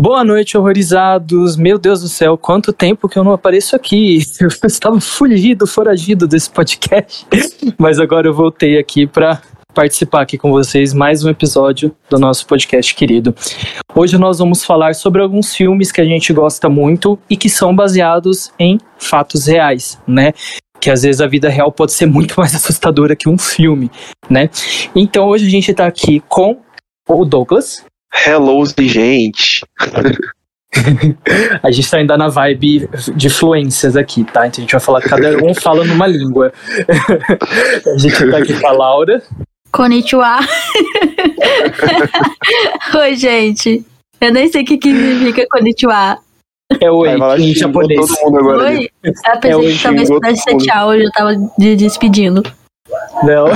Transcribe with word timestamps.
Boa 0.00 0.24
noite, 0.24 0.56
horrorizados. 0.56 1.58
Meu 1.58 1.78
Deus 1.78 2.00
do 2.00 2.08
céu, 2.08 2.38
quanto 2.38 2.72
tempo 2.72 3.06
que 3.06 3.18
eu 3.18 3.22
não 3.22 3.32
apareço 3.32 3.76
aqui. 3.76 4.22
Eu 4.40 4.48
estava 4.66 4.98
fugido, 4.98 5.66
foragido 5.66 6.26
desse 6.26 6.48
podcast. 6.48 7.26
Mas 7.76 8.00
agora 8.00 8.26
eu 8.26 8.32
voltei 8.32 8.78
aqui 8.78 9.06
para 9.06 9.42
participar 9.74 10.22
aqui 10.22 10.38
com 10.38 10.50
vocês 10.50 10.94
mais 10.94 11.22
um 11.22 11.28
episódio 11.28 11.94
do 12.08 12.18
nosso 12.18 12.46
podcast 12.46 12.94
querido. 12.94 13.34
Hoje 13.94 14.16
nós 14.16 14.38
vamos 14.38 14.64
falar 14.64 14.94
sobre 14.94 15.20
alguns 15.20 15.54
filmes 15.54 15.92
que 15.92 16.00
a 16.00 16.04
gente 16.04 16.32
gosta 16.32 16.66
muito 16.70 17.18
e 17.28 17.36
que 17.36 17.50
são 17.50 17.76
baseados 17.76 18.50
em 18.58 18.78
fatos 18.98 19.46
reais, 19.46 20.00
né? 20.08 20.32
Que 20.80 20.88
às 20.88 21.02
vezes 21.02 21.20
a 21.20 21.26
vida 21.26 21.50
real 21.50 21.70
pode 21.70 21.92
ser 21.92 22.06
muito 22.06 22.36
mais 22.40 22.54
assustadora 22.54 23.14
que 23.14 23.28
um 23.28 23.36
filme, 23.36 23.90
né? 24.30 24.48
Então 24.96 25.28
hoje 25.28 25.46
a 25.46 25.50
gente 25.50 25.70
está 25.70 25.86
aqui 25.86 26.20
com 26.26 26.58
o 27.06 27.24
Douglas. 27.26 27.84
Hello, 28.12 28.64
gente. 28.66 29.64
a 31.62 31.70
gente 31.70 31.90
tá 31.90 31.98
ainda 31.98 32.16
na 32.16 32.28
vibe 32.28 32.88
de 33.14 33.30
fluências 33.30 33.96
aqui, 33.96 34.24
tá? 34.24 34.46
Então 34.46 34.58
a 34.58 34.60
gente 34.62 34.72
vai 34.72 34.80
falar, 34.80 35.00
cada 35.00 35.36
um 35.44 35.54
fala 35.54 35.84
numa 35.84 36.06
língua. 36.06 36.52
a 37.86 37.98
gente 37.98 38.30
tá 38.30 38.38
aqui 38.38 38.60
com 38.60 38.66
a 38.66 38.72
Laura. 38.72 39.22
Konnichiwa. 39.72 40.40
Oi, 42.98 43.16
gente. 43.16 43.84
Eu 44.20 44.32
nem 44.32 44.48
sei 44.48 44.62
o 44.62 44.64
que, 44.64 44.76
que 44.76 44.90
significa 44.90 45.46
konnichiwa. 45.50 46.18
É 46.80 46.90
oi, 46.90 47.08
em 47.38 47.54
japonês. 47.54 48.06
Todo 48.06 48.24
mundo 48.24 48.38
agora 48.38 48.70
oi? 48.70 48.88
Eu 49.02 49.12
pensei 49.12 49.50
É 49.50 49.56
oi, 49.56 49.72
que 49.72 49.82
talvez 49.82 50.08
pudesse 50.08 50.42
ser 50.42 50.56
tchau, 50.58 50.94
eu 50.94 51.04
já 51.04 51.10
tava 51.10 51.34
de 51.58 51.74
despedindo. 51.74 52.42
Não. 53.24 53.48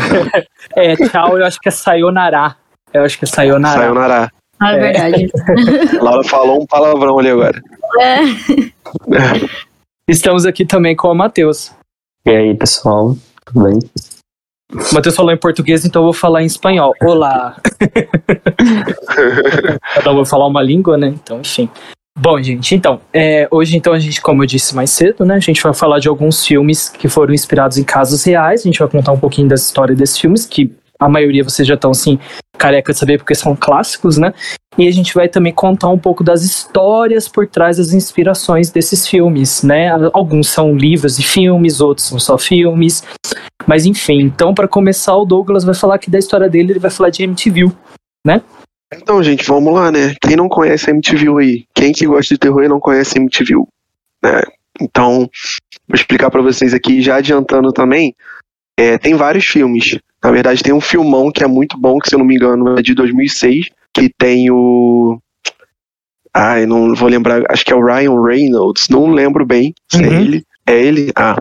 É, 0.77 0.97
tchau, 0.97 1.38
eu 1.38 1.44
acho 1.44 1.60
que 1.60 1.69
é 1.69 1.72
sayonara. 1.72 2.56
Eu 2.92 3.05
acho 3.05 3.16
que 3.19 3.25
é 3.25 3.28
sayonara. 3.28 3.78
Sayonara. 3.78 4.32
Ah, 4.64 4.72
é 4.72 4.76
É. 4.76 4.80
verdade. 4.80 5.30
Laura 6.00 6.24
falou 6.24 6.62
um 6.62 6.66
palavrão 6.66 7.18
ali 7.18 7.28
agora. 7.28 7.60
É. 8.00 8.20
Estamos 10.08 10.46
aqui 10.46 10.64
também 10.64 10.96
com 10.96 11.08
o 11.08 11.14
Matheus. 11.14 11.70
E 12.26 12.30
aí, 12.30 12.54
pessoal, 12.54 13.14
tudo 13.44 13.64
bem? 13.64 13.78
O 14.72 14.94
Matheus 14.94 15.14
falou 15.14 15.30
em 15.32 15.36
português, 15.36 15.84
então 15.84 16.00
eu 16.00 16.04
vou 16.06 16.12
falar 16.14 16.42
em 16.42 16.46
espanhol. 16.46 16.94
Olá. 17.02 17.56
Cada 19.94 20.12
um 20.12 20.16
vai 20.16 20.24
falar 20.24 20.46
uma 20.46 20.62
língua, 20.62 20.96
né? 20.96 21.08
Então, 21.08 21.40
enfim. 21.40 21.68
Bom, 22.18 22.40
gente, 22.40 22.74
então, 22.74 23.00
é, 23.12 23.46
hoje, 23.50 23.76
então, 23.76 23.92
a 23.92 23.98
gente, 23.98 24.22
como 24.22 24.42
eu 24.42 24.46
disse 24.46 24.74
mais 24.74 24.90
cedo, 24.90 25.24
né, 25.24 25.34
a 25.34 25.40
gente 25.40 25.60
vai 25.62 25.74
falar 25.74 25.98
de 25.98 26.08
alguns 26.08 26.46
filmes 26.46 26.88
que 26.88 27.08
foram 27.08 27.34
inspirados 27.34 27.76
em 27.76 27.82
casos 27.82 28.22
reais, 28.22 28.60
a 28.60 28.64
gente 28.64 28.78
vai 28.78 28.88
contar 28.88 29.10
um 29.12 29.18
pouquinho 29.18 29.48
da 29.48 29.56
história 29.56 29.96
desses 29.96 30.16
filmes, 30.18 30.46
que 30.46 30.72
a 31.05 31.08
maioria 31.08 31.44
vocês 31.44 31.66
já 31.66 31.74
estão, 31.74 31.91
assim, 31.91 32.19
careca 32.56 32.92
de 32.92 32.98
saber 32.98 33.19
porque 33.19 33.34
são 33.34 33.55
clássicos, 33.55 34.16
né, 34.16 34.33
e 34.78 34.88
a 34.88 34.91
gente 34.91 35.14
vai 35.14 35.28
também 35.28 35.52
contar 35.52 35.88
um 35.88 35.98
pouco 35.98 36.24
das 36.24 36.42
histórias 36.42 37.28
por 37.28 37.47
trás 37.47 37.77
das 37.77 37.92
inspirações 37.92 38.70
desses 38.70 39.06
filmes, 39.06 39.62
né, 39.62 39.91
alguns 40.12 40.48
são 40.48 40.75
livros 40.75 41.19
e 41.19 41.22
filmes, 41.22 41.80
outros 41.80 42.06
são 42.08 42.19
só 42.19 42.38
filmes, 42.38 43.05
mas 43.66 43.86
enfim, 43.86 44.20
então, 44.20 44.55
para 44.55 44.69
começar, 44.69 45.16
o 45.16 45.25
Douglas 45.25 45.64
vai 45.64 45.75
falar 45.75 45.97
aqui 45.97 46.10
da 46.10 46.19
história 46.19 46.48
dele, 46.48 46.72
ele 46.72 46.78
vai 46.78 46.91
falar 46.91 47.10
de 47.10 47.22
MTV, 47.22 47.70
Então, 48.92 49.22
gente, 49.22 49.44
vamos 49.47 49.75
lá, 49.75 49.91
né? 49.91 50.14
Quem 50.20 50.36
não 50.36 50.48
conhece 50.48 50.91
MTV 50.91 51.28
aí? 51.41 51.64
Quem 51.75 51.92
que 51.92 52.06
gosta 52.06 52.34
de 52.34 52.38
terror 52.38 52.62
e 52.62 52.69
não 52.69 52.78
conhece 52.78 53.19
MTV? 53.19 53.55
Né? 54.22 54.41
Então, 54.80 55.28
vou 55.88 55.94
explicar 55.94 56.30
pra 56.30 56.42
vocês 56.42 56.72
aqui, 56.72 57.02
já 57.02 57.16
adiantando 57.16 57.72
também. 57.72 58.14
é, 58.78 58.98
tem 58.98 59.14
vários 59.14 59.44
filmes. 59.44 59.98
Na 60.24 60.30
verdade, 60.30 60.62
tem 60.62 60.72
um 60.72 60.80
filmão 60.80 61.30
que 61.30 61.44
é 61.44 61.46
muito 61.46 61.78
bom, 61.78 61.98
que 61.98 62.08
se 62.08 62.14
eu 62.14 62.18
não 62.18 62.24
me 62.26 62.34
engano 62.34 62.78
é 62.78 62.82
de 62.82 62.94
2006, 62.94 63.68
que 63.92 64.08
tem 64.18 64.50
o. 64.50 65.18
Ai, 66.32 66.66
não 66.66 66.94
vou 66.94 67.08
lembrar, 67.08 67.42
acho 67.50 67.64
que 67.64 67.72
é 67.72 67.76
o 67.76 67.84
Ryan 67.84 68.20
Reynolds, 68.22 68.88
não 68.88 69.10
lembro 69.10 69.44
bem 69.46 69.72
se 69.88 70.02
é 70.02 70.06
Uhum. 70.08 70.20
ele. 70.20 70.44
É 70.66 70.82
ele? 70.82 71.12
Ah. 71.14 71.40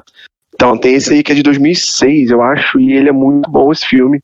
Então, 0.54 0.78
tem 0.78 0.96
esse 0.96 1.14
aí 1.14 1.24
que 1.24 1.32
é 1.32 1.36
de 1.36 1.42
2006, 1.44 2.30
eu 2.30 2.42
acho, 2.42 2.80
e 2.80 2.92
ele 2.94 3.10
é 3.10 3.12
muito 3.14 3.50
bom 3.50 3.72
esse 3.72 3.86
filme. 3.88 4.20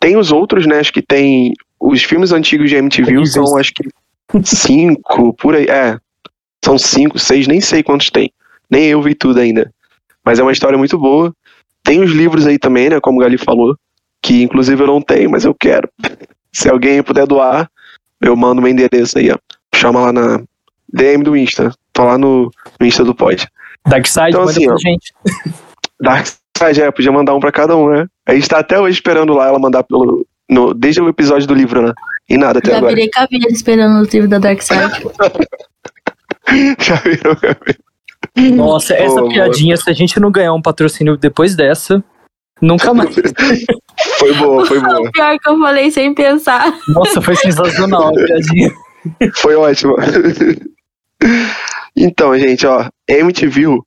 Tem 0.00 0.16
os 0.16 0.32
outros, 0.32 0.66
né? 0.66 0.78
Acho 0.78 0.92
que 0.92 1.02
tem. 1.02 1.52
Os 1.78 2.02
filmes 2.02 2.32
antigos 2.32 2.68
de 2.70 2.76
MTV 2.76 3.02
Horríveis. 3.18 3.32
são, 3.32 3.56
acho 3.56 3.72
que, 3.74 3.88
cinco, 4.44 5.32
por 5.34 5.54
aí. 5.54 5.66
É. 5.66 5.98
São 6.64 6.76
cinco, 6.78 7.18
seis, 7.18 7.46
nem 7.46 7.60
sei 7.60 7.82
quantos 7.82 8.10
tem. 8.10 8.32
Nem 8.70 8.86
eu 8.86 9.00
vi 9.00 9.14
tudo 9.14 9.40
ainda. 9.40 9.72
Mas 10.24 10.38
é 10.38 10.42
uma 10.42 10.52
história 10.52 10.76
muito 10.76 10.98
boa. 10.98 11.34
Tem 11.84 12.00
os 12.02 12.10
livros 12.10 12.46
aí 12.46 12.58
também, 12.58 12.88
né? 12.90 13.00
Como 13.00 13.18
o 13.18 13.22
Gali 13.22 13.38
falou. 13.38 13.76
Que 14.22 14.42
inclusive 14.42 14.82
eu 14.82 14.86
não 14.86 15.00
tenho, 15.00 15.30
mas 15.30 15.44
eu 15.44 15.54
quero. 15.54 15.88
Se 16.52 16.68
alguém 16.68 17.02
puder 17.02 17.26
doar, 17.26 17.70
eu 18.20 18.36
mando 18.36 18.60
meu 18.60 18.70
endereço 18.70 19.18
aí, 19.18 19.30
ó. 19.30 19.36
Chama 19.74 20.00
lá 20.00 20.12
na 20.12 20.42
DM 20.92 21.22
do 21.24 21.36
Insta. 21.36 21.72
Tô 21.92 22.04
lá 22.04 22.18
no, 22.18 22.50
no 22.78 22.86
Insta 22.86 23.04
do 23.04 23.14
Pod. 23.14 23.46
Darkseid, 23.86 24.30
Então, 24.30 24.40
manda 24.40 24.52
assim, 24.52 24.66
pra 24.66 24.74
ó, 24.74 24.78
gente. 24.78 25.14
Dark 26.00 26.26
Side, 26.56 26.82
é, 26.82 26.90
podia 26.90 27.12
mandar 27.12 27.34
um 27.34 27.40
pra 27.40 27.52
cada 27.52 27.76
um, 27.76 27.88
né? 27.90 28.06
A 28.26 28.34
gente 28.34 28.48
tá 28.48 28.58
até 28.58 28.78
hoje 28.78 28.94
esperando 28.94 29.32
lá 29.32 29.48
ela 29.48 29.58
mandar 29.58 29.82
pelo. 29.82 30.26
No, 30.48 30.74
desde 30.74 31.00
o 31.00 31.08
episódio 31.08 31.46
do 31.46 31.54
livro, 31.54 31.80
né? 31.80 31.92
E 32.28 32.36
nada 32.36 32.58
até 32.58 32.72
Já 32.72 32.78
agora. 32.78 32.92
virei 32.94 33.08
caveira 33.08 33.46
esperando 33.50 34.02
o 34.02 34.10
livro 34.10 34.28
da 34.28 34.38
Dark 34.38 34.60
Side. 34.60 34.80
Já 36.78 36.96
viram? 36.96 37.36
Nossa, 38.56 38.94
essa 38.94 39.20
Pô, 39.20 39.28
piadinha, 39.28 39.76
se 39.76 39.88
a 39.88 39.92
gente 39.92 40.18
não 40.18 40.30
ganhar 40.30 40.52
um 40.52 40.60
patrocínio 40.60 41.16
depois 41.16 41.54
dessa, 41.54 42.02
nunca 42.60 42.92
mais. 42.94 43.14
Foi 44.18 44.32
boa, 44.34 44.66
foi 44.66 44.80
boa. 44.80 45.00
O 45.08 45.12
pior 45.12 45.38
que 45.38 45.48
eu 45.48 45.58
falei 45.58 45.90
sem 45.90 46.14
pensar. 46.14 46.72
Nossa, 46.88 47.20
foi 47.20 47.36
sensacional 47.36 48.08
a 48.08 48.12
piadinha. 48.12 48.72
Foi 49.34 49.54
ótimo. 49.54 49.96
Então, 51.96 52.38
gente, 52.38 52.66
ó, 52.66 52.88
MTV, 53.08 53.78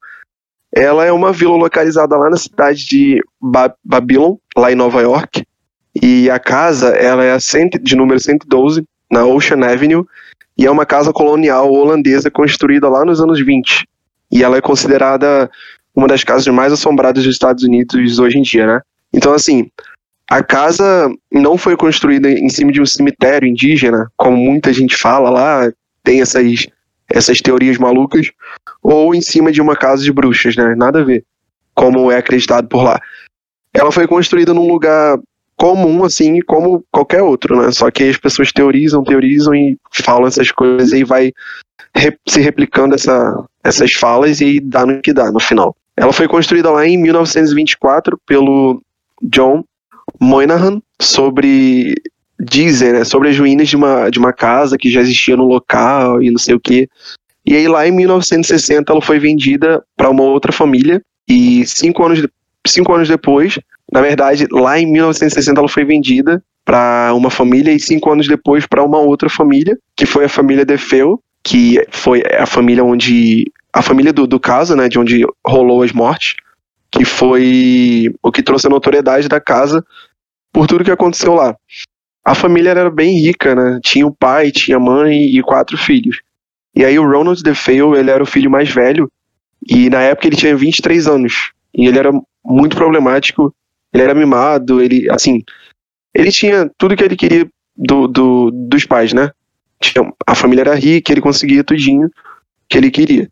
ela 0.76 1.06
é 1.06 1.12
uma 1.12 1.32
vila 1.32 1.56
localizada 1.56 2.18
lá 2.18 2.30
na 2.30 2.38
cidade 2.38 2.86
de 2.86 3.22
ba 3.42 3.74
Babylon, 3.84 4.36
lá 4.56 4.72
em 4.72 4.76
Nova 4.76 5.02
York. 5.02 5.44
E 6.02 6.30
a 6.30 6.40
casa, 6.40 6.90
ela 6.90 7.24
é 7.24 7.32
a 7.32 7.40
cento, 7.40 7.78
de 7.80 7.96
número 7.96 8.20
112, 8.20 8.84
na 9.12 9.26
Ocean 9.26 9.64
Avenue, 9.64 10.06
e 10.58 10.66
é 10.66 10.72
uma 10.72 10.86
casa 10.86 11.14
colonial 11.14 11.72
holandesa 11.72 12.32
construída 12.32 12.90
lá 12.90 13.06
nos 13.06 13.22
anos 13.22 13.44
20. 13.44 13.88
E 14.32 14.44
ela 14.44 14.58
é 14.58 14.62
considerada 14.62 15.50
uma 15.96 16.08
das 16.08 16.24
casas 16.24 16.48
mais 16.54 16.74
assombradas 16.74 17.24
dos 17.24 17.34
Estados 17.34 17.64
Unidos 17.64 18.20
hoje 18.20 18.38
em 18.38 18.42
dia, 18.42 18.66
né? 18.66 18.82
Então, 19.14 19.34
assim, 19.34 19.70
a 20.30 20.42
casa 20.42 21.12
não 21.32 21.58
foi 21.58 21.78
construída 21.78 22.30
em 22.30 22.50
cima 22.50 22.72
de 22.72 22.82
um 22.82 22.86
cemitério 22.86 23.48
indígena, 23.48 24.08
como 24.18 24.36
muita 24.38 24.74
gente 24.74 24.98
fala 24.98 25.30
lá, 25.30 25.72
tem 26.04 26.22
essas, 26.22 26.68
essas 27.10 27.42
teorias 27.42 27.78
malucas, 27.78 28.32
ou 28.82 29.14
em 29.14 29.22
cima 29.22 29.52
de 29.52 29.62
uma 29.62 29.76
casa 29.76 30.04
de 30.04 30.12
bruxas, 30.12 30.56
né? 30.56 30.74
Nada 30.76 31.02
a 31.02 31.04
ver, 31.04 31.24
como 31.76 32.12
é 32.12 32.18
acreditado 32.18 32.68
por 32.68 32.84
lá. 32.84 33.00
Ela 33.74 33.92
foi 33.92 34.08
construída 34.08 34.54
num 34.54 34.68
lugar 34.68 35.20
comum, 35.56 36.04
assim, 36.04 36.40
como 36.42 36.84
qualquer 36.92 37.22
outro, 37.22 37.62
né? 37.62 37.72
Só 37.72 37.92
que 37.92 38.04
as 38.04 38.18
pessoas 38.18 38.52
teorizam, 38.52 39.04
teorizam 39.04 39.54
e 39.54 39.78
falam 39.92 40.28
essas 40.28 40.52
coisas 40.52 40.92
e 40.94 41.04
vai 41.04 41.32
se 42.28 42.42
replicando 42.42 42.96
essa, 42.96 43.46
essas 43.64 43.94
falas 43.94 44.42
e 44.42 44.60
dá 44.60 44.86
no 44.86 45.02
que 45.02 45.14
dá 45.14 45.32
no 45.32 45.40
final. 45.40 45.76
Ela 45.96 46.14
foi 46.14 46.28
construída 46.28 46.72
lá 46.72 46.88
em 46.88 46.98
1924 46.98 48.20
pelo 48.26 48.82
John 49.22 49.64
Moynihan 50.20 50.82
sobre 51.02 51.96
dizem, 52.40 52.94
né, 52.94 53.04
sobre 53.04 53.30
as 53.30 53.38
ruínas 53.38 53.70
de 53.70 53.76
uma, 53.76 54.10
de 54.10 54.20
uma 54.20 54.34
casa 54.34 54.78
que 54.78 54.90
já 54.90 55.02
existia 55.02 55.38
no 55.38 55.46
local 55.46 56.22
e 56.22 56.30
não 56.30 56.38
sei 56.38 56.56
o 56.56 56.60
que. 56.60 56.90
E 57.46 57.56
aí 57.56 57.68
lá 57.68 57.88
em 57.88 57.92
1960 57.92 58.92
ela 58.92 59.02
foi 59.02 59.20
vendida 59.20 59.84
para 59.96 60.10
uma 60.10 60.24
outra 60.24 60.52
família 60.52 61.02
e 61.28 61.66
cinco 61.66 62.04
anos, 62.04 62.26
cinco 62.68 62.94
anos 62.94 63.08
depois, 63.08 63.60
na 63.92 64.02
verdade, 64.02 64.48
lá 64.52 64.80
em 64.80 64.92
1960 64.92 65.60
ela 65.60 65.70
foi 65.70 65.86
vendida 65.86 66.44
para 66.66 67.14
uma 67.14 67.30
família 67.30 67.72
e 67.72 67.80
cinco 67.80 68.12
anos 68.12 68.28
depois 68.28 68.66
para 68.66 68.84
uma 68.84 68.98
outra 68.98 69.30
família, 69.30 69.78
que 69.96 70.06
foi 70.06 70.26
a 70.26 70.30
família 70.30 70.66
Defeu, 70.66 71.22
que 71.44 71.86
foi 71.92 72.24
a 72.40 72.46
família 72.46 72.84
onde 72.84 73.52
a 73.74 73.82
família 73.82 74.14
do, 74.14 74.28
do 74.28 74.40
caso, 74.40 74.76
né, 74.76 74.88
de 74.88 75.00
onde 75.00 75.26
rolou 75.46 75.82
as 75.82 75.92
mortes, 75.92 76.36
que 76.92 77.04
foi 77.04 78.14
o 78.22 78.32
que 78.32 78.44
trouxe 78.44 78.68
a 78.68 78.70
notoriedade 78.70 79.28
da 79.28 79.42
casa 79.42 79.84
por 80.52 80.68
tudo 80.68 80.84
que 80.84 80.92
aconteceu 80.92 81.34
lá. 81.34 81.58
A 82.24 82.36
família 82.36 82.70
era 82.70 82.90
bem 82.90 83.20
rica, 83.20 83.56
né? 83.56 83.80
Tinha 83.84 84.06
o 84.06 84.14
pai, 84.14 84.52
tinha 84.52 84.78
a 84.78 84.80
mãe 84.80 85.26
e 85.26 85.42
quatro 85.42 85.76
filhos. 85.76 86.22
E 86.76 86.86
aí 86.86 86.98
o 86.98 87.10
Ronald 87.10 87.42
DeFeo, 87.42 87.96
ele 87.96 88.12
era 88.12 88.22
o 88.22 88.28
filho 88.28 88.50
mais 88.50 88.70
velho, 88.70 89.12
e 89.68 89.90
na 89.90 90.02
época 90.02 90.28
ele 90.28 90.36
tinha 90.36 90.56
23 90.56 91.08
anos. 91.08 91.52
E 91.74 91.88
ele 91.88 91.98
era 91.98 92.12
muito 92.46 92.76
problemático, 92.76 93.54
ele 93.92 94.04
era 94.04 94.14
mimado, 94.14 94.82
ele, 94.82 95.10
assim, 95.10 95.44
ele 96.14 96.32
tinha 96.32 96.70
tudo 96.78 96.96
que 96.96 97.04
ele 97.04 97.16
queria 97.16 97.48
do, 97.76 98.08
do, 98.08 98.52
dos 98.52 98.86
pais, 98.86 99.14
né? 99.14 99.32
Tinha, 99.80 100.14
a 100.26 100.36
família 100.36 100.62
era 100.62 100.76
rica, 100.76 101.12
ele 101.12 101.22
conseguia 101.22 101.64
tudinho 101.64 102.10
que 102.70 102.78
ele 102.78 102.92
queria. 102.92 103.28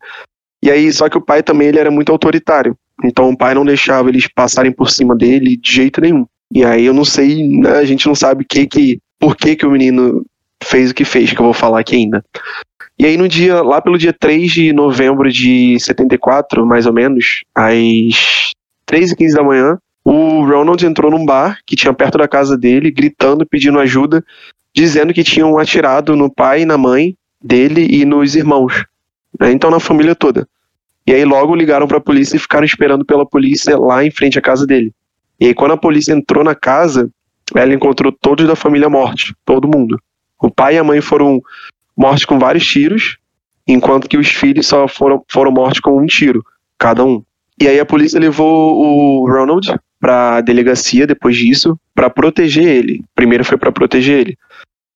E 0.62 0.70
aí, 0.70 0.92
só 0.92 1.08
que 1.08 1.18
o 1.18 1.20
pai 1.20 1.42
também 1.42 1.68
ele 1.68 1.78
era 1.78 1.90
muito 1.90 2.12
autoritário. 2.12 2.76
Então 3.04 3.30
o 3.30 3.36
pai 3.36 3.54
não 3.54 3.64
deixava 3.64 4.08
eles 4.08 4.28
passarem 4.28 4.70
por 4.70 4.90
cima 4.90 5.16
dele 5.16 5.56
de 5.56 5.72
jeito 5.72 6.00
nenhum. 6.00 6.24
E 6.54 6.64
aí 6.64 6.84
eu 6.84 6.94
não 6.94 7.04
sei, 7.04 7.48
né, 7.48 7.78
a 7.78 7.84
gente 7.84 8.06
não 8.06 8.14
sabe 8.14 8.44
que 8.44 8.66
que, 8.66 9.00
por 9.18 9.36
que, 9.36 9.56
que 9.56 9.66
o 9.66 9.70
menino 9.70 10.24
fez 10.62 10.90
o 10.90 10.94
que 10.94 11.04
fez, 11.04 11.32
que 11.32 11.40
eu 11.40 11.44
vou 11.44 11.54
falar 11.54 11.80
aqui 11.80 11.96
ainda. 11.96 12.24
E 12.98 13.06
aí 13.06 13.16
no 13.16 13.26
dia, 13.26 13.62
lá 13.62 13.80
pelo 13.80 13.98
dia 13.98 14.12
3 14.12 14.52
de 14.52 14.72
novembro 14.72 15.30
de 15.30 15.78
74, 15.80 16.64
mais 16.64 16.86
ou 16.86 16.92
menos, 16.92 17.42
às 17.54 18.52
3 18.86 19.10
e 19.10 19.16
15 19.16 19.34
da 19.34 19.42
manhã, 19.42 19.78
o 20.04 20.44
Ronald 20.44 20.84
entrou 20.84 21.10
num 21.10 21.24
bar 21.24 21.58
que 21.66 21.74
tinha 21.74 21.92
perto 21.92 22.18
da 22.18 22.28
casa 22.28 22.56
dele, 22.56 22.90
gritando, 22.90 23.46
pedindo 23.46 23.78
ajuda, 23.78 24.22
dizendo 24.74 25.14
que 25.14 25.24
tinham 25.24 25.58
atirado 25.58 26.14
no 26.14 26.32
pai 26.32 26.62
e 26.62 26.66
na 26.66 26.76
mãe 26.76 27.16
dele 27.42 27.86
e 27.90 28.04
nos 28.04 28.36
irmãos. 28.36 28.84
Né? 29.38 29.52
Então 29.52 29.70
na 29.70 29.80
família 29.80 30.14
toda. 30.14 30.46
E 31.06 31.12
aí 31.12 31.24
logo 31.24 31.54
ligaram 31.54 31.86
para 31.86 31.98
a 31.98 32.00
polícia 32.00 32.36
e 32.36 32.40
ficaram 32.40 32.64
esperando 32.64 33.04
pela 33.04 33.26
polícia 33.26 33.76
lá 33.78 34.04
em 34.04 34.10
frente 34.10 34.38
à 34.38 34.42
casa 34.42 34.66
dele. 34.66 34.92
E 35.40 35.46
aí 35.46 35.54
quando 35.54 35.72
a 35.72 35.76
polícia 35.76 36.12
entrou 36.12 36.44
na 36.44 36.54
casa, 36.54 37.10
ela 37.54 37.74
encontrou 37.74 38.12
todos 38.12 38.46
da 38.46 38.56
família 38.56 38.88
mortos, 38.88 39.34
todo 39.44 39.68
mundo. 39.68 39.98
O 40.40 40.50
pai 40.50 40.76
e 40.76 40.78
a 40.78 40.84
mãe 40.84 41.00
foram 41.00 41.40
mortos 41.96 42.24
com 42.24 42.38
vários 42.38 42.64
tiros, 42.66 43.18
enquanto 43.66 44.08
que 44.08 44.16
os 44.16 44.28
filhos 44.28 44.66
só 44.66 44.88
foram, 44.88 45.22
foram 45.30 45.52
mortos 45.52 45.80
com 45.80 46.00
um 46.00 46.06
tiro, 46.06 46.44
cada 46.78 47.04
um. 47.04 47.22
E 47.60 47.68
aí 47.68 47.78
a 47.78 47.86
polícia 47.86 48.18
levou 48.18 48.76
o 48.76 49.28
Ronald 49.28 49.74
para 50.00 50.38
a 50.38 50.40
delegacia 50.40 51.06
depois 51.06 51.36
disso, 51.36 51.78
para 51.94 52.10
proteger 52.10 52.64
ele. 52.64 53.04
Primeiro 53.14 53.44
foi 53.44 53.56
para 53.56 53.70
proteger 53.70 54.18
ele. 54.18 54.38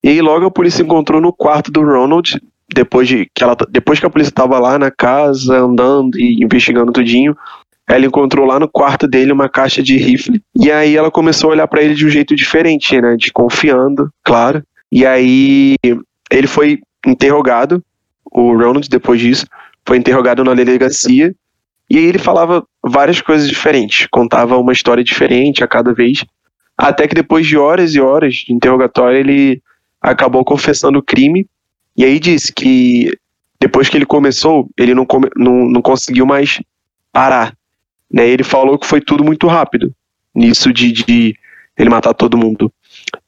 E 0.02 0.08
aí 0.08 0.20
logo 0.20 0.46
a 0.46 0.50
polícia 0.50 0.82
encontrou 0.82 1.20
no 1.20 1.32
quarto 1.32 1.70
do 1.70 1.82
Ronald, 1.82 2.40
depois, 2.76 3.08
de, 3.08 3.26
que, 3.34 3.42
ela, 3.42 3.56
depois 3.70 3.98
que 3.98 4.04
a 4.04 4.10
polícia 4.10 4.30
estava 4.30 4.58
lá 4.58 4.78
na 4.78 4.90
casa, 4.90 5.56
andando 5.56 6.18
e 6.18 6.44
investigando 6.44 6.92
tudinho, 6.92 7.34
ela 7.88 8.04
encontrou 8.04 8.44
lá 8.44 8.60
no 8.60 8.68
quarto 8.68 9.08
dele 9.08 9.32
uma 9.32 9.48
caixa 9.48 9.82
de 9.82 9.96
rifle. 9.96 10.42
E 10.54 10.70
aí 10.70 10.94
ela 10.94 11.10
começou 11.10 11.48
a 11.48 11.52
olhar 11.54 11.66
para 11.66 11.82
ele 11.82 11.94
de 11.94 12.04
um 12.04 12.10
jeito 12.10 12.36
diferente, 12.36 13.00
né? 13.00 13.16
Desconfiando, 13.16 14.10
claro. 14.22 14.62
E 14.92 15.06
aí 15.06 15.76
ele 16.30 16.46
foi 16.46 16.80
interrogado, 17.06 17.82
o 18.30 18.52
Ronald, 18.52 18.88
depois 18.90 19.20
disso, 19.20 19.46
foi 19.86 19.96
interrogado 19.96 20.44
na 20.44 20.52
delegacia. 20.52 21.34
E 21.88 21.96
aí 21.96 22.04
ele 22.04 22.18
falava 22.18 22.62
várias 22.84 23.22
coisas 23.22 23.48
diferentes, 23.48 24.06
contava 24.10 24.58
uma 24.58 24.72
história 24.72 25.02
diferente 25.02 25.64
a 25.64 25.68
cada 25.68 25.94
vez. 25.94 26.24
Até 26.76 27.08
que 27.08 27.14
depois 27.14 27.46
de 27.46 27.56
horas 27.56 27.94
e 27.94 28.00
horas 28.00 28.34
de 28.34 28.52
interrogatório, 28.52 29.18
ele 29.18 29.62
acabou 30.02 30.44
confessando 30.44 30.98
o 30.98 31.02
crime. 31.02 31.46
E 31.96 32.04
aí 32.04 32.18
disse 32.18 32.52
que 32.52 33.16
depois 33.60 33.88
que 33.88 33.96
ele 33.96 34.06
começou, 34.06 34.68
ele 34.76 34.94
não, 34.94 35.06
come, 35.06 35.28
não, 35.36 35.66
não 35.66 35.82
conseguiu 35.82 36.26
mais 36.26 36.60
parar. 37.10 37.56
Né? 38.12 38.28
Ele 38.28 38.44
falou 38.44 38.78
que 38.78 38.86
foi 38.86 39.00
tudo 39.00 39.24
muito 39.24 39.46
rápido 39.46 39.92
nisso 40.34 40.72
de, 40.72 40.92
de 40.92 41.34
ele 41.76 41.90
matar 41.90 42.12
todo 42.12 42.36
mundo. 42.36 42.70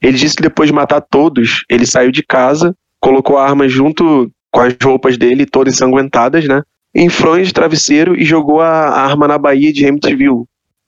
Ele 0.01 0.17
disse 0.19 0.37
que 0.37 0.43
depois 0.43 0.69
de 0.69 0.75
matar 0.75 1.01
todos, 1.01 1.65
ele 1.69 1.87
saiu 1.87 2.13
de 2.13 2.23
casa, 2.23 2.77
colocou 3.01 3.39
a 3.39 3.49
arma 3.49 3.69
junto 3.69 4.31
com 4.51 4.61
as 4.61 4.75
roupas 4.83 5.17
dele, 5.17 5.47
todas 5.47 5.75
ensanguentadas, 5.75 6.47
né? 6.47 6.63
Em 6.95 7.09
fronhas 7.09 7.49
de 7.49 7.55
travesseiro 7.55 8.15
e 8.21 8.25
jogou 8.25 8.61
a 8.61 8.91
arma 8.91 9.29
na 9.29 9.39
Baía 9.39 9.73
de 9.73 9.87
Amityville. 9.87 10.45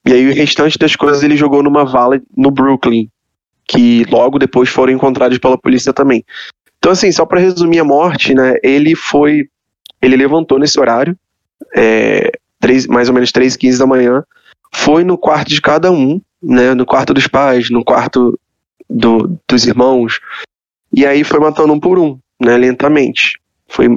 E 0.06 0.12
aí 0.12 0.28
o 0.28 0.34
restante 0.34 0.78
das 0.78 0.96
coisas 0.96 1.22
ele 1.22 1.36
jogou 1.36 1.62
numa 1.62 1.84
vala 1.84 2.20
no 2.36 2.50
Brooklyn, 2.50 3.08
que 3.68 4.04
logo 4.10 4.38
depois 4.38 4.68
foram 4.68 4.92
encontrados 4.92 5.38
pela 5.38 5.58
polícia 5.58 5.92
também. 5.92 6.24
Então 6.80 6.92
assim, 6.92 7.12
só 7.12 7.24
para 7.24 7.38
resumir 7.40 7.78
a 7.78 7.84
morte, 7.84 8.34
né? 8.34 8.54
Ele 8.62 8.96
foi, 8.96 9.48
ele 10.02 10.16
levantou 10.16 10.58
nesse 10.58 10.80
horário, 10.80 11.16
é, 11.76 12.32
três, 12.58 12.86
mais 12.86 13.08
ou 13.08 13.14
menos 13.14 13.30
3 13.30 13.54
e 13.54 13.58
15 13.58 13.78
da 13.78 13.86
manhã, 13.86 14.24
foi 14.72 15.04
no 15.04 15.18
quarto 15.18 15.48
de 15.48 15.60
cada 15.60 15.92
um, 15.92 16.20
né, 16.42 16.74
no 16.74 16.86
quarto 16.86 17.12
dos 17.12 17.26
pais, 17.26 17.70
no 17.70 17.84
quarto 17.84 18.38
do, 18.88 19.38
dos 19.46 19.66
irmãos, 19.66 20.20
e 20.92 21.06
aí 21.06 21.22
foi 21.22 21.38
matando 21.38 21.72
um 21.72 21.78
por 21.78 21.98
um, 21.98 22.18
né, 22.40 22.56
lentamente. 22.56 23.38
Foi 23.68 23.88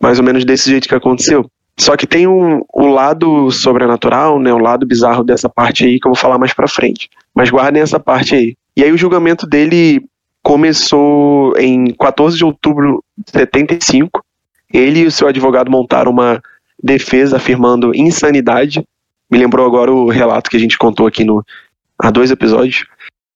mais 0.00 0.18
ou 0.18 0.24
menos 0.24 0.44
desse 0.44 0.70
jeito 0.70 0.88
que 0.88 0.94
aconteceu. 0.94 1.48
Só 1.78 1.96
que 1.96 2.06
tem 2.06 2.26
um, 2.26 2.62
o 2.72 2.86
lado 2.86 3.50
sobrenatural, 3.50 4.40
né, 4.40 4.52
o 4.52 4.58
lado 4.58 4.86
bizarro 4.86 5.22
dessa 5.22 5.48
parte 5.48 5.84
aí 5.84 6.00
que 6.00 6.06
eu 6.06 6.12
vou 6.12 6.20
falar 6.20 6.38
mais 6.38 6.54
pra 6.54 6.66
frente. 6.66 7.10
Mas 7.34 7.50
guardem 7.50 7.82
essa 7.82 8.00
parte 8.00 8.34
aí. 8.34 8.56
E 8.76 8.82
aí 8.82 8.90
o 8.90 8.98
julgamento 8.98 9.46
dele 9.46 10.02
começou 10.46 11.58
em 11.58 11.92
14 11.92 12.36
de 12.36 12.44
outubro 12.44 13.02
de 13.18 13.32
75. 13.32 14.24
Ele 14.72 15.00
e 15.00 15.06
o 15.06 15.10
seu 15.10 15.26
advogado 15.26 15.68
montaram 15.68 16.12
uma 16.12 16.40
defesa 16.80 17.36
afirmando 17.36 17.92
insanidade. 17.92 18.86
Me 19.28 19.38
lembrou 19.38 19.66
agora 19.66 19.92
o 19.92 20.08
relato 20.08 20.48
que 20.48 20.56
a 20.56 20.60
gente 20.60 20.78
contou 20.78 21.04
aqui 21.04 21.24
no, 21.24 21.44
há 21.98 22.12
dois 22.12 22.30
episódios. 22.30 22.84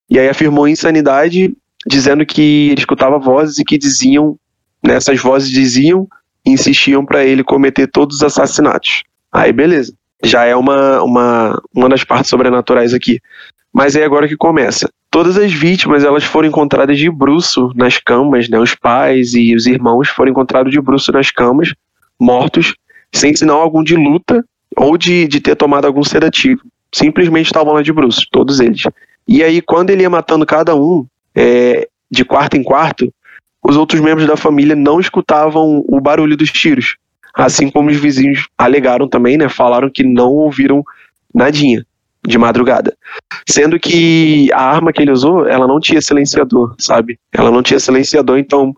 E 0.08 0.20
aí 0.20 0.28
afirmou 0.28 0.68
insanidade, 0.68 1.52
dizendo 1.84 2.24
que 2.24 2.68
ele 2.70 2.78
escutava 2.78 3.18
vozes 3.18 3.58
e 3.58 3.64
que 3.64 3.76
diziam, 3.76 4.38
né, 4.80 4.96
vozes 5.20 5.50
diziam 5.50 6.06
insistiam 6.46 7.04
para 7.04 7.24
ele 7.24 7.42
cometer 7.42 7.88
todos 7.88 8.18
os 8.18 8.22
assassinatos. 8.22 9.02
Aí 9.32 9.52
beleza, 9.52 9.92
já 10.22 10.44
é 10.44 10.54
uma, 10.54 11.02
uma, 11.02 11.60
uma 11.74 11.88
das 11.88 12.04
partes 12.04 12.30
sobrenaturais 12.30 12.94
aqui. 12.94 13.20
Mas 13.72 13.96
é 13.96 14.04
agora 14.04 14.28
que 14.28 14.36
começa. 14.36 14.88
Todas 15.10 15.36
as 15.36 15.52
vítimas 15.52 16.04
elas 16.04 16.22
foram 16.22 16.48
encontradas 16.48 16.96
de 16.96 17.10
bruço 17.10 17.72
nas 17.74 17.98
camas, 17.98 18.48
né? 18.48 18.58
Os 18.60 18.76
pais 18.76 19.34
e 19.34 19.54
os 19.56 19.66
irmãos 19.66 20.08
foram 20.08 20.30
encontrados 20.30 20.70
de 20.70 20.80
bruço 20.80 21.10
nas 21.10 21.32
camas, 21.32 21.74
mortos, 22.18 22.74
sem 23.12 23.34
sinal 23.34 23.60
algum 23.60 23.82
de 23.82 23.96
luta 23.96 24.44
ou 24.76 24.96
de, 24.96 25.26
de 25.26 25.40
ter 25.40 25.56
tomado 25.56 25.84
algum 25.84 26.04
sedativo. 26.04 26.62
Simplesmente 26.94 27.46
estavam 27.46 27.74
lá 27.74 27.82
de 27.82 27.92
bruços, 27.92 28.24
todos 28.30 28.60
eles. 28.60 28.82
E 29.26 29.42
aí, 29.42 29.60
quando 29.60 29.90
ele 29.90 30.02
ia 30.02 30.10
matando 30.10 30.46
cada 30.46 30.76
um, 30.76 31.04
é, 31.34 31.88
de 32.08 32.24
quarto 32.24 32.56
em 32.56 32.62
quarto, 32.62 33.12
os 33.64 33.76
outros 33.76 34.00
membros 34.00 34.28
da 34.28 34.36
família 34.36 34.76
não 34.76 35.00
escutavam 35.00 35.84
o 35.88 36.00
barulho 36.00 36.36
dos 36.36 36.52
tiros. 36.52 36.96
Assim 37.34 37.68
como 37.68 37.90
os 37.90 37.96
vizinhos 37.96 38.46
alegaram 38.56 39.08
também, 39.08 39.36
né? 39.36 39.48
Falaram 39.48 39.90
que 39.90 40.04
não 40.04 40.28
ouviram 40.28 40.84
nadinha 41.34 41.84
de 42.26 42.38
madrugada. 42.38 42.96
Sendo 43.48 43.78
que 43.78 44.52
a 44.52 44.62
arma 44.62 44.92
que 44.92 45.02
ele 45.02 45.10
usou, 45.10 45.46
ela 45.46 45.66
não 45.66 45.80
tinha 45.80 46.00
silenciador, 46.00 46.74
sabe? 46.78 47.18
Ela 47.32 47.50
não 47.50 47.62
tinha 47.62 47.80
silenciador, 47.80 48.38
então 48.38 48.74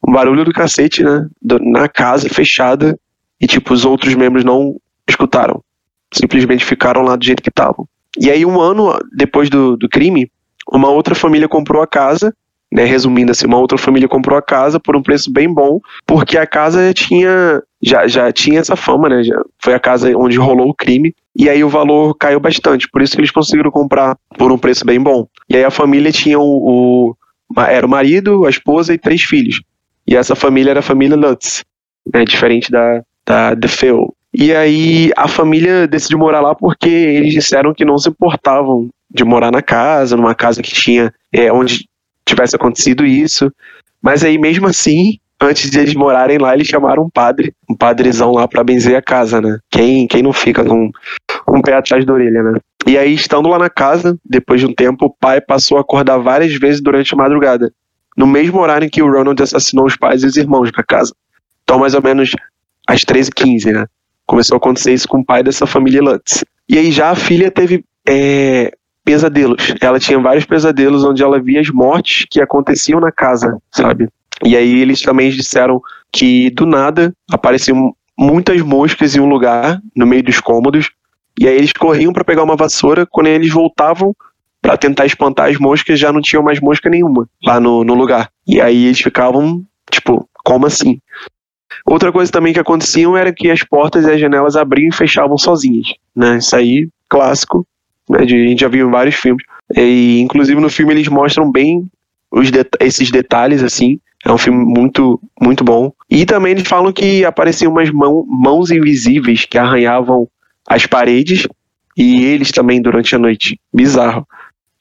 o 0.00 0.12
barulho 0.12 0.44
do 0.44 0.52
cacete, 0.52 1.02
né? 1.02 1.26
Na 1.42 1.88
casa 1.88 2.28
fechada, 2.28 2.96
e, 3.40 3.46
tipo, 3.46 3.74
os 3.74 3.84
outros 3.84 4.14
membros 4.14 4.44
não 4.44 4.76
escutaram. 5.08 5.62
Simplesmente 6.12 6.64
ficaram 6.64 7.02
lá 7.02 7.16
do 7.16 7.24
jeito 7.24 7.42
que 7.42 7.48
estavam. 7.48 7.86
E 8.18 8.30
aí, 8.30 8.46
um 8.46 8.60
ano 8.60 8.96
depois 9.14 9.50
do, 9.50 9.76
do 9.76 9.88
crime, 9.88 10.30
uma 10.70 10.88
outra 10.88 11.14
família 11.14 11.48
comprou 11.48 11.82
a 11.82 11.86
casa, 11.86 12.32
né, 12.72 12.84
resumindo 12.84 13.32
assim, 13.32 13.46
uma 13.46 13.58
outra 13.58 13.76
família 13.76 14.08
comprou 14.08 14.38
a 14.38 14.42
casa 14.42 14.80
por 14.80 14.96
um 14.96 15.02
preço 15.02 15.30
bem 15.30 15.52
bom, 15.52 15.80
porque 16.06 16.38
a 16.38 16.46
casa 16.46 16.92
tinha 16.94 17.62
já, 17.82 18.08
já 18.08 18.32
tinha 18.32 18.60
essa 18.60 18.74
fama, 18.74 19.08
né? 19.08 19.22
Já 19.22 19.36
foi 19.62 19.74
a 19.74 19.80
casa 19.80 20.16
onde 20.16 20.38
rolou 20.38 20.70
o 20.70 20.74
crime. 20.74 21.14
E 21.36 21.48
aí 21.48 21.64
o 21.64 21.68
valor 21.68 22.14
caiu 22.14 22.38
bastante, 22.38 22.88
por 22.88 23.02
isso 23.02 23.14
que 23.14 23.20
eles 23.20 23.30
conseguiram 23.30 23.70
comprar 23.70 24.16
por 24.38 24.52
um 24.52 24.58
preço 24.58 24.84
bem 24.84 25.00
bom. 25.00 25.26
E 25.48 25.56
aí 25.56 25.64
a 25.64 25.70
família 25.70 26.12
tinha 26.12 26.38
o, 26.38 27.12
o 27.12 27.16
era 27.62 27.86
o 27.86 27.90
marido, 27.90 28.46
a 28.46 28.50
esposa 28.50 28.94
e 28.94 28.98
três 28.98 29.22
filhos. 29.22 29.60
E 30.06 30.16
essa 30.16 30.34
família 30.34 30.70
era 30.70 30.80
a 30.80 30.82
família 30.82 31.16
Lutz, 31.16 31.64
né? 32.12 32.24
Diferente 32.24 32.70
da, 32.70 33.02
da 33.26 33.56
The 33.56 33.68
Phil. 33.68 34.14
E 34.32 34.54
aí 34.54 35.12
a 35.16 35.28
família 35.28 35.86
decidiu 35.86 36.18
morar 36.18 36.40
lá 36.40 36.54
porque 36.54 36.88
eles 36.88 37.32
disseram 37.32 37.72
que 37.72 37.84
não 37.84 37.96
se 37.98 38.08
importavam 38.08 38.88
de 39.10 39.24
morar 39.24 39.52
na 39.52 39.62
casa, 39.62 40.16
numa 40.16 40.34
casa 40.34 40.60
que 40.60 40.72
tinha 40.72 41.12
é, 41.32 41.52
onde 41.52 41.88
tivesse 42.26 42.56
acontecido 42.56 43.06
isso. 43.06 43.50
Mas 44.02 44.24
aí 44.24 44.36
mesmo 44.36 44.66
assim, 44.66 45.18
antes 45.40 45.70
de 45.70 45.78
eles 45.78 45.94
morarem 45.94 46.38
lá, 46.38 46.52
eles 46.54 46.66
chamaram 46.66 47.04
um 47.04 47.10
padre, 47.10 47.54
um 47.70 47.76
padrezão 47.76 48.32
lá 48.32 48.48
para 48.48 48.64
benzer 48.64 48.96
a 48.96 49.02
casa, 49.02 49.40
né? 49.40 49.58
Quem, 49.70 50.06
quem 50.06 50.22
não 50.22 50.32
fica 50.32 50.64
com 50.64 50.90
um 51.48 51.62
pé 51.62 51.74
atrás 51.74 52.04
da 52.04 52.12
orelha, 52.12 52.42
né? 52.42 52.58
E 52.86 52.98
aí, 52.98 53.14
estando 53.14 53.48
lá 53.48 53.58
na 53.58 53.70
casa, 53.70 54.18
depois 54.24 54.60
de 54.60 54.66
um 54.66 54.74
tempo, 54.74 55.06
o 55.06 55.10
pai 55.10 55.40
passou 55.40 55.78
a 55.78 55.80
acordar 55.80 56.18
várias 56.18 56.54
vezes 56.54 56.80
durante 56.80 57.14
a 57.14 57.16
madrugada, 57.16 57.72
no 58.16 58.26
mesmo 58.26 58.60
horário 58.60 58.86
em 58.86 58.90
que 58.90 59.02
o 59.02 59.10
Ronald 59.10 59.42
assassinou 59.42 59.86
os 59.86 59.96
pais 59.96 60.22
e 60.22 60.26
os 60.26 60.36
irmãos 60.36 60.70
na 60.76 60.82
casa. 60.82 61.14
Então, 61.62 61.78
mais 61.78 61.94
ou 61.94 62.02
menos 62.02 62.32
às 62.86 63.00
13h15, 63.00 63.72
né? 63.72 63.86
Começou 64.26 64.56
a 64.56 64.58
acontecer 64.58 64.92
isso 64.92 65.08
com 65.08 65.20
o 65.20 65.24
pai 65.24 65.42
dessa 65.42 65.66
família 65.66 66.02
Lutz. 66.02 66.44
E 66.68 66.78
aí 66.78 66.90
já 66.90 67.10
a 67.10 67.14
filha 67.14 67.50
teve 67.50 67.84
é, 68.06 68.72
pesadelos. 69.04 69.74
Ela 69.80 69.98
tinha 69.98 70.18
vários 70.18 70.44
pesadelos 70.44 71.04
onde 71.04 71.22
ela 71.22 71.40
via 71.40 71.60
as 71.60 71.70
mortes 71.70 72.26
que 72.30 72.40
aconteciam 72.40 73.00
na 73.00 73.12
casa, 73.12 73.58
sabe? 73.70 74.08
E 74.44 74.56
aí 74.56 74.80
eles 74.80 75.00
também 75.02 75.30
disseram 75.30 75.80
que 76.12 76.50
do 76.50 76.66
nada 76.66 77.12
apareciam 77.30 77.94
muitas 78.18 78.60
moscas 78.62 79.14
em 79.14 79.20
um 79.20 79.28
lugar, 79.28 79.80
no 79.94 80.06
meio 80.06 80.22
dos 80.22 80.40
cômodos, 80.40 80.90
e 81.38 81.48
aí 81.48 81.56
eles 81.56 81.72
corriam 81.72 82.12
para 82.12 82.24
pegar 82.24 82.42
uma 82.42 82.56
vassoura, 82.56 83.06
quando 83.06 83.26
eles 83.26 83.52
voltavam 83.52 84.14
para 84.62 84.76
tentar 84.76 85.04
espantar 85.04 85.50
as 85.50 85.58
moscas, 85.58 85.98
já 85.98 86.10
não 86.12 86.22
tinham 86.22 86.42
mais 86.42 86.60
mosca 86.60 86.88
nenhuma 86.88 87.28
lá 87.44 87.60
no, 87.60 87.84
no 87.84 87.94
lugar. 87.94 88.30
E 88.46 88.60
aí 88.60 88.86
eles 88.86 89.00
ficavam, 89.00 89.62
tipo, 89.90 90.28
como 90.44 90.66
assim? 90.66 90.98
Outra 91.84 92.10
coisa 92.10 92.32
também 92.32 92.54
que 92.54 92.60
aconteciam 92.60 93.16
era 93.16 93.32
que 93.32 93.50
as 93.50 93.62
portas 93.62 94.06
e 94.06 94.10
as 94.10 94.20
janelas 94.20 94.56
abriam 94.56 94.88
e 94.88 94.94
fechavam 94.94 95.36
sozinhas, 95.36 95.88
né? 96.16 96.38
Isso 96.38 96.56
aí, 96.56 96.88
clássico, 97.08 97.66
né? 98.08 98.24
De, 98.24 98.34
a 98.34 98.48
gente 98.48 98.60
já 98.60 98.68
viu 98.68 98.88
em 98.88 98.90
vários 98.90 99.16
filmes. 99.16 99.44
E, 99.76 100.20
inclusive 100.20 100.60
no 100.60 100.70
filme 100.70 100.94
eles 100.94 101.08
mostram 101.08 101.50
bem 101.50 101.86
os 102.30 102.50
det 102.50 102.66
esses 102.80 103.10
detalhes, 103.10 103.62
assim. 103.62 104.00
É 104.24 104.32
um 104.32 104.38
filme 104.38 104.64
muito, 104.64 105.20
muito 105.38 105.62
bom. 105.62 105.92
E 106.08 106.24
também 106.24 106.52
eles 106.52 106.66
falam 106.66 106.90
que 106.90 107.22
apareciam 107.24 107.70
umas 107.70 107.90
mão, 107.90 108.24
mãos 108.26 108.70
invisíveis 108.70 109.44
que 109.44 109.58
arranhavam 109.58 110.26
as 110.68 110.86
paredes 110.86 111.46
e 111.96 112.24
eles 112.24 112.50
também 112.50 112.80
durante 112.80 113.14
a 113.14 113.18
noite. 113.18 113.58
Bizarro. 113.72 114.26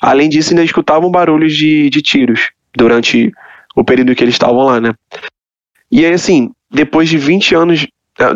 Além 0.02 0.30
disso, 0.30 0.52
ainda 0.52 0.64
escutavam 0.64 1.12
barulhos 1.12 1.56
de, 1.56 1.90
de 1.90 2.02
tiros 2.02 2.52
durante 2.76 3.32
o 3.76 3.84
período 3.84 4.16
que 4.16 4.24
eles 4.24 4.36
estavam 4.36 4.64
lá, 4.64 4.82
né? 4.82 4.94
E 5.92 6.06
aí, 6.06 6.14
assim, 6.14 6.52
depois 6.72 7.08
de 7.08 7.18
20 7.18 7.56
anos, 7.56 7.88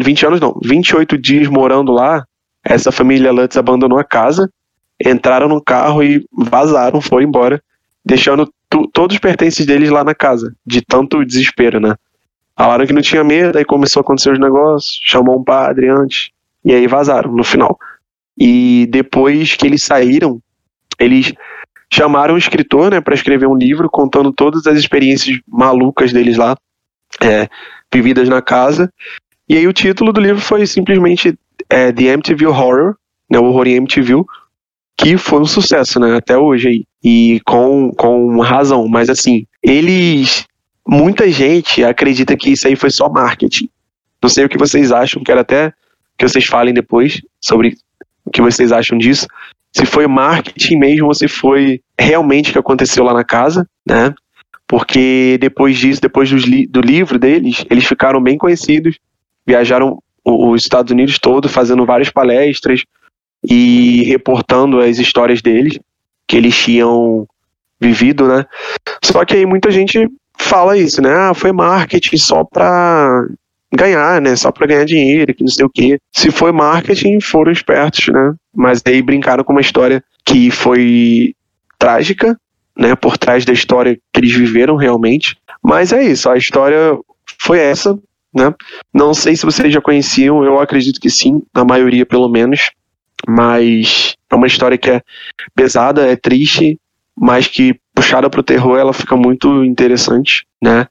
20 0.04 0.26
ah, 0.26 0.28
anos 0.30 0.40
não, 0.40 0.60
28 0.64 1.18
dias 1.18 1.48
morando 1.48 1.92
lá, 1.92 2.24
essa 2.64 2.92
família 2.92 3.32
Lutz 3.32 3.58
abandonou 3.58 4.00
a 4.00 4.04
casa, 4.04 4.50
entraram 5.04 5.48
no 5.48 5.62
carro 5.62 6.04
e 6.04 6.26
vazaram, 6.32 7.02
foram 7.02 7.28
embora, 7.28 7.62
deixando 8.06 8.50
todos 8.94 9.16
os 9.16 9.20
pertences 9.20 9.66
deles 9.66 9.90
lá 9.90 10.04
na 10.04 10.14
casa, 10.14 10.54
de 10.66 10.82
tanto 10.82 11.26
desespero, 11.26 11.80
né? 11.80 11.96
Falaram 12.58 12.86
que 12.86 12.94
não 12.94 13.02
tinha 13.02 13.24
medo, 13.24 13.58
aí 13.58 13.66
começou 13.66 14.00
a 14.00 14.02
acontecer 14.02 14.32
os 14.32 14.40
negócios, 14.40 15.00
chamou 15.04 15.40
um 15.40 15.44
padre 15.44 15.90
antes, 15.90 16.32
e 16.68 16.74
aí 16.74 16.86
vazaram 16.86 17.32
no 17.32 17.46
final. 17.46 17.80
E 18.38 18.86
depois 18.90 19.56
que 19.56 19.66
eles 19.66 19.82
saíram, 19.82 20.42
eles 21.00 21.34
chamaram 21.92 22.36
um 22.36 22.38
escritor, 22.38 22.92
né, 22.92 23.00
para 23.00 23.16
escrever 23.16 23.48
um 23.48 23.56
livro 23.56 23.90
contando 23.90 24.34
todas 24.34 24.68
as 24.68 24.78
experiências 24.78 25.40
malucas 25.48 26.12
deles 26.12 26.36
lá, 26.36 26.58
é, 27.22 27.48
vividas 27.92 28.28
na 28.28 28.42
casa. 28.42 28.92
E 29.48 29.56
aí 29.56 29.66
o 29.66 29.72
título 29.72 30.12
do 30.12 30.20
livro 30.20 30.42
foi 30.42 30.68
simplesmente 30.68 31.40
é, 31.70 31.94
The 31.94 32.04
MTV 32.04 32.48
Horror, 32.48 32.96
né, 33.32 33.40
o 33.40 33.46
horror 33.46 33.66
em 33.66 33.76
MTV, 33.76 34.26
que 34.98 35.16
foi 35.16 35.40
um 35.40 35.46
sucesso, 35.46 36.02
né, 36.02 36.18
até 36.18 36.38
hoje 36.38 36.68
aí. 36.68 36.86
E 37.02 37.40
com, 37.46 37.92
com 37.92 38.42
razão, 38.42 38.90
mas 38.90 39.10
assim, 39.10 39.46
eles. 39.64 40.46
Muita 40.90 41.30
gente 41.30 41.84
acredita 41.84 42.36
que 42.36 42.52
isso 42.52 42.68
aí 42.68 42.76
foi 42.76 42.90
só 42.90 43.10
marketing. 43.10 43.70
Não 44.22 44.30
sei 44.30 44.46
o 44.46 44.50
que 44.50 44.58
vocês 44.58 44.92
acham, 44.92 45.22
quero 45.22 45.42
até 45.42 45.74
que 46.18 46.28
vocês 46.28 46.46
falem 46.46 46.74
depois 46.74 47.22
sobre 47.40 47.76
o 48.26 48.32
que 48.32 48.42
vocês 48.42 48.72
acham 48.72 48.98
disso. 48.98 49.28
Se 49.76 49.86
foi 49.86 50.08
marketing 50.08 50.78
mesmo 50.78 51.08
ou 51.08 51.14
se 51.14 51.28
foi 51.28 51.82
realmente 52.00 52.50
o 52.50 52.54
que 52.54 52.60
aconteceu 52.60 53.04
lá 53.04 53.14
na 53.14 53.24
casa, 53.24 53.68
né? 53.86 54.14
Porque 54.68 55.38
depois 55.40 55.78
disso, 55.78 56.02
depois 56.02 56.30
do, 56.30 56.38
li 56.38 56.66
do 56.68 56.82
livro 56.82 57.18
deles, 57.18 57.66
eles 57.70 57.86
ficaram 57.86 58.22
bem 58.22 58.38
conhecidos, 58.38 58.98
viajaram 59.46 60.02
os 60.26 60.62
Estados 60.62 60.92
Unidos 60.92 61.18
todo, 61.20 61.48
fazendo 61.48 61.86
várias 61.86 62.10
palestras, 62.10 62.84
e 63.50 64.04
reportando 64.04 64.80
as 64.80 65.00
histórias 65.00 65.42
deles, 65.42 65.80
que 66.28 66.36
eles 66.36 66.56
tinham 66.56 67.26
vivido, 67.80 68.28
né? 68.28 68.46
Só 69.04 69.24
que 69.24 69.36
aí 69.36 69.46
muita 69.46 69.72
gente 69.72 70.08
fala 70.38 70.78
isso, 70.78 71.02
né? 71.02 71.14
Ah, 71.14 71.34
foi 71.34 71.52
marketing 71.52 72.18
só 72.18 72.44
pra 72.44 73.26
ganhar, 73.74 74.22
né? 74.22 74.36
Só 74.36 74.52
pra 74.52 74.68
ganhar 74.68 74.86
dinheiro, 74.86 75.34
que 75.34 75.44
não 75.44 75.50
sei 75.50 75.66
o 75.66 75.70
quê. 75.70 76.00
Se 76.12 76.32
foi 76.32 76.52
marketing, 76.52 77.20
foram 77.20 77.52
espertos, 77.52 78.08
né? 78.08 78.34
Mas 78.56 78.82
aí 78.86 79.02
brincaram 79.02 79.44
com 79.44 79.54
uma 79.54 79.62
história 79.62 80.04
que 80.26 80.52
foi 80.52 81.34
trágica, 81.78 82.40
né? 82.78 82.96
Por 82.96 83.18
trás 83.18 83.46
da 83.46 83.54
história 83.54 83.98
que 84.14 84.20
eles 84.20 84.34
viveram 84.34 84.76
realmente. 84.76 85.38
Mas 85.64 85.92
é 85.92 86.04
isso, 86.04 86.30
a 86.30 86.38
história 86.38 86.98
foi 87.40 87.60
essa, 87.60 87.98
né? 88.34 88.54
Não 88.94 89.14
sei 89.14 89.36
se 89.36 89.46
vocês 89.46 89.74
já 89.74 89.82
conheciam, 89.82 90.44
eu 90.44 90.60
acredito 90.60 91.00
que 91.00 91.10
sim, 91.10 91.42
a 91.54 91.66
maioria 91.66 92.06
pelo 92.06 92.30
menos 92.30 92.72
mas 93.28 94.16
é 94.30 94.36
uma 94.36 94.48
história 94.48 94.78
que 94.78 94.90
é 94.90 95.02
pesada, 95.56 96.06
é 96.06 96.16
triste, 96.16 96.80
mas 97.16 97.48
que 97.48 97.80
puxada 97.96 98.30
pro 98.30 98.44
terror 98.44 98.78
ela 98.78 98.94
fica 98.94 99.16
muito 99.16 99.64
interessante, 99.64 100.46
né? 100.62 100.88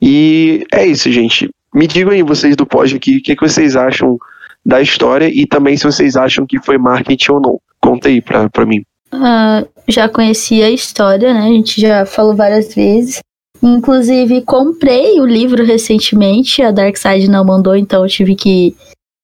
E 0.00 0.66
é 0.72 0.86
isso, 0.86 1.10
gente. 1.12 1.50
Me 1.74 1.86
digam 1.86 2.12
aí 2.12 2.22
vocês 2.22 2.56
do 2.56 2.66
pós 2.66 2.92
aqui, 2.92 3.18
o 3.18 3.22
que, 3.22 3.36
que 3.36 3.48
vocês 3.48 3.76
acham 3.76 4.18
da 4.64 4.80
história 4.80 5.28
e 5.28 5.46
também 5.46 5.76
se 5.76 5.84
vocês 5.84 6.16
acham 6.16 6.46
que 6.46 6.60
foi 6.60 6.78
marketing 6.78 7.32
ou 7.32 7.40
não. 7.40 7.60
Conta 7.80 8.08
aí 8.08 8.20
pra, 8.20 8.48
pra 8.50 8.66
mim. 8.66 8.82
Uh, 9.12 9.66
já 9.88 10.08
conheci 10.08 10.62
a 10.62 10.70
história, 10.70 11.32
né? 11.32 11.40
A 11.40 11.48
gente 11.48 11.80
já 11.80 12.04
falou 12.04 12.34
várias 12.34 12.74
vezes. 12.74 13.20
Inclusive, 13.62 14.42
comprei 14.42 15.20
o 15.20 15.26
livro 15.26 15.64
recentemente. 15.64 16.62
A 16.62 16.70
Dark 16.70 16.96
Side 16.96 17.28
não 17.28 17.44
mandou, 17.44 17.76
então 17.76 18.02
eu 18.02 18.08
tive 18.08 18.34
que 18.34 18.74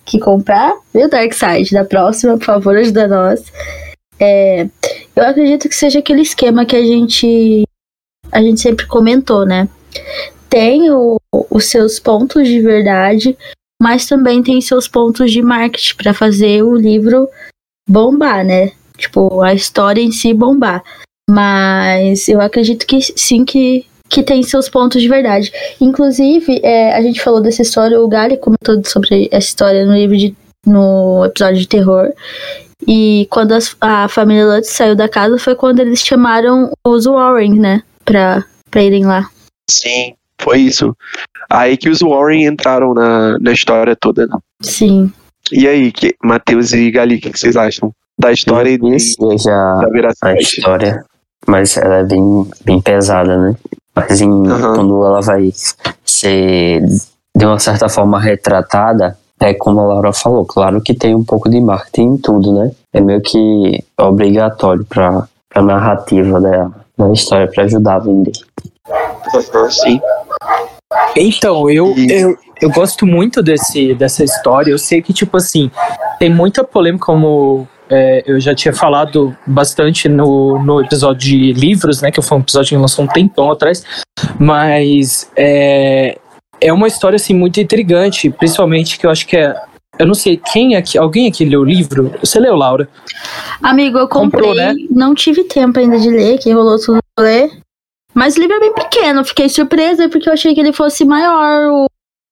que 0.06 0.20
comprar, 0.20 0.72
viu, 0.94 1.10
Darkseid? 1.10 1.72
Da 1.72 1.84
próxima, 1.84 2.38
por 2.38 2.44
favor, 2.44 2.76
ajuda 2.76 3.08
nós. 3.08 3.52
É, 4.18 4.66
eu 5.14 5.24
acredito 5.24 5.68
que 5.68 5.74
seja 5.74 5.98
aquele 5.98 6.22
esquema 6.22 6.64
que 6.64 6.76
a 6.76 6.82
gente 6.82 7.64
a 8.32 8.40
gente 8.40 8.60
sempre 8.60 8.86
comentou, 8.86 9.44
né? 9.44 9.68
Tem 10.48 10.90
o, 10.90 11.16
os 11.50 11.66
seus 11.66 11.98
pontos 11.98 12.46
de 12.46 12.60
verdade, 12.60 13.36
mas 13.82 14.06
também 14.06 14.42
tem 14.42 14.60
seus 14.60 14.86
pontos 14.86 15.30
de 15.30 15.42
marketing 15.42 15.96
para 15.96 16.14
fazer 16.14 16.62
o 16.62 16.74
livro 16.74 17.28
bombar, 17.88 18.44
né? 18.44 18.72
Tipo, 18.96 19.42
a 19.42 19.52
história 19.52 20.00
em 20.00 20.12
si 20.12 20.32
bombar. 20.32 20.82
Mas 21.28 22.28
eu 22.28 22.40
acredito 22.40 22.86
que 22.86 23.00
sim 23.00 23.44
que 23.44 23.84
que 24.08 24.22
tem 24.22 24.42
seus 24.42 24.68
pontos 24.68 25.02
de 25.02 25.08
verdade. 25.08 25.52
Inclusive, 25.80 26.60
é, 26.62 26.94
a 26.94 27.02
gente 27.02 27.20
falou 27.20 27.40
dessa 27.40 27.62
história, 27.62 28.00
o 28.00 28.08
Gali 28.08 28.36
comentou 28.36 28.82
sobre 28.84 29.28
essa 29.32 29.48
história 29.48 29.84
no 29.84 29.94
livro 29.94 30.16
de, 30.16 30.34
no 30.64 31.24
episódio 31.24 31.58
de 31.58 31.68
terror. 31.68 32.12
E 32.86 33.26
quando 33.30 33.56
a 33.80 34.08
família 34.08 34.46
Lutz 34.46 34.70
saiu 34.70 34.94
da 34.94 35.08
casa 35.08 35.38
foi 35.38 35.54
quando 35.54 35.80
eles 35.80 36.00
chamaram 36.00 36.70
os 36.86 37.04
Warren, 37.04 37.58
né? 37.58 37.82
Pra, 38.04 38.44
pra 38.70 38.82
irem 38.82 39.04
lá. 39.04 39.28
Sim, 39.68 40.14
foi 40.40 40.60
isso. 40.60 40.96
Aí 41.48 41.76
que 41.76 41.88
os 41.88 42.00
Warren 42.00 42.46
entraram 42.46 42.94
na, 42.94 43.38
na 43.38 43.52
história 43.52 43.96
toda. 43.96 44.26
Né? 44.26 44.36
Sim. 44.62 45.12
E 45.52 45.66
aí, 45.68 45.92
que, 45.92 46.14
Matheus 46.22 46.72
e 46.72 46.90
Gali, 46.90 47.16
o 47.16 47.20
que, 47.20 47.30
que 47.30 47.38
vocês 47.38 47.56
acham 47.56 47.92
da 48.18 48.32
história 48.32 48.70
e 48.70 49.38
já 49.38 49.80
da 49.80 50.12
a 50.22 50.34
história, 50.34 51.04
mas 51.46 51.76
ela 51.76 51.96
é 51.96 52.04
bem, 52.04 52.50
bem 52.64 52.80
pesada, 52.80 53.36
né? 53.36 53.54
Mas 53.94 54.20
em, 54.20 54.28
uhum. 54.28 54.74
quando 54.74 55.04
ela 55.04 55.20
vai 55.20 55.50
ser 56.04 56.82
de 57.36 57.44
uma 57.44 57.58
certa 57.58 57.88
forma 57.88 58.20
retratada, 58.20 59.16
é 59.40 59.52
como 59.54 59.80
a 59.80 59.84
Laura 59.84 60.12
falou, 60.12 60.46
claro 60.46 60.80
que 60.80 60.94
tem 60.94 61.14
um 61.14 61.24
pouco 61.24 61.48
de 61.48 61.60
marketing 61.60 62.14
em 62.14 62.16
tudo, 62.16 62.52
né? 62.54 62.72
É 62.92 63.00
meio 63.00 63.20
que 63.20 63.84
obrigatório 63.98 64.84
para 64.86 65.28
a 65.54 65.62
narrativa 65.62 66.40
da, 66.40 66.70
da 66.96 67.12
história, 67.12 67.48
para 67.48 67.64
ajudar 67.64 67.96
a 67.96 67.98
vender. 68.00 68.32
Sim. 69.70 70.00
Então, 71.16 71.68
eu, 71.70 71.94
eu, 72.08 72.36
eu 72.60 72.70
gosto 72.70 73.06
muito 73.06 73.42
desse, 73.42 73.94
dessa 73.94 74.22
história. 74.22 74.70
Eu 74.70 74.78
sei 74.78 75.02
que, 75.02 75.12
tipo 75.12 75.36
assim, 75.36 75.70
tem 76.18 76.30
muita 76.30 76.62
polêmica, 76.62 77.06
como 77.06 77.66
é, 77.88 78.22
eu 78.26 78.40
já 78.40 78.54
tinha 78.54 78.74
falado 78.74 79.36
bastante 79.46 80.08
no, 80.08 80.62
no 80.62 80.80
episódio 80.80 81.20
de 81.20 81.52
livros, 81.52 82.00
né? 82.02 82.10
Que 82.10 82.22
foi 82.22 82.38
um 82.38 82.40
episódio 82.40 82.70
que 82.70 82.76
lançou 82.76 83.04
um 83.04 83.08
tempão 83.08 83.50
atrás. 83.50 83.84
Mas 84.38 85.30
é, 85.36 86.18
é 86.60 86.72
uma 86.72 86.86
história 86.86 87.16
assim 87.16 87.34
muito 87.34 87.60
intrigante, 87.60 88.30
principalmente 88.30 88.98
que 88.98 89.06
eu 89.06 89.10
acho 89.10 89.26
que 89.26 89.36
é. 89.36 89.54
Eu 89.98 90.06
não 90.06 90.14
sei 90.14 90.36
quem 90.52 90.76
aqui, 90.76 90.98
alguém 90.98 91.26
aqui 91.26 91.42
leu 91.42 91.62
o 91.62 91.64
livro? 91.64 92.12
Você 92.20 92.38
leu, 92.38 92.54
Laura? 92.54 92.86
Amigo, 93.62 93.96
eu 93.96 94.06
comprei, 94.06 94.42
Comprou, 94.42 94.54
né? 94.54 94.74
não 94.90 95.14
tive 95.14 95.44
tempo 95.44 95.78
ainda 95.78 95.98
de 95.98 96.10
ler, 96.10 96.38
que 96.38 96.52
rolou 96.52 96.78
tudo 96.78 96.98
ler. 97.18 97.50
Mas 98.16 98.34
o 98.34 98.40
livro 98.40 98.56
é 98.56 98.60
bem 98.60 98.72
pequeno, 98.72 99.22
fiquei 99.22 99.46
surpresa 99.46 100.08
porque 100.08 100.26
eu 100.26 100.32
achei 100.32 100.54
que 100.54 100.60
ele 100.60 100.72
fosse 100.72 101.04
maior 101.04 101.70
o, 101.70 101.86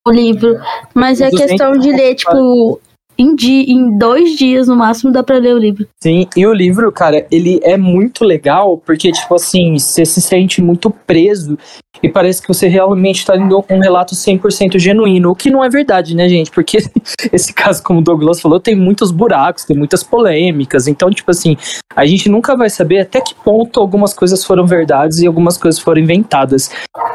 o 0.08 0.10
livro. 0.10 0.58
Mas 0.94 1.20
é 1.20 1.28
questão 1.30 1.72
de 1.72 1.92
ler, 1.92 2.14
tipo, 2.14 2.80
em, 3.18 3.35
dia, 3.35 3.64
em 3.68 3.97
dois 3.99 4.37
dias 4.37 4.68
no 4.68 4.76
máximo 4.76 5.12
dá 5.12 5.23
pra 5.23 5.38
ler 5.38 5.54
o 5.54 5.59
livro. 5.59 5.87
Sim, 6.00 6.26
e 6.37 6.47
o 6.47 6.52
livro, 6.52 6.90
cara, 6.92 7.26
ele 7.30 7.61
é 7.62 7.76
muito 7.76 8.25
legal 8.25 8.78
porque, 8.78 9.11
tipo 9.12 9.35
assim, 9.35 9.78
você 9.78 10.04
se 10.04 10.21
sente 10.21 10.62
muito 10.62 10.90
preso 10.90 11.59
e 12.02 12.09
parece 12.09 12.42
que 12.42 12.49
você 12.49 12.68
realmente 12.68 13.25
tá 13.25 13.35
lendo 13.35 13.64
um 13.71 13.78
relato 13.78 14.14
100% 14.14 14.78
genuíno, 14.78 15.30
o 15.30 15.35
que 15.35 15.50
não 15.50 15.64
é 15.64 15.68
verdade, 15.68 16.14
né, 16.14 16.28
gente? 16.28 16.50
Porque 16.50 16.78
esse 17.33 17.52
caso, 17.52 17.83
como 17.83 18.00
o 18.00 18.02
Douglas 18.02 18.40
falou, 18.40 18.61
tem 18.61 18.75
muitos 18.75 19.11
buracos, 19.11 19.64
tem 19.64 19.76
muitas 19.76 20.02
polêmicas, 20.02 20.87
então, 20.87 21.11
tipo 21.11 21.30
assim, 21.30 21.56
a 21.94 22.04
gente 22.04 22.28
nunca 22.28 22.56
vai 22.56 22.68
saber 22.68 23.00
até 23.00 23.21
que 23.21 23.35
ponto 23.35 23.80
algumas 23.80 24.12
coisas 24.12 24.44
foram 24.44 24.66
verdades 24.66 25.18
e 25.18 25.26
algumas 25.26 25.56
coisas 25.56 25.80
foram 25.80 26.02
inventadas. 26.02 26.71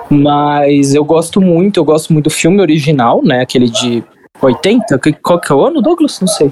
Mas 0.09 0.95
eu 0.95 1.03
gosto 1.03 1.39
muito, 1.39 1.79
eu 1.79 1.83
gosto 1.83 2.11
muito 2.11 2.25
do 2.25 2.31
filme 2.31 2.61
original, 2.61 3.21
né, 3.23 3.41
aquele 3.41 3.69
de 3.69 4.03
80? 4.41 4.99
Qual 5.21 5.39
que 5.39 5.51
é 5.51 5.55
o 5.55 5.65
ano, 5.65 5.81
Douglas? 5.81 6.19
Não 6.19 6.27
sei. 6.27 6.51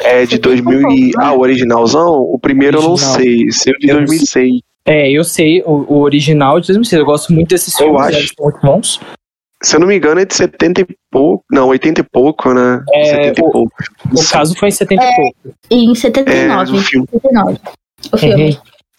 É 0.00 0.24
de 0.26 0.38
2000 0.38 0.90
e... 0.90 1.12
Ah, 1.18 1.32
o 1.32 1.40
originalzão? 1.40 2.20
O 2.20 2.38
primeiro 2.38 2.78
original. 2.78 2.96
eu 2.96 3.08
não 3.08 3.14
sei. 3.14 3.50
Sei 3.50 3.72
o 3.72 3.78
de 3.78 3.86
2006. 3.88 4.60
É, 4.84 5.10
eu 5.10 5.24
sei 5.24 5.62
o, 5.62 5.84
o, 5.88 6.00
original 6.00 6.60
de 6.60 6.68
2006. 6.68 7.00
Eu 7.00 7.06
gosto 7.06 7.32
muito 7.32 7.48
desses 7.48 7.78
eu 7.80 7.86
filmes, 7.86 8.06
acho. 8.06 8.34
são 8.36 8.44
muito 8.44 8.60
bons. 8.60 9.00
Se 9.62 9.74
eu 9.74 9.80
não 9.80 9.88
me 9.88 9.96
engano, 9.96 10.20
é 10.20 10.24
de 10.24 10.34
70 10.34 10.82
e 10.82 10.86
pouco. 11.10 11.44
Não, 11.50 11.68
80 11.68 12.02
e 12.02 12.04
pouco, 12.04 12.54
né? 12.54 12.84
É, 12.92 13.04
70 13.04 13.26
o, 13.26 13.48
e 13.48 13.52
pouco. 13.52 13.72
O 14.12 14.30
caso 14.30 14.54
foi 14.56 14.68
em 14.68 14.72
70 14.72 15.02
é, 15.02 15.10
e 15.10 15.16
pouco. 15.16 15.56
Em 15.70 15.94
79. 15.94 16.70
É, 16.70 16.78
o 16.78 16.82
filme. 16.82 17.08
79. 17.10 17.58
O 18.12 18.18
filme. 18.18 18.50
Uhum. 18.50 18.56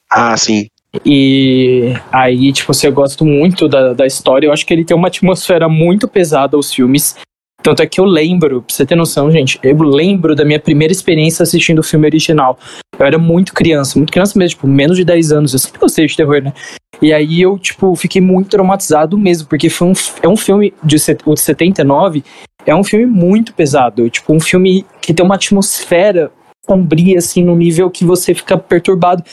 Ah, 0.10 0.36
sim. 0.36 0.68
E 1.06 1.94
aí, 2.12 2.52
tipo, 2.52 2.72
assim, 2.72 2.88
eu 2.88 2.94
gosto 2.94 3.24
muito 3.24 3.70
da, 3.70 3.94
da 3.94 4.06
história. 4.06 4.48
Eu 4.48 4.52
acho 4.52 4.66
que 4.66 4.74
ele 4.74 4.84
tem 4.84 4.98
uma 4.98 5.08
atmosfera 5.08 5.70
muito 5.70 6.08
pesada 6.08 6.58
os 6.58 6.74
filmes. 6.74 7.16
Tanto 7.62 7.82
é 7.82 7.88
que 7.88 8.00
eu 8.00 8.06
lembro, 8.06 8.62
pra 8.62 8.74
você 8.74 8.86
ter 8.86 8.96
noção, 8.96 9.30
gente, 9.32 9.60
eu 9.62 9.78
lembro 9.78 10.36
da 10.36 10.46
minha 10.46 10.60
primeira 10.60 10.92
experiência 10.92 11.44
assistindo 11.44 11.80
o 11.80 11.84
filme 11.84 12.08
original. 12.08 12.58
Eu 12.98 13.06
era 13.06 13.18
muito 13.18 13.54
criança, 13.54 13.98
muito 13.98 14.12
criança 14.12 14.38
mesmo, 14.38 14.56
tipo, 14.56 14.68
menos 14.68 14.96
de 14.96 15.04
10 15.04 15.32
anos. 15.32 15.54
Eu 15.54 15.60
sempre 15.60 15.80
gostei 15.80 16.06
de 16.06 16.16
terror, 16.16 16.42
né? 16.42 16.54
E 17.02 17.14
aí 17.14 17.42
eu, 17.42 17.58
tipo, 17.60 17.96
fiquei 17.96 18.22
muito 18.22 18.50
traumatizado 18.50 19.18
mesmo, 19.18 19.48
porque 19.48 19.70
foi 19.70 19.88
um, 19.88 19.94
é 20.22 20.28
um 20.28 20.38
filme 20.38 20.74
de, 20.84 20.96
de 20.96 21.40
79, 21.40 22.24
é 22.66 22.76
um 22.76 22.84
filme 22.84 23.06
muito 23.06 23.54
pesado. 23.54 24.10
Tipo, 24.10 24.34
um 24.34 24.40
filme 24.40 24.86
que 25.02 25.14
tem 25.14 25.26
uma 25.26 25.36
atmosfera 25.36 26.32
sombria, 26.66 27.18
assim, 27.18 27.44
no 27.44 27.56
nível 27.56 27.90
que 27.90 28.04
você 28.04 28.34
fica 28.34 28.58
perturbado. 28.58 29.24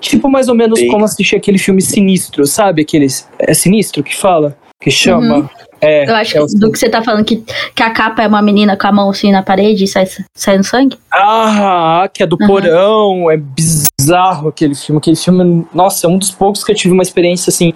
Tipo, 0.00 0.28
mais 0.28 0.48
ou 0.48 0.54
menos 0.54 0.78
Sim. 0.78 0.88
como 0.88 1.04
assistir 1.04 1.36
aquele 1.36 1.58
filme 1.58 1.80
sinistro, 1.80 2.46
sabe? 2.46 2.82
Aqueles. 2.82 3.28
É 3.38 3.54
sinistro 3.54 4.02
que 4.02 4.14
fala? 4.14 4.56
Que 4.80 4.90
chama. 4.90 5.38
Uhum. 5.38 5.48
É, 5.80 6.08
eu 6.08 6.14
acho 6.14 6.38
é 6.38 6.46
que 6.46 6.58
do 6.58 6.72
que 6.72 6.78
você 6.78 6.88
tá 6.88 7.02
falando, 7.02 7.24
que, 7.24 7.44
que 7.74 7.82
a 7.82 7.90
capa 7.90 8.22
é 8.22 8.26
uma 8.26 8.40
menina 8.40 8.76
com 8.76 8.86
a 8.86 8.92
mão 8.92 9.10
assim 9.10 9.30
na 9.30 9.42
parede 9.42 9.84
e 9.84 9.88
sai, 9.88 10.06
sai 10.34 10.56
no 10.56 10.64
sangue? 10.64 10.96
Ah, 11.12 12.08
que 12.12 12.22
é 12.22 12.26
do 12.26 12.36
uhum. 12.40 12.46
porão. 12.46 13.30
É 13.30 13.36
bizarro 13.36 14.48
aquele 14.48 14.74
filme. 14.74 14.98
Aquele 14.98 15.16
filme, 15.16 15.66
nossa, 15.74 16.06
é 16.06 16.10
um 16.10 16.18
dos 16.18 16.30
poucos 16.30 16.64
que 16.64 16.72
eu 16.72 16.76
tive 16.76 16.94
uma 16.94 17.02
experiência 17.02 17.50
assim. 17.50 17.72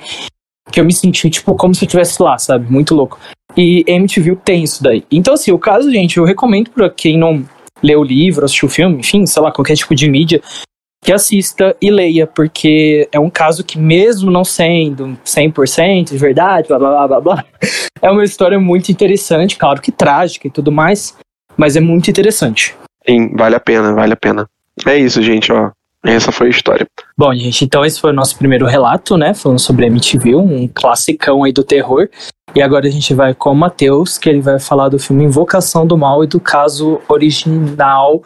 Que 0.71 0.81
eu 0.81 0.85
me 0.85 0.93
senti, 0.93 1.29
tipo, 1.29 1.55
como 1.57 1.75
se 1.75 1.85
eu 1.85 1.87
estivesse 1.87 2.23
lá, 2.23 2.39
sabe? 2.39 2.71
Muito 2.71 2.95
louco. 2.95 3.19
E 3.57 3.85
MTV 3.87 4.37
tem 4.45 4.63
isso 4.63 4.83
daí. 4.83 5.05
Então, 5.11 5.35
assim, 5.35 5.51
o 5.51 5.59
caso, 5.59 5.91
gente, 5.91 6.17
eu 6.17 6.25
recomendo 6.25 6.71
pra 6.71 6.89
quem 6.89 7.19
não 7.19 7.45
leu 7.83 8.01
o 8.01 8.05
livro, 8.05 8.45
assistiu 8.45 8.69
o 8.69 8.71
filme, 8.71 9.01
enfim, 9.01 9.27
sei 9.27 9.43
lá, 9.43 9.51
qualquer 9.51 9.75
tipo 9.75 9.95
de 9.95 10.09
mídia, 10.09 10.41
que 11.03 11.13
assista 11.13 11.75
e 11.81 11.91
leia, 11.91 12.27
porque 12.27 13.09
é 13.11 13.19
um 13.19 13.31
caso 13.31 13.65
que, 13.65 13.79
mesmo 13.79 14.31
não 14.31 14.45
sendo 14.45 15.19
100% 15.25 16.11
de 16.11 16.19
verdade, 16.19 16.69
blá 16.69 16.79
blá 16.79 17.09
blá 17.09 17.21
blá, 17.21 17.45
é 18.03 18.11
uma 18.11 18.25
história 18.25 18.59
muito 18.61 18.91
interessante, 18.91 19.57
claro 19.57 19.81
que 19.81 19.91
trágica 19.91 20.47
e 20.47 20.51
tudo 20.51 20.71
mais, 20.71 21.17
mas 21.57 21.77
é 21.77 21.81
muito 21.81 22.11
interessante. 22.11 22.75
Sim, 23.09 23.35
vale 23.35 23.57
a 23.57 23.61
pena, 23.61 23.93
vale 23.93 24.13
a 24.13 24.17
pena. 24.17 24.47
É 24.87 24.97
isso, 24.97 25.23
gente, 25.23 25.51
ó. 25.53 25.71
Essa 26.03 26.33
foi 26.33 26.47
a 26.47 26.51
história. 26.51 26.87
Bom, 27.17 27.35
gente, 27.35 27.65
então 27.65 27.85
esse 27.85 28.01
foi 28.01 28.11
o 28.11 28.15
nosso 28.15 28.37
primeiro 28.39 28.67
relato, 28.67 29.19
né? 29.19 29.35
Falando 29.35 29.59
sobre 29.59 29.87
MTV, 29.87 30.35
um 30.35 30.67
classicão 30.67 31.45
aí 31.45 31.53
do 31.53 31.63
terror. 31.63 32.09
E 32.55 32.63
agora 32.63 32.87
a 32.87 32.91
gente 32.91 33.13
vai 33.13 33.35
com 33.35 33.51
o 33.51 33.55
Matheus, 33.55 34.17
que 34.17 34.29
ele 34.29 34.41
vai 34.41 34.59
falar 34.59 34.89
do 34.89 34.99
filme 34.99 35.25
Invocação 35.25 35.87
do 35.87 35.99
Mal 35.99 36.25
e 36.25 36.27
do 36.27 36.41
caso 36.41 37.01
original 37.07 38.23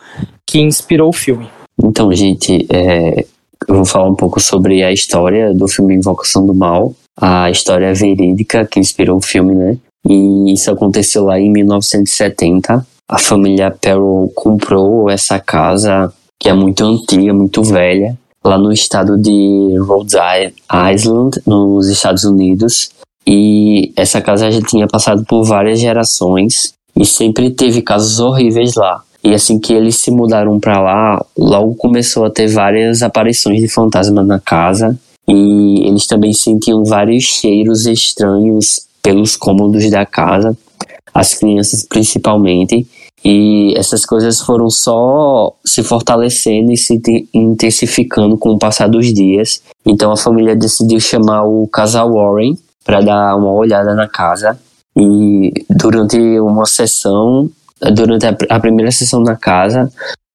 que 0.47 0.61
inspirou 0.61 1.09
o 1.09 1.12
filme. 1.12 1.50
Então, 1.83 2.12
gente, 2.12 2.66
é, 2.71 3.25
eu 3.69 3.75
vou 3.76 3.85
falar 3.85 4.09
um 4.09 4.14
pouco 4.14 4.40
sobre 4.40 4.83
a 4.83 4.93
história 4.93 5.52
do 5.54 5.66
filme 5.66 5.95
Invocação 5.95 6.47
do 6.47 6.54
Mal, 6.54 6.95
a 7.16 7.50
história 7.50 7.93
verídica 7.95 8.66
que 8.66 8.81
inspirou 8.81 9.19
o 9.19 9.23
filme, 9.23 9.54
né? 9.54 9.78
E 10.07 10.52
isso 10.52 10.71
aconteceu 10.71 11.25
lá 11.25 11.38
em 11.38 11.50
1970. 11.50 12.87
A 13.09 13.19
família 13.19 13.71
Perrow 13.71 14.31
comprou 14.35 15.11
essa 15.11 15.38
casa, 15.38 16.12
que 16.38 16.49
é 16.49 16.52
muito 16.52 16.85
antiga, 16.85 17.33
muito 17.33 17.62
velha, 17.62 18.19
lá 18.45 18.59
no 18.59 18.73
estado 18.73 19.16
de 19.16 19.76
Rhode 19.78 20.16
Island, 20.93 21.40
nos 21.47 21.88
Estados 21.88 22.25
Unidos. 22.25 22.90
E 23.26 23.93
essa 23.97 24.21
casa 24.21 24.50
já 24.50 24.61
tinha 24.61 24.87
passado 24.87 25.25
por 25.25 25.45
várias 25.45 25.81
gerações 25.81 26.75
e 26.95 27.07
sempre 27.07 27.50
teve 27.50 27.81
casos 27.81 28.21
horríveis 28.21 28.75
lá. 28.75 29.02
E 29.25 29.33
assim 29.33 29.59
que 29.59 29.73
eles 29.73 29.97
se 29.97 30.11
mudaram 30.11 30.61
para 30.61 30.81
lá, 30.81 31.25
logo 31.37 31.75
começou 31.77 32.27
a 32.27 32.31
ter 32.31 32.46
várias 32.46 33.03
aparições 33.03 33.59
de 33.59 33.68
fantasma 33.68 34.22
na 34.22 34.38
casa. 34.38 34.99
E 35.27 35.88
eles 35.88 36.07
também 36.07 36.35
sentiam 36.35 36.85
vários 36.85 37.25
cheiros 37.25 37.87
estranhos 37.87 38.87
pelos 39.03 39.35
cômodos 39.35 39.90
da 39.90 40.05
casa, 40.05 40.55
as 41.14 41.33
crianças 41.33 41.87
principalmente. 41.88 42.87
E 43.25 43.72
essas 43.79 44.05
coisas 44.05 44.40
foram 44.40 44.68
só 44.68 45.55
se 45.64 45.83
fortalecendo 45.83 46.70
e 46.70 46.77
se 46.77 47.01
intensificando 47.33 48.37
com 48.37 48.51
o 48.51 48.59
passar 48.59 48.87
dos 48.87 49.11
dias. 49.14 49.62
Então 49.87 50.12
a 50.12 50.16
família 50.18 50.55
decidiu 50.55 51.01
chamar 51.01 51.44
o 51.44 51.66
casal 51.68 52.12
Warren 52.12 52.59
para 52.85 53.01
dar 53.01 53.37
uma 53.37 53.53
olhada 53.53 53.94
na 53.94 54.07
casa. 54.07 54.59
E 54.94 55.51
durante 55.70 56.18
uma 56.38 56.66
sessão, 56.66 57.51
durante 57.92 58.27
a, 58.27 58.61
primeira 58.61 58.90
sessão 58.90 59.20
na 59.20 59.37
casa, 59.37 59.90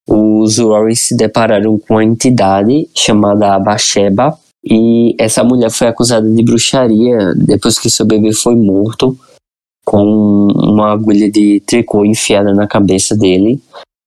os 0.07 0.57
Warrens 0.57 1.01
se 1.07 1.15
depararam 1.15 1.77
com 1.77 1.95
uma 1.95 2.03
entidade 2.03 2.89
chamada 2.95 3.59
Bathsheba 3.59 4.37
e 4.63 5.15
essa 5.19 5.43
mulher 5.43 5.69
foi 5.71 5.87
acusada 5.87 6.29
de 6.29 6.43
bruxaria 6.43 7.33
depois 7.35 7.79
que 7.79 7.89
seu 7.89 8.05
bebê 8.05 8.33
foi 8.33 8.55
morto 8.55 9.17
com 9.85 10.47
uma 10.53 10.91
agulha 10.91 11.31
de 11.31 11.61
tricô 11.65 12.05
enfiada 12.05 12.53
na 12.53 12.67
cabeça 12.67 13.15
dele, 13.15 13.59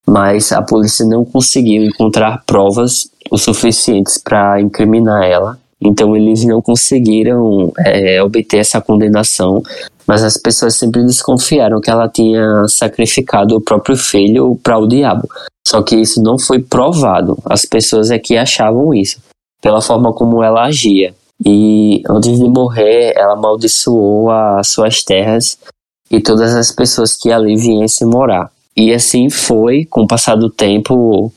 mas 0.07 0.53
a 0.53 0.63
polícia 0.63 1.05
não 1.05 1.25
conseguiu 1.25 1.83
encontrar 1.85 2.43
provas 2.47 3.11
o 3.31 3.39
suficientes 3.39 4.19
para 4.19 4.61
incriminar 4.61 5.25
ela. 5.25 5.59
Então 5.81 6.17
eles 6.17 6.45
não 6.45 6.63
conseguiram 6.63 7.73
é, 7.79 8.23
obter 8.23 8.59
essa 8.59 8.81
condenação 8.81 9.61
mas 10.07 10.23
as 10.23 10.37
pessoas 10.37 10.77
sempre 10.77 11.05
desconfiaram 11.05 11.81
que 11.81 11.91
ela 11.91 12.09
tinha 12.09 12.67
sacrificado 12.69 13.57
o 13.57 13.61
próprio 13.61 13.97
filho 13.97 14.59
para 14.63 14.79
o 14.79 14.87
diabo. 14.87 15.29
Só 15.67 15.83
que 15.83 15.97
isso 15.97 16.23
não 16.23 16.39
foi 16.39 16.61
provado. 16.61 17.39
As 17.45 17.63
pessoas 17.63 18.11
é 18.11 18.19
que 18.19 18.37
achavam 18.37 18.93
isso, 18.93 19.21
pela 19.61 19.81
forma 19.81 20.13
como 20.13 20.43
ela 20.43 20.65
agia. 20.65 21.15
E 21.45 22.03
antes 22.09 22.39
de 22.39 22.49
morrer, 22.49 23.13
ela 23.17 23.35
amaldiçoou 23.35 24.31
as 24.31 24.69
suas 24.69 25.03
terras 25.03 25.59
e 26.11 26.21
todas 26.21 26.55
as 26.55 26.71
pessoas 26.71 27.17
que 27.17 27.33
ali 27.33 27.57
viessem 27.57 28.07
morar. 28.07 28.51
E 28.77 28.93
assim 28.93 29.29
foi, 29.29 29.85
com 29.85 30.03
o 30.03 30.07
passar 30.07 30.37
do 30.37 30.51
tempo, 30.51 31.33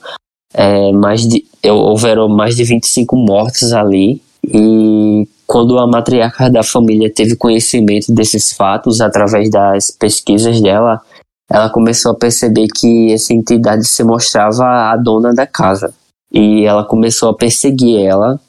é, 0.54 0.92
mais 0.92 1.28
de, 1.28 1.46
houveram 1.70 2.28
mais 2.30 2.56
de 2.56 2.64
25 2.64 3.16
mortos 3.16 3.74
ali. 3.74 4.22
E 4.44 5.28
quando 5.48 5.78
a 5.78 5.88
matriarca 5.88 6.50
da 6.50 6.64
família 6.64 7.12
teve 7.14 7.36
conhecimento 7.36 8.12
desses 8.14 8.52
fatos 8.52 9.02
através 9.02 9.50
das 9.50 9.92
pesquisas 9.92 10.60
dela, 10.62 11.02
ela 11.50 11.70
começou 11.70 12.12
a 12.12 12.16
perceber 12.16 12.68
que 12.68 13.14
essa 13.14 13.34
entidade 13.34 13.86
se 13.86 14.04
mostrava 14.04 14.92
a 14.92 14.98
dona 14.98 15.34
da 15.34 15.46
casa. 15.46 15.94
E 16.32 16.66
ela 16.66 16.84
começou 16.84 17.30
a 17.30 17.36
perseguir 17.36 18.00
ela. 18.00 18.40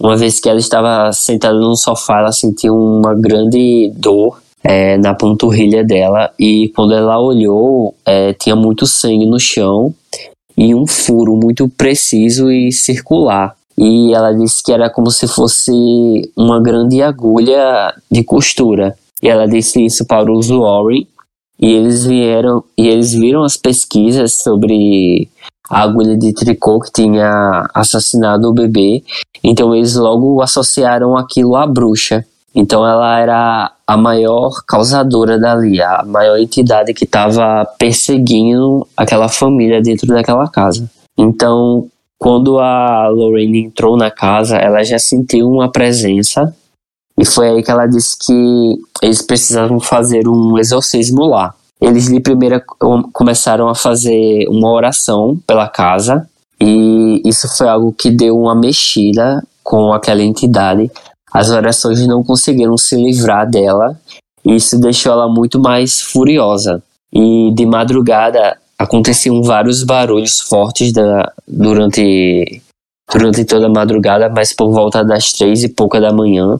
Uma 0.00 0.16
vez 0.16 0.40
que 0.40 0.48
ela 0.48 0.58
estava 0.58 1.12
sentada 1.12 1.58
no 1.58 1.76
sofá, 1.76 2.20
ela 2.20 2.32
sentiu 2.32 2.74
uma 2.74 3.14
grande 3.14 3.92
dor 3.94 4.40
é, 4.64 4.96
na 4.96 5.14
panturrilha 5.14 5.84
dela. 5.84 6.30
E 6.38 6.72
quando 6.74 6.94
ela 6.94 7.20
olhou, 7.20 7.94
é, 8.06 8.32
tinha 8.32 8.56
muito 8.56 8.86
sangue 8.86 9.26
no 9.26 9.38
chão 9.38 9.94
e 10.56 10.74
um 10.74 10.86
furo 10.86 11.36
muito 11.36 11.68
preciso 11.68 12.50
e 12.50 12.72
circular 12.72 13.57
e 13.80 14.12
ela 14.12 14.32
disse 14.32 14.60
que 14.60 14.72
era 14.72 14.90
como 14.90 15.08
se 15.08 15.28
fosse 15.28 15.70
uma 16.36 16.60
grande 16.60 17.00
agulha 17.00 17.94
de 18.10 18.24
costura. 18.24 18.96
E 19.22 19.28
ela 19.28 19.46
disse 19.46 19.84
isso 19.84 20.04
para 20.04 20.32
os 20.32 20.48
Warren 20.48 21.06
e 21.60 21.70
eles 21.70 22.04
vieram 22.04 22.64
e 22.76 22.88
eles 22.88 23.12
viram 23.12 23.44
as 23.44 23.56
pesquisas 23.56 24.34
sobre 24.34 25.28
a 25.70 25.82
agulha 25.82 26.16
de 26.16 26.32
tricô 26.32 26.80
que 26.80 26.90
tinha 26.90 27.68
assassinado 27.72 28.48
o 28.48 28.52
bebê. 28.52 29.04
Então 29.44 29.72
eles 29.72 29.94
logo 29.94 30.42
associaram 30.42 31.16
aquilo 31.16 31.54
à 31.54 31.64
bruxa. 31.64 32.24
Então 32.52 32.84
ela 32.84 33.20
era 33.20 33.72
a 33.86 33.96
maior 33.96 34.50
causadora 34.66 35.38
dali, 35.38 35.80
a 35.80 36.02
maior 36.04 36.36
entidade 36.36 36.92
que 36.92 37.04
estava 37.04 37.64
perseguindo 37.78 38.84
aquela 38.96 39.28
família 39.28 39.80
dentro 39.80 40.08
daquela 40.08 40.48
casa. 40.48 40.90
Então, 41.16 41.88
quando 42.18 42.58
a 42.58 43.08
Lorraine 43.08 43.66
entrou 43.66 43.96
na 43.96 44.10
casa, 44.10 44.56
ela 44.56 44.82
já 44.82 44.98
sentiu 44.98 45.48
uma 45.48 45.70
presença 45.70 46.54
e 47.18 47.24
foi 47.24 47.48
aí 47.48 47.62
que 47.62 47.70
ela 47.70 47.86
disse 47.86 48.16
que 48.18 48.76
eles 49.02 49.22
precisavam 49.22 49.80
fazer 49.80 50.28
um 50.28 50.58
exorcismo 50.58 51.26
lá. 51.26 51.54
Eles 51.80 52.08
de 52.08 52.20
primeira 52.20 52.62
começaram 53.12 53.68
a 53.68 53.74
fazer 53.74 54.46
uma 54.48 54.70
oração 54.70 55.38
pela 55.46 55.68
casa 55.68 56.28
e 56.60 57.22
isso 57.24 57.48
foi 57.56 57.68
algo 57.68 57.92
que 57.92 58.10
deu 58.10 58.36
uma 58.36 58.54
mexida 58.54 59.42
com 59.62 59.92
aquela 59.92 60.22
entidade. 60.22 60.90
As 61.32 61.50
orações 61.50 62.04
não 62.06 62.24
conseguiram 62.24 62.76
se 62.76 62.96
livrar 62.96 63.48
dela 63.48 63.98
e 64.44 64.56
isso 64.56 64.78
deixou 64.80 65.12
ela 65.12 65.28
muito 65.28 65.60
mais 65.60 66.00
furiosa. 66.00 66.82
E 67.12 67.52
de 67.54 67.64
madrugada 67.64 68.56
aconteciam 68.78 69.42
vários 69.42 69.82
barulhos 69.82 70.40
fortes 70.40 70.92
da, 70.92 71.32
durante, 71.46 72.62
durante 73.12 73.44
toda 73.44 73.66
a 73.66 73.70
madrugada, 73.70 74.28
mas 74.28 74.52
por 74.52 74.70
volta 74.70 75.04
das 75.04 75.32
três 75.32 75.64
e 75.64 75.68
pouca 75.68 76.00
da 76.00 76.12
manhã 76.12 76.58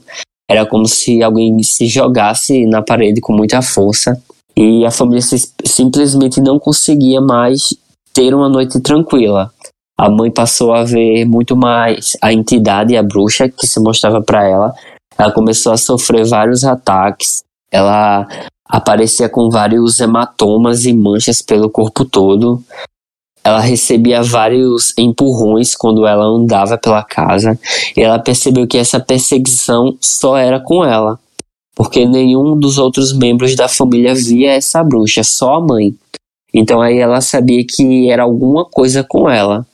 era 0.50 0.66
como 0.66 0.87
se 0.87 1.22
alguém 1.22 1.62
se 1.62 1.87
jogasse 1.87 2.66
na 2.66 2.83
parede 2.83 3.20
com 3.20 3.33
muita 3.33 3.62
força 3.62 4.20
e 4.57 4.85
a 4.85 4.90
família 4.90 5.20
se, 5.20 5.37
simplesmente 5.64 6.40
não 6.40 6.59
conseguia 6.59 7.20
mais 7.20 7.74
ter 8.12 8.35
uma 8.35 8.48
noite 8.48 8.81
tranquila. 8.81 9.52
a 9.96 10.09
mãe 10.09 10.31
passou 10.31 10.72
a 10.72 10.85
ver 10.85 11.24
muito 11.24 11.57
mais 11.57 12.16
a 12.22 12.33
entidade, 12.33 12.96
a 12.96 13.02
bruxa 13.02 13.48
que 13.48 13.66
se 13.66 13.81
mostrava 13.81 14.22
para 14.22 14.48
ela. 14.48 14.74
Ela 15.16 15.33
começou 15.33 15.72
a 15.72 15.76
sofrer 15.76 16.24
vários 16.24 16.64
ataques. 16.64 17.42
Ela 17.70 18.26
aparecia 18.68 19.28
com 19.28 19.48
vários 19.48 19.98
hematomas 19.98 20.85
e 20.85 20.92
manchas 20.92 21.40
pelo 21.40 21.70
corpo 21.70 22.04
todo. 22.04 22.62
Ela 23.42 23.61
recebia 23.61 24.22
vários 24.22 24.92
empurrões 24.98 25.74
quando 25.74 26.07
ela 26.07 26.24
andava 26.24 26.76
pela 26.76 27.02
casa. 27.02 27.59
E 27.96 28.02
ela 28.02 28.18
percebeu 28.18 28.66
que 28.66 28.76
essa 28.76 29.00
perseguição 29.00 29.96
só 30.00 30.37
era 30.37 30.61
com 30.61 30.85
ela, 30.85 31.18
porque 31.74 32.04
nenhum 32.04 32.59
dos 32.59 32.76
outros 32.76 33.16
membros 33.16 33.57
da 33.57 33.68
família 33.68 34.14
via 34.14 34.52
essa 34.52 34.85
bruxa, 34.85 35.24
só 35.24 35.54
a 35.54 35.61
mãe. 35.61 35.94
Então 36.52 36.83
aí 36.83 36.98
ela 36.98 37.20
sabia 37.20 37.64
que 37.64 38.11
era 38.11 38.24
alguma 38.24 38.64
coisa 38.66 39.02
com 39.02 39.31
ela. 39.31 39.66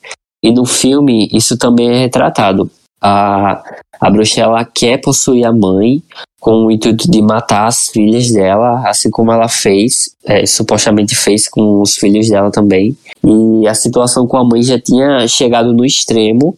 E 0.43 0.53
no 0.53 0.65
filme 0.65 1.29
isso 1.33 1.57
também 1.57 1.91
é 1.91 1.99
retratado. 1.99 2.71
A, 3.01 3.63
a 4.01 4.11
bruxa 4.11 4.43
ela 4.43 4.65
quer 4.65 5.01
possuir 5.01 5.45
a 5.45 5.53
mãe 5.53 6.03
com 6.45 6.67
o 6.67 6.71
intuito 6.71 7.11
de 7.11 7.23
matar 7.23 7.69
as 7.69 7.89
filhas 7.89 8.31
dela, 8.31 8.87
assim 8.87 9.09
como 9.09 9.33
ela 9.33 9.49
fez, 9.49 10.15
é, 10.27 10.45
supostamente 10.45 11.15
fez 11.15 11.49
com 11.49 11.81
os 11.81 11.97
filhos 11.97 12.29
dela 12.29 12.51
também. 12.51 12.95
E 13.25 13.67
a 13.67 13.73
situação 13.75 14.27
com 14.27 14.37
a 14.37 14.45
mãe 14.45 14.63
já 14.63 14.79
tinha 14.79 15.27
chegado 15.27 15.73
no 15.73 15.87
extremo. 15.87 16.55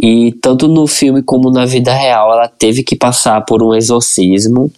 E 0.00 0.30
tanto 0.40 0.68
no 0.68 0.86
filme 0.86 1.24
como 1.24 1.50
na 1.50 1.66
vida 1.66 1.92
real, 1.92 2.32
ela 2.32 2.46
teve 2.46 2.84
que 2.84 2.94
passar 2.94 3.40
por 3.40 3.64
um 3.64 3.74
exorcismo 3.74 4.70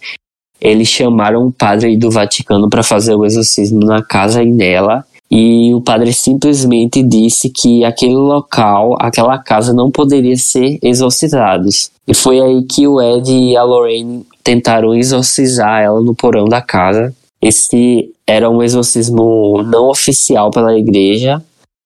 eles 0.59 0.87
chamaram 0.87 1.45
um 1.45 1.51
padre 1.51 1.95
do 1.95 2.09
Vaticano 2.09 2.67
para 2.67 2.81
fazer 2.81 3.13
o 3.13 3.23
exorcismo 3.23 3.81
na 3.81 4.01
casa 4.01 4.41
e 4.41 4.51
nela. 4.51 5.05
E 5.29 5.71
o 5.75 5.81
padre 5.81 6.11
simplesmente 6.11 7.03
disse 7.03 7.51
que 7.51 7.83
aquele 7.83 8.15
local, 8.15 8.95
aquela 8.99 9.37
casa 9.37 9.71
não 9.71 9.91
poderia 9.91 10.35
ser 10.35 10.79
exorcizados. 10.81 11.91
E 12.07 12.13
foi 12.13 12.39
aí 12.39 12.63
que 12.63 12.87
o 12.87 13.01
Ed 13.01 13.31
e 13.31 13.57
a 13.57 13.63
Lorraine 13.63 14.25
tentaram 14.43 14.95
exorcizar 14.95 15.81
ela 15.81 16.01
no 16.01 16.15
porão 16.15 16.45
da 16.45 16.61
casa. 16.61 17.13
Esse 17.41 18.11
era 18.25 18.49
um 18.49 18.63
exorcismo 18.63 19.61
não 19.63 19.89
oficial 19.89 20.49
pela 20.51 20.77
igreja. 20.77 21.43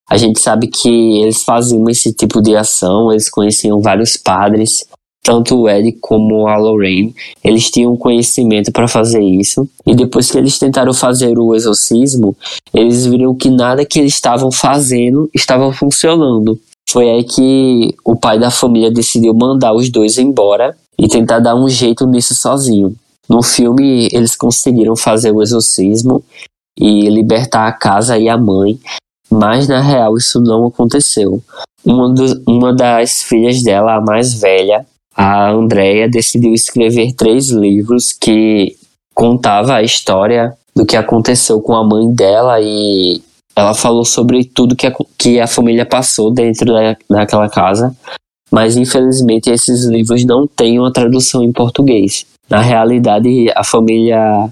A 0.09 0.17
gente 0.17 0.39
sabe 0.39 0.67
que 0.67 1.21
eles 1.21 1.43
faziam 1.43 1.89
esse 1.89 2.13
tipo 2.13 2.41
de 2.41 2.55
ação, 2.55 3.11
eles 3.11 3.29
conheciam 3.29 3.81
vários 3.81 4.17
padres 4.17 4.85
tanto 5.23 5.55
o 5.55 5.69
Ed 5.69 5.91
como 6.01 6.47
a 6.47 6.57
Lorraine, 6.57 7.13
eles 7.43 7.69
tinham 7.69 7.95
conhecimento 7.95 8.71
para 8.71 8.87
fazer 8.87 9.21
isso. 9.21 9.67
E 9.85 9.95
depois 9.95 10.31
que 10.31 10.37
eles 10.37 10.57
tentaram 10.57 10.93
fazer 10.93 11.37
o 11.37 11.53
exorcismo, 11.53 12.35
eles 12.73 13.05
viram 13.05 13.35
que 13.35 13.49
nada 13.49 13.85
que 13.85 13.99
eles 13.99 14.13
estavam 14.13 14.51
fazendo 14.51 15.29
estava 15.33 15.71
funcionando. 15.71 16.59
Foi 16.89 17.09
aí 17.09 17.23
que 17.23 17.95
o 18.03 18.15
pai 18.15 18.39
da 18.39 18.51
família 18.51 18.91
decidiu 18.91 19.33
mandar 19.33 19.73
os 19.73 19.89
dois 19.89 20.17
embora 20.17 20.75
e 20.99 21.07
tentar 21.07 21.39
dar 21.39 21.55
um 21.55 21.69
jeito 21.69 22.05
nisso 22.05 22.35
sozinho. 22.35 22.95
No 23.29 23.41
filme, 23.41 24.09
eles 24.11 24.35
conseguiram 24.35 24.95
fazer 24.95 25.31
o 25.31 25.41
exorcismo 25.41 26.23
e 26.77 27.09
libertar 27.09 27.67
a 27.67 27.71
casa 27.71 28.17
e 28.17 28.27
a 28.27 28.37
mãe, 28.37 28.79
mas 29.29 29.67
na 29.67 29.79
real 29.79 30.17
isso 30.17 30.41
não 30.41 30.67
aconteceu. 30.67 31.41
Uma, 31.85 32.13
do, 32.13 32.43
uma 32.45 32.75
das 32.75 33.23
filhas 33.23 33.63
dela, 33.63 33.95
a 33.95 34.01
mais 34.01 34.33
velha, 34.33 34.85
a 35.15 35.49
Andrea 35.49 36.09
decidiu 36.09 36.53
escrever 36.53 37.13
três 37.13 37.49
livros 37.49 38.13
que 38.13 38.75
contava 39.13 39.75
a 39.75 39.83
história 39.83 40.53
do 40.75 40.85
que 40.85 40.95
aconteceu 40.95 41.61
com 41.61 41.75
a 41.75 41.83
mãe 41.83 42.11
dela 42.13 42.59
e 42.61 43.21
ela 43.55 43.73
falou 43.73 44.05
sobre 44.05 44.43
tudo 44.45 44.75
que 44.75 44.87
a, 44.87 44.93
que 45.17 45.39
a 45.39 45.47
família 45.47 45.85
passou 45.85 46.31
dentro 46.31 46.73
da, 46.73 46.95
daquela 47.09 47.49
casa, 47.49 47.95
mas 48.51 48.75
infelizmente 48.75 49.49
esses 49.49 49.85
livros 49.85 50.25
não 50.25 50.47
têm 50.47 50.79
uma 50.79 50.91
tradução 50.91 51.43
em 51.43 51.51
português. 51.51 52.25
Na 52.49 52.59
realidade, 52.59 53.49
a 53.55 53.63
família 53.63 54.49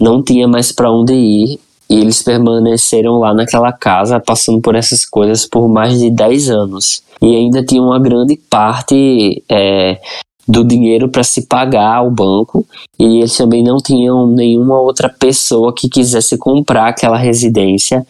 não 0.00 0.22
tinha 0.22 0.48
mais 0.48 0.72
para 0.72 0.90
onde 0.90 1.14
ir 1.14 1.60
e 1.88 1.94
eles 1.94 2.22
permaneceram 2.22 3.18
lá 3.18 3.32
naquela 3.32 3.72
casa, 3.72 4.20
passando 4.20 4.60
por 4.60 4.74
essas 4.74 5.04
coisas 5.04 5.46
por 5.46 5.68
mais 5.68 6.00
de 6.00 6.10
10 6.10 6.50
anos. 6.50 7.02
E 7.22 7.34
ainda 7.36 7.64
tinha 7.64 7.80
uma 7.80 7.98
grande 8.00 8.36
parte 8.50 9.42
é, 9.48 10.00
do 10.46 10.64
dinheiro 10.64 11.08
para 11.08 11.22
se 11.22 11.46
pagar 11.46 11.96
ao 11.96 12.10
banco, 12.10 12.66
e 12.98 13.18
eles 13.18 13.36
também 13.36 13.62
não 13.62 13.78
tinham 13.78 14.26
nenhuma 14.26 14.80
outra 14.80 15.08
pessoa 15.08 15.72
que 15.74 15.88
quisesse 15.88 16.36
comprar 16.36 16.88
aquela 16.88 17.16
residência. 17.16 18.06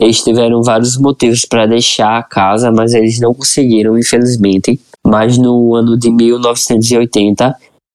Eles 0.00 0.22
tiveram 0.22 0.62
vários 0.62 0.96
motivos 0.96 1.44
para 1.44 1.66
deixar 1.66 2.16
a 2.16 2.22
casa, 2.22 2.72
mas 2.72 2.94
eles 2.94 3.20
não 3.20 3.34
conseguiram, 3.34 3.98
infelizmente. 3.98 4.80
Mas 5.06 5.36
no 5.36 5.74
ano 5.74 5.98
de 5.98 6.10
1980, 6.10 7.54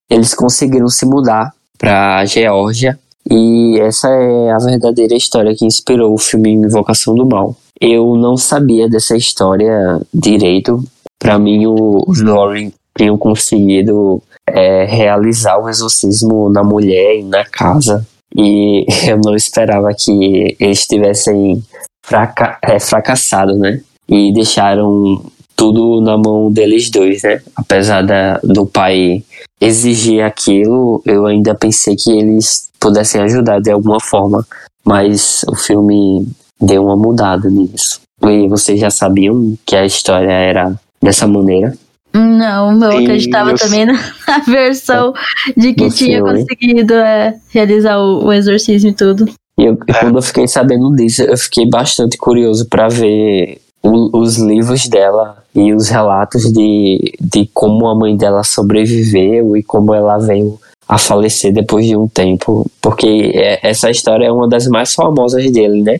eles 0.09 0.33
conseguiram 0.33 0.87
se 0.87 1.05
mudar 1.05 1.51
para 1.77 2.19
a 2.19 2.25
Geórgia 2.25 2.97
e 3.29 3.79
essa 3.79 4.07
é 4.07 4.51
a 4.51 4.57
verdadeira 4.59 5.15
história 5.15 5.55
que 5.55 5.65
inspirou 5.65 6.13
o 6.13 6.17
filme 6.17 6.51
Invocação 6.51 7.15
do 7.15 7.25
Mal. 7.25 7.55
Eu 7.81 8.15
não 8.15 8.37
sabia 8.37 8.87
dessa 8.87 9.17
história 9.17 9.99
direito. 10.13 10.83
Para 11.19 11.39
mim, 11.39 11.65
os 11.65 12.21
Lauren 12.21 12.71
tinham 12.95 13.17
conseguido 13.17 14.21
é, 14.47 14.85
realizar 14.85 15.57
o 15.57 15.67
exorcismo 15.67 16.49
na 16.49 16.63
mulher 16.63 17.17
e 17.17 17.23
na 17.23 17.43
casa. 17.43 18.05
E 18.35 18.85
eu 19.09 19.19
não 19.23 19.35
esperava 19.35 19.89
que 19.97 20.55
eles 20.59 20.85
tivessem 20.85 21.63
fraca 22.05 22.57
é, 22.63 22.79
fracassado, 22.79 23.55
né? 23.57 23.81
E 24.07 24.31
deixaram 24.33 25.23
tudo 25.55 26.01
na 26.01 26.17
mão 26.17 26.51
deles 26.51 26.89
dois, 26.89 27.23
né? 27.23 27.41
Apesar 27.55 28.01
da, 28.03 28.39
do 28.43 28.65
pai 28.65 29.23
exigir 29.59 30.23
aquilo, 30.23 31.01
eu 31.05 31.25
ainda 31.25 31.55
pensei 31.55 31.95
que 31.95 32.11
eles 32.11 32.69
pudessem 32.79 33.21
ajudar 33.21 33.59
de 33.59 33.71
alguma 33.71 33.99
forma, 33.99 34.45
mas 34.83 35.43
o 35.47 35.55
filme 35.55 36.27
deu 36.61 36.83
uma 36.83 36.95
mudada 36.95 37.49
nisso. 37.49 38.01
E 38.23 38.47
vocês 38.47 38.79
já 38.79 38.89
sabiam 38.89 39.57
que 39.65 39.75
a 39.75 39.85
história 39.85 40.31
era 40.31 40.75
dessa 41.01 41.27
maneira? 41.27 41.73
Não, 42.13 42.81
eu 42.81 42.91
Sim, 42.91 43.03
acreditava 43.03 43.51
eu... 43.51 43.57
também 43.57 43.85
na, 43.85 43.99
versão 44.47 45.13
de 45.55 45.73
que 45.73 45.83
no 45.83 45.89
tinha 45.91 46.17
filme. 46.17 46.39
conseguido 46.39 46.93
é, 46.93 47.35
realizar 47.49 47.97
o, 47.97 48.25
o, 48.25 48.33
exorcismo 48.33 48.89
e 48.89 48.93
tudo. 48.93 49.25
E 49.57 49.65
eu, 49.65 49.77
é. 49.87 49.93
quando 49.93 50.17
eu 50.17 50.21
fiquei 50.21 50.47
sabendo 50.47 50.93
disso, 50.95 51.23
eu 51.23 51.37
fiquei 51.37 51.67
bastante 51.69 52.17
curioso 52.17 52.67
para 52.67 52.87
ver 52.87 53.61
o, 53.81 54.19
os 54.19 54.37
livros 54.37 54.87
dela 54.87 55.37
e 55.53 55.73
os 55.73 55.89
relatos 55.89 56.51
de, 56.51 57.13
de 57.19 57.49
como 57.53 57.87
a 57.87 57.95
mãe 57.95 58.17
dela 58.17 58.43
sobreviveu 58.43 59.55
e 59.55 59.63
como 59.63 59.93
ela 59.93 60.17
veio 60.17 60.59
a 60.87 60.97
falecer 60.97 61.53
depois 61.53 61.85
de 61.85 61.95
um 61.95 62.07
tempo, 62.07 62.69
porque 62.81 63.31
é, 63.33 63.67
essa 63.67 63.89
história 63.89 64.25
é 64.25 64.31
uma 64.31 64.47
das 64.47 64.67
mais 64.67 64.93
famosas 64.93 65.49
dele, 65.51 65.81
né? 65.81 65.99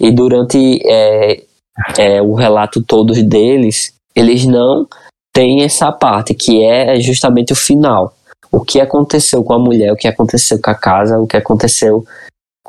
E 0.00 0.10
durante 0.10 0.80
é, 0.86 1.42
é, 1.98 2.22
o 2.22 2.34
relato 2.34 2.82
todo 2.82 3.12
deles, 3.22 3.92
eles 4.14 4.46
não 4.46 4.86
têm 5.34 5.62
essa 5.62 5.92
parte 5.92 6.34
que 6.34 6.64
é 6.64 6.98
justamente 7.00 7.52
o 7.52 7.56
final. 7.56 8.14
O 8.50 8.60
que 8.60 8.80
aconteceu 8.80 9.42
com 9.42 9.54
a 9.54 9.58
mulher, 9.58 9.92
o 9.92 9.96
que 9.96 10.08
aconteceu 10.08 10.58
com 10.60 10.70
a 10.70 10.74
casa, 10.74 11.18
o 11.18 11.26
que 11.26 11.36
aconteceu 11.36 12.04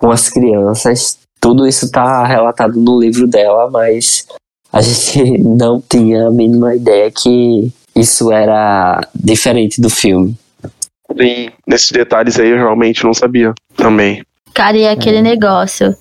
com 0.04 0.12
as 0.12 0.28
crianças, 0.28 1.18
tudo 1.40 1.66
isso 1.66 1.86
está 1.86 2.26
relatado 2.26 2.78
no 2.78 3.00
livro 3.00 3.26
dela, 3.26 3.72
mas 3.72 4.28
a 4.70 4.82
gente 4.82 5.38
não 5.40 5.82
tinha 5.82 6.28
a 6.28 6.32
mínima 6.32 6.76
ideia 6.76 7.10
que 7.10 7.72
isso 7.96 8.30
era 8.30 9.00
diferente 9.16 9.80
do 9.80 9.90
filme. 9.90 10.36
E 11.16 11.50
nesses 11.66 11.90
detalhes 11.90 12.38
aí 12.38 12.50
eu 12.50 12.58
realmente 12.58 13.06
não 13.06 13.14
sabia 13.14 13.54
também. 13.78 14.22
Cara, 14.54 14.76
e 14.76 14.86
aquele 14.86 15.20
é. 15.20 15.22
negócio. 15.22 15.96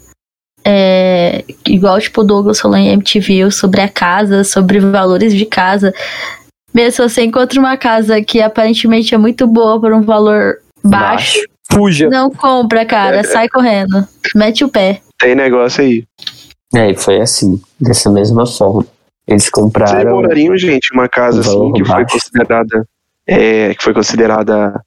É, 0.65 1.45
igual 1.67 2.01
tipo 2.01 2.23
o 2.23 2.25
Douglas 2.25 2.61
falou 2.61 2.77
em 2.77 2.89
MTV 2.89 3.53
sobre 3.53 3.83
a 3.83 3.89
casa, 3.89 4.43
sobre 4.43 4.81
valores 4.81 5.33
de 5.33 5.47
casa. 5.47 5.95
Mesmo 6.75 6.91
se 6.91 7.03
você 7.03 7.23
encontra 7.23 7.61
uma 7.61 7.77
casa 7.77 8.21
que 8.21 8.41
aparentemente 8.41 9.15
é 9.15 9.19
muito 9.19 9.47
boa 9.47 9.81
por 9.81 9.93
um 9.93 10.03
valor 10.03 10.59
baixo, 10.83 11.39
baixo. 11.39 11.53
Fuja. 11.73 12.09
Não 12.09 12.31
compra, 12.31 12.85
cara, 12.85 13.19
é. 13.19 13.23
sai 13.23 13.49
correndo. 13.49 14.07
Mete 14.35 14.65
o 14.65 14.69
pé. 14.69 15.01
Tem 15.19 15.35
negócio 15.35 15.83
aí. 15.83 16.05
É, 16.75 16.91
e 16.91 16.95
foi 16.95 17.21
assim, 17.21 17.61
dessa 17.81 18.11
mesma 18.11 18.47
forma. 18.47 18.87
Eles 19.27 19.49
compraram. 19.49 19.93
Vocês 19.93 20.15
morariam, 20.15 20.57
gente, 20.57 20.93
uma 20.93 21.09
casa 21.09 21.41
assim 21.41 21.73
que 21.73 21.83
baixo. 21.83 21.95
foi 21.95 22.05
considerada. 22.07 22.89
É, 23.25 23.75
que 23.75 23.85
foi 23.85 23.95
considerada 23.95 24.83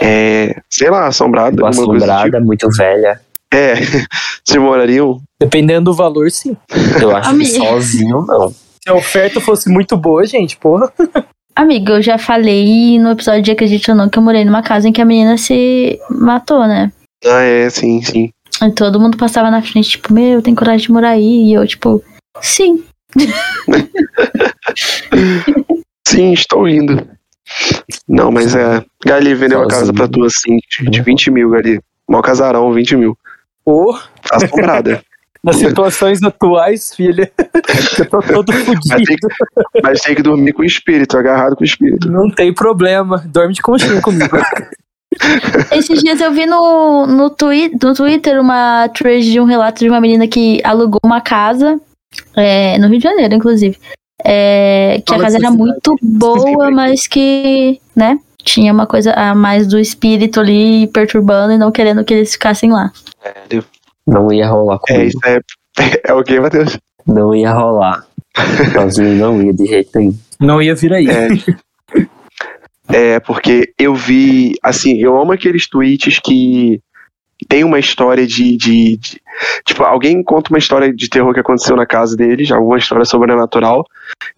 é, 0.00 0.60
sei 0.68 0.90
lá, 0.90 1.06
assombrada. 1.06 1.68
Assombrada, 1.68 2.36
tipo. 2.36 2.46
muito 2.46 2.68
velha. 2.70 3.20
É, 3.52 3.74
se 4.44 4.58
morariam? 4.58 5.20
Dependendo 5.40 5.90
do 5.90 5.94
valor, 5.94 6.30
sim. 6.30 6.56
Eu 7.00 7.16
acho 7.16 7.36
que 7.36 7.44
sozinho 7.46 8.24
não. 8.26 8.50
Se 8.50 8.88
a 8.88 8.94
oferta 8.94 9.40
fosse 9.40 9.68
muito 9.68 9.96
boa, 9.96 10.24
gente, 10.26 10.56
porra. 10.56 10.92
Amigo, 11.54 11.92
eu 11.92 12.02
já 12.02 12.16
falei 12.16 12.98
no 12.98 13.10
episódio 13.10 13.42
de 13.42 13.50
Acredite 13.50 13.90
ou 13.90 13.96
Não 13.96 14.08
que 14.08 14.18
eu 14.18 14.22
morei 14.22 14.44
numa 14.44 14.62
casa 14.62 14.88
em 14.88 14.92
que 14.92 15.00
a 15.00 15.04
menina 15.04 15.36
se 15.36 15.98
matou, 16.10 16.66
né? 16.66 16.92
Ah, 17.24 17.42
é, 17.42 17.68
sim, 17.68 18.02
sim. 18.02 18.30
E 18.62 18.70
todo 18.72 19.00
mundo 19.00 19.16
passava 19.16 19.50
na 19.50 19.62
frente, 19.62 19.90
tipo, 19.90 20.12
meu, 20.12 20.40
tem 20.42 20.54
coragem 20.54 20.86
de 20.86 20.92
morar 20.92 21.10
aí. 21.10 21.48
E 21.48 21.52
eu, 21.52 21.66
tipo, 21.66 22.02
sim. 22.40 22.84
Sim, 26.06 26.32
estou 26.32 26.68
indo. 26.68 27.06
Não, 28.08 28.32
mas 28.32 28.54
é. 28.56 28.84
Gali 29.04 29.34
vendeu 29.34 29.62
a 29.62 29.68
casa 29.68 29.92
pra 29.92 30.08
tu 30.08 30.24
assim, 30.24 30.56
de 30.90 31.00
20 31.00 31.30
mil, 31.30 31.50
Gali. 31.50 31.80
Mal 32.08 32.20
casarão, 32.20 32.72
20 32.72 32.96
mil. 32.96 33.16
Oh. 33.64 33.96
Assombrada. 34.32 35.02
Nas 35.42 35.56
situações 35.56 36.22
atuais, 36.22 36.94
filha, 36.94 37.30
eu 37.98 38.06
tô 38.10 38.20
todo 38.20 38.52
fodido. 38.52 38.80
Mas, 38.88 39.02
tem 39.04 39.16
que- 39.16 39.80
mas 39.82 40.00
tem 40.02 40.14
que 40.14 40.22
dormir 40.22 40.52
com 40.52 40.62
o 40.62 40.64
espírito, 40.66 41.16
agarrado 41.16 41.56
com 41.56 41.62
o 41.62 41.66
espírito. 41.66 42.10
Não 42.10 42.30
tem 42.30 42.52
problema, 42.52 43.24
dorme 43.26 43.54
de 43.54 43.62
conchinha 43.62 44.00
comigo. 44.02 44.36
Esses 45.72 46.02
dias 46.02 46.20
eu 46.20 46.30
vi 46.32 46.46
no, 46.46 47.06
no, 47.06 47.30
twi 47.30 47.70
no 47.82 47.94
Twitter 47.94 48.40
uma 48.40 48.88
thread 48.90 49.28
de 49.30 49.40
um 49.40 49.44
relato 49.44 49.80
de 49.80 49.88
uma 49.88 50.00
menina 50.00 50.28
que 50.28 50.60
alugou 50.62 51.00
uma 51.04 51.20
casa, 51.20 51.80
é, 52.36 52.78
no 52.78 52.86
Rio 52.88 52.98
de 52.98 53.04
Janeiro, 53.04 53.34
inclusive. 53.34 53.76
É, 54.24 55.02
que 55.04 55.12
Fala 55.12 55.22
a 55.22 55.24
casa 55.24 55.38
era 55.38 55.50
cidade. 55.50 55.56
muito 55.56 55.96
boa, 56.02 56.70
mas 56.70 57.06
que, 57.06 57.80
né, 57.96 58.18
tinha 58.44 58.72
uma 58.72 58.86
coisa 58.86 59.12
a 59.14 59.34
mais 59.34 59.66
do 59.66 59.78
espírito 59.78 60.38
ali 60.38 60.86
perturbando 60.88 61.54
e 61.54 61.58
não 61.58 61.72
querendo 61.72 62.04
que 62.04 62.12
eles 62.14 62.32
ficassem 62.32 62.70
lá. 62.70 62.92
Não 64.10 64.32
ia 64.32 64.48
rolar 64.48 64.78
É, 64.88 64.92
comigo. 64.94 65.08
isso 65.08 65.18
é. 65.24 65.40
É 66.04 66.12
o 66.12 66.22
que, 66.22 66.38
Matheus? 66.40 66.76
Não 67.06 67.34
ia 67.34 67.52
rolar. 67.52 68.04
Sozinho 68.72 69.14
não 69.16 69.42
ia 69.42 69.52
de 69.54 69.66
jeito 69.66 69.90
nenhum. 69.98 70.18
Não 70.38 70.60
ia 70.60 70.74
vir 70.74 70.92
aí. 70.92 71.06
É. 71.08 71.28
É, 72.92 73.20
porque 73.20 73.72
eu 73.78 73.94
vi. 73.94 74.54
Assim, 74.62 74.98
eu 74.98 75.20
amo 75.20 75.32
aqueles 75.32 75.68
tweets 75.68 76.18
que 76.18 76.80
tem 77.48 77.62
uma 77.64 77.78
história 77.78 78.26
de, 78.26 78.56
de, 78.56 78.96
de- 78.96 79.20
Tipo, 79.64 79.84
alguém 79.84 80.22
conta 80.22 80.50
uma 80.50 80.58
história 80.58 80.92
de 80.92 81.08
terror 81.08 81.32
que 81.32 81.40
aconteceu 81.40 81.74
na 81.76 81.86
casa 81.86 82.14
deles, 82.16 82.50
alguma 82.50 82.76
história 82.78 83.04
sobrenatural. 83.04 83.84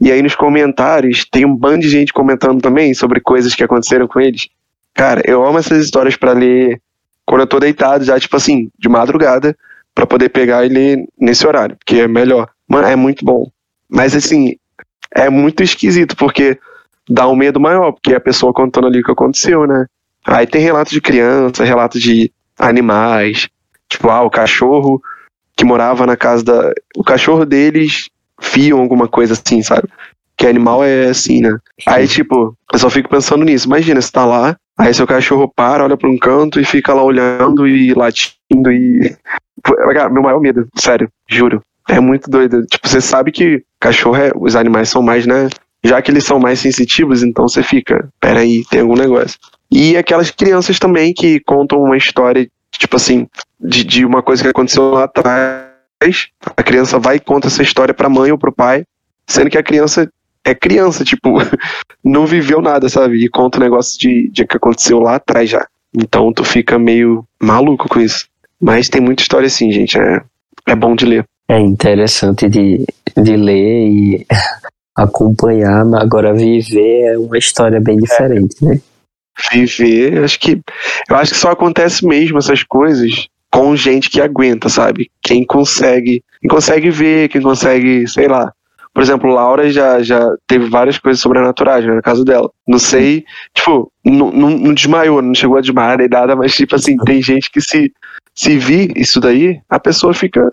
E 0.00 0.12
aí 0.12 0.22
nos 0.22 0.34
comentários 0.36 1.24
tem 1.24 1.44
um 1.44 1.56
bando 1.56 1.80
de 1.80 1.88
gente 1.88 2.12
comentando 2.12 2.60
também 2.60 2.94
sobre 2.94 3.20
coisas 3.20 3.54
que 3.54 3.64
aconteceram 3.64 4.06
com 4.06 4.20
eles. 4.20 4.48
Cara, 4.94 5.22
eu 5.24 5.44
amo 5.44 5.58
essas 5.58 5.82
histórias 5.84 6.14
pra 6.16 6.32
ler 6.32 6.78
quando 7.26 7.42
eu 7.42 7.46
tô 7.46 7.58
deitado, 7.58 8.04
já, 8.04 8.18
tipo 8.18 8.36
assim, 8.36 8.70
de 8.78 8.88
madrugada, 8.88 9.56
pra 9.94 10.06
poder 10.06 10.28
pegar 10.30 10.64
e 10.64 10.68
ler 10.68 11.04
nesse 11.18 11.46
horário, 11.46 11.76
porque 11.76 12.00
é 12.00 12.08
melhor. 12.08 12.48
Mano, 12.68 12.88
é 12.88 12.96
muito 12.96 13.24
bom. 13.24 13.50
Mas 13.88 14.14
assim, 14.14 14.56
é 15.14 15.28
muito 15.28 15.62
esquisito, 15.62 16.16
porque 16.16 16.58
dá 17.08 17.28
um 17.28 17.36
medo 17.36 17.60
maior, 17.60 17.92
porque 17.92 18.14
a 18.14 18.20
pessoa 18.20 18.52
contando 18.52 18.86
ali 18.86 19.00
o 19.00 19.04
que 19.04 19.12
aconteceu, 19.12 19.66
né? 19.66 19.86
Aí 20.24 20.46
tem 20.46 20.62
relatos 20.62 20.92
de 20.92 21.00
criança, 21.00 21.64
relatos 21.64 22.00
de 22.00 22.32
animais, 22.58 23.48
tipo, 23.88 24.08
ah, 24.08 24.22
o 24.22 24.30
cachorro 24.30 25.02
que 25.56 25.64
morava 25.64 26.06
na 26.06 26.16
casa 26.16 26.42
da. 26.44 26.72
O 26.96 27.04
cachorro 27.04 27.44
deles 27.44 28.08
fiam 28.40 28.80
alguma 28.80 29.06
coisa 29.06 29.34
assim, 29.34 29.62
sabe? 29.62 29.88
Que 30.42 30.48
animal 30.48 30.82
é 30.82 31.06
assim, 31.06 31.40
né? 31.40 31.56
Aí, 31.86 32.08
tipo, 32.08 32.56
eu 32.72 32.76
só 32.76 32.90
fico 32.90 33.08
pensando 33.08 33.44
nisso. 33.44 33.68
Imagina, 33.68 34.00
você 34.00 34.10
tá 34.10 34.24
lá, 34.24 34.56
aí 34.76 34.92
seu 34.92 35.06
cachorro 35.06 35.46
para, 35.46 35.84
olha 35.84 35.96
pra 35.96 36.10
um 36.10 36.18
canto 36.18 36.58
e 36.58 36.64
fica 36.64 36.92
lá 36.92 37.00
olhando 37.00 37.64
e 37.64 37.94
latindo 37.94 38.72
e. 38.72 39.16
Cara, 39.62 40.10
meu 40.10 40.20
maior 40.20 40.40
medo, 40.40 40.66
sério, 40.74 41.08
juro. 41.28 41.62
É 41.88 42.00
muito 42.00 42.28
doido. 42.28 42.66
Tipo, 42.66 42.88
você 42.88 43.00
sabe 43.00 43.30
que 43.30 43.62
cachorro 43.78 44.16
é. 44.16 44.32
Os 44.34 44.56
animais 44.56 44.88
são 44.88 45.00
mais, 45.00 45.28
né? 45.28 45.48
Já 45.84 46.02
que 46.02 46.10
eles 46.10 46.24
são 46.24 46.40
mais 46.40 46.58
sensitivos, 46.58 47.22
então 47.22 47.46
você 47.46 47.62
fica, 47.62 48.08
peraí, 48.20 48.64
tem 48.68 48.80
algum 48.80 48.96
negócio. 48.96 49.38
E 49.70 49.96
aquelas 49.96 50.32
crianças 50.32 50.76
também 50.76 51.14
que 51.14 51.38
contam 51.38 51.80
uma 51.80 51.96
história, 51.96 52.48
tipo 52.72 52.96
assim, 52.96 53.28
de, 53.60 53.84
de 53.84 54.04
uma 54.04 54.24
coisa 54.24 54.42
que 54.42 54.48
aconteceu 54.48 54.90
lá 54.90 55.04
atrás. 55.04 55.70
A 56.56 56.62
criança 56.64 56.98
vai 56.98 57.14
e 57.14 57.20
conta 57.20 57.46
essa 57.46 57.62
história 57.62 57.94
pra 57.94 58.08
mãe 58.08 58.32
ou 58.32 58.38
pro 58.38 58.52
pai, 58.52 58.84
sendo 59.24 59.48
que 59.48 59.56
a 59.56 59.62
criança 59.62 60.10
é 60.44 60.54
criança, 60.54 61.04
tipo, 61.04 61.38
não 62.02 62.26
viveu 62.26 62.60
nada, 62.60 62.88
sabe? 62.88 63.24
E 63.24 63.28
conta 63.28 63.58
um 63.58 63.62
negócio 63.62 63.98
de, 63.98 64.28
de 64.30 64.46
que 64.46 64.56
aconteceu 64.56 64.98
lá 64.98 65.16
atrás 65.16 65.50
já. 65.50 65.66
Então 65.94 66.32
tu 66.32 66.44
fica 66.44 66.78
meio 66.78 67.24
maluco 67.40 67.88
com 67.88 68.00
isso. 68.00 68.26
Mas 68.60 68.88
tem 68.88 69.00
muita 69.00 69.22
história 69.22 69.46
assim, 69.46 69.70
gente. 69.70 69.98
É, 69.98 70.22
é 70.66 70.74
bom 70.74 70.94
de 70.94 71.04
ler. 71.04 71.24
É 71.48 71.58
interessante 71.58 72.48
de, 72.48 72.84
de 73.16 73.36
ler 73.36 73.88
e 73.88 74.26
acompanhar, 74.96 75.84
mas 75.84 76.02
agora 76.02 76.32
viver 76.32 77.12
é 77.12 77.18
uma 77.18 77.36
história 77.36 77.80
bem 77.80 77.96
diferente, 77.96 78.64
né? 78.64 78.80
viver, 79.50 80.22
acho 80.24 80.38
que 80.38 80.60
eu 81.08 81.16
acho 81.16 81.32
que 81.32 81.38
só 81.38 81.50
acontece 81.50 82.06
mesmo 82.06 82.38
essas 82.38 82.62
coisas 82.62 83.28
com 83.50 83.76
gente 83.76 84.08
que 84.08 84.20
aguenta, 84.20 84.68
sabe? 84.68 85.10
Quem 85.22 85.44
consegue, 85.44 86.22
quem 86.40 86.50
consegue 86.50 86.90
ver, 86.90 87.28
quem 87.28 87.42
consegue, 87.42 88.08
sei 88.08 88.28
lá. 88.28 88.52
Por 88.94 89.02
exemplo, 89.02 89.32
Laura 89.32 89.70
já, 89.70 90.02
já 90.02 90.20
teve 90.46 90.68
várias 90.68 90.98
coisas 90.98 91.20
sobrenaturais 91.20 91.84
né, 91.84 91.94
no 91.94 92.02
caso 92.02 92.24
dela. 92.24 92.50
Não 92.68 92.78
sei, 92.78 93.24
tipo, 93.54 93.90
não, 94.04 94.30
não, 94.30 94.50
não 94.50 94.74
desmaiou, 94.74 95.22
não 95.22 95.34
chegou 95.34 95.56
a 95.56 95.62
desmaiar 95.62 95.98
nem 95.98 96.08
nada, 96.08 96.36
mas 96.36 96.54
tipo 96.54 96.76
assim, 96.76 96.96
tem 96.98 97.20
gente 97.22 97.50
que 97.50 97.60
se, 97.60 97.90
se 98.34 98.58
vir 98.58 98.92
isso 98.96 99.18
daí, 99.18 99.60
a 99.68 99.80
pessoa 99.80 100.12
fica, 100.12 100.52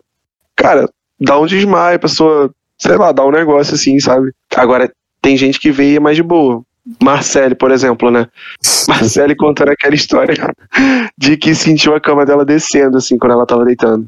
cara, 0.55 0.89
dá 1.19 1.37
um 1.37 1.45
desmaio, 1.45 1.97
a 1.97 1.99
pessoa, 1.99 2.49
sei 2.77 2.95
lá, 2.95 3.11
dá 3.11 3.25
um 3.25 3.31
negócio 3.31 3.75
assim, 3.75 3.99
sabe? 3.99 4.31
Agora, 4.55 4.89
tem 5.21 5.35
gente 5.35 5.59
que 5.59 5.71
vê 5.71 5.93
e 5.93 5.95
é 5.97 5.99
mais 5.99 6.15
de 6.15 6.23
boa. 6.23 6.63
Marcele, 7.03 7.55
por 7.55 7.71
exemplo, 7.71 8.09
né? 8.09 8.27
Marcele 8.87 9.35
contando 9.35 9.69
aquela 9.69 9.93
história 9.93 10.33
de 11.17 11.35
que 11.35 11.53
sentiu 11.53 11.93
a 11.93 11.99
cama 11.99 12.25
dela 12.25 12.45
descendo, 12.45 12.97
assim, 12.97 13.17
quando 13.17 13.33
ela 13.33 13.45
tava 13.45 13.65
deitando. 13.65 14.07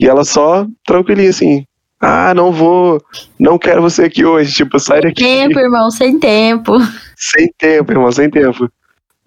E 0.00 0.08
ela 0.08 0.24
só 0.24 0.66
tranquilinha, 0.86 1.30
assim. 1.30 1.64
Ah, 2.00 2.32
não 2.34 2.52
vou, 2.52 3.02
não 3.38 3.58
quero 3.58 3.82
você 3.82 4.04
aqui 4.04 4.24
hoje, 4.24 4.52
tipo, 4.52 4.78
sai 4.78 5.00
daqui. 5.00 5.22
Tempo, 5.22 5.58
irmão, 5.58 5.90
sem 5.90 6.18
tempo. 6.18 6.72
Sem 7.16 7.52
tempo, 7.58 7.90
irmão, 7.92 8.12
sem 8.12 8.30
tempo. 8.30 8.70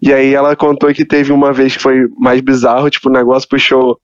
E 0.00 0.12
aí 0.12 0.34
ela 0.34 0.56
contou 0.56 0.92
que 0.94 1.04
teve 1.04 1.32
uma 1.32 1.52
vez 1.52 1.76
que 1.76 1.82
foi 1.82 2.08
mais 2.18 2.40
bizarro, 2.40 2.88
tipo, 2.90 3.08
o 3.08 3.12
negócio 3.12 3.48
puxou 3.48 3.98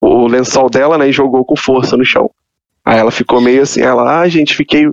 o 0.00 0.26
lençol 0.26 0.68
dela, 0.68 0.98
né, 0.98 1.08
e 1.08 1.12
jogou 1.12 1.44
com 1.44 1.56
força 1.56 1.96
no 1.96 2.04
chão. 2.04 2.30
Aí 2.84 2.98
ela 2.98 3.10
ficou 3.10 3.40
meio 3.40 3.62
assim, 3.62 3.80
ela, 3.80 4.20
ah, 4.20 4.28
gente, 4.28 4.54
fiquei. 4.54 4.86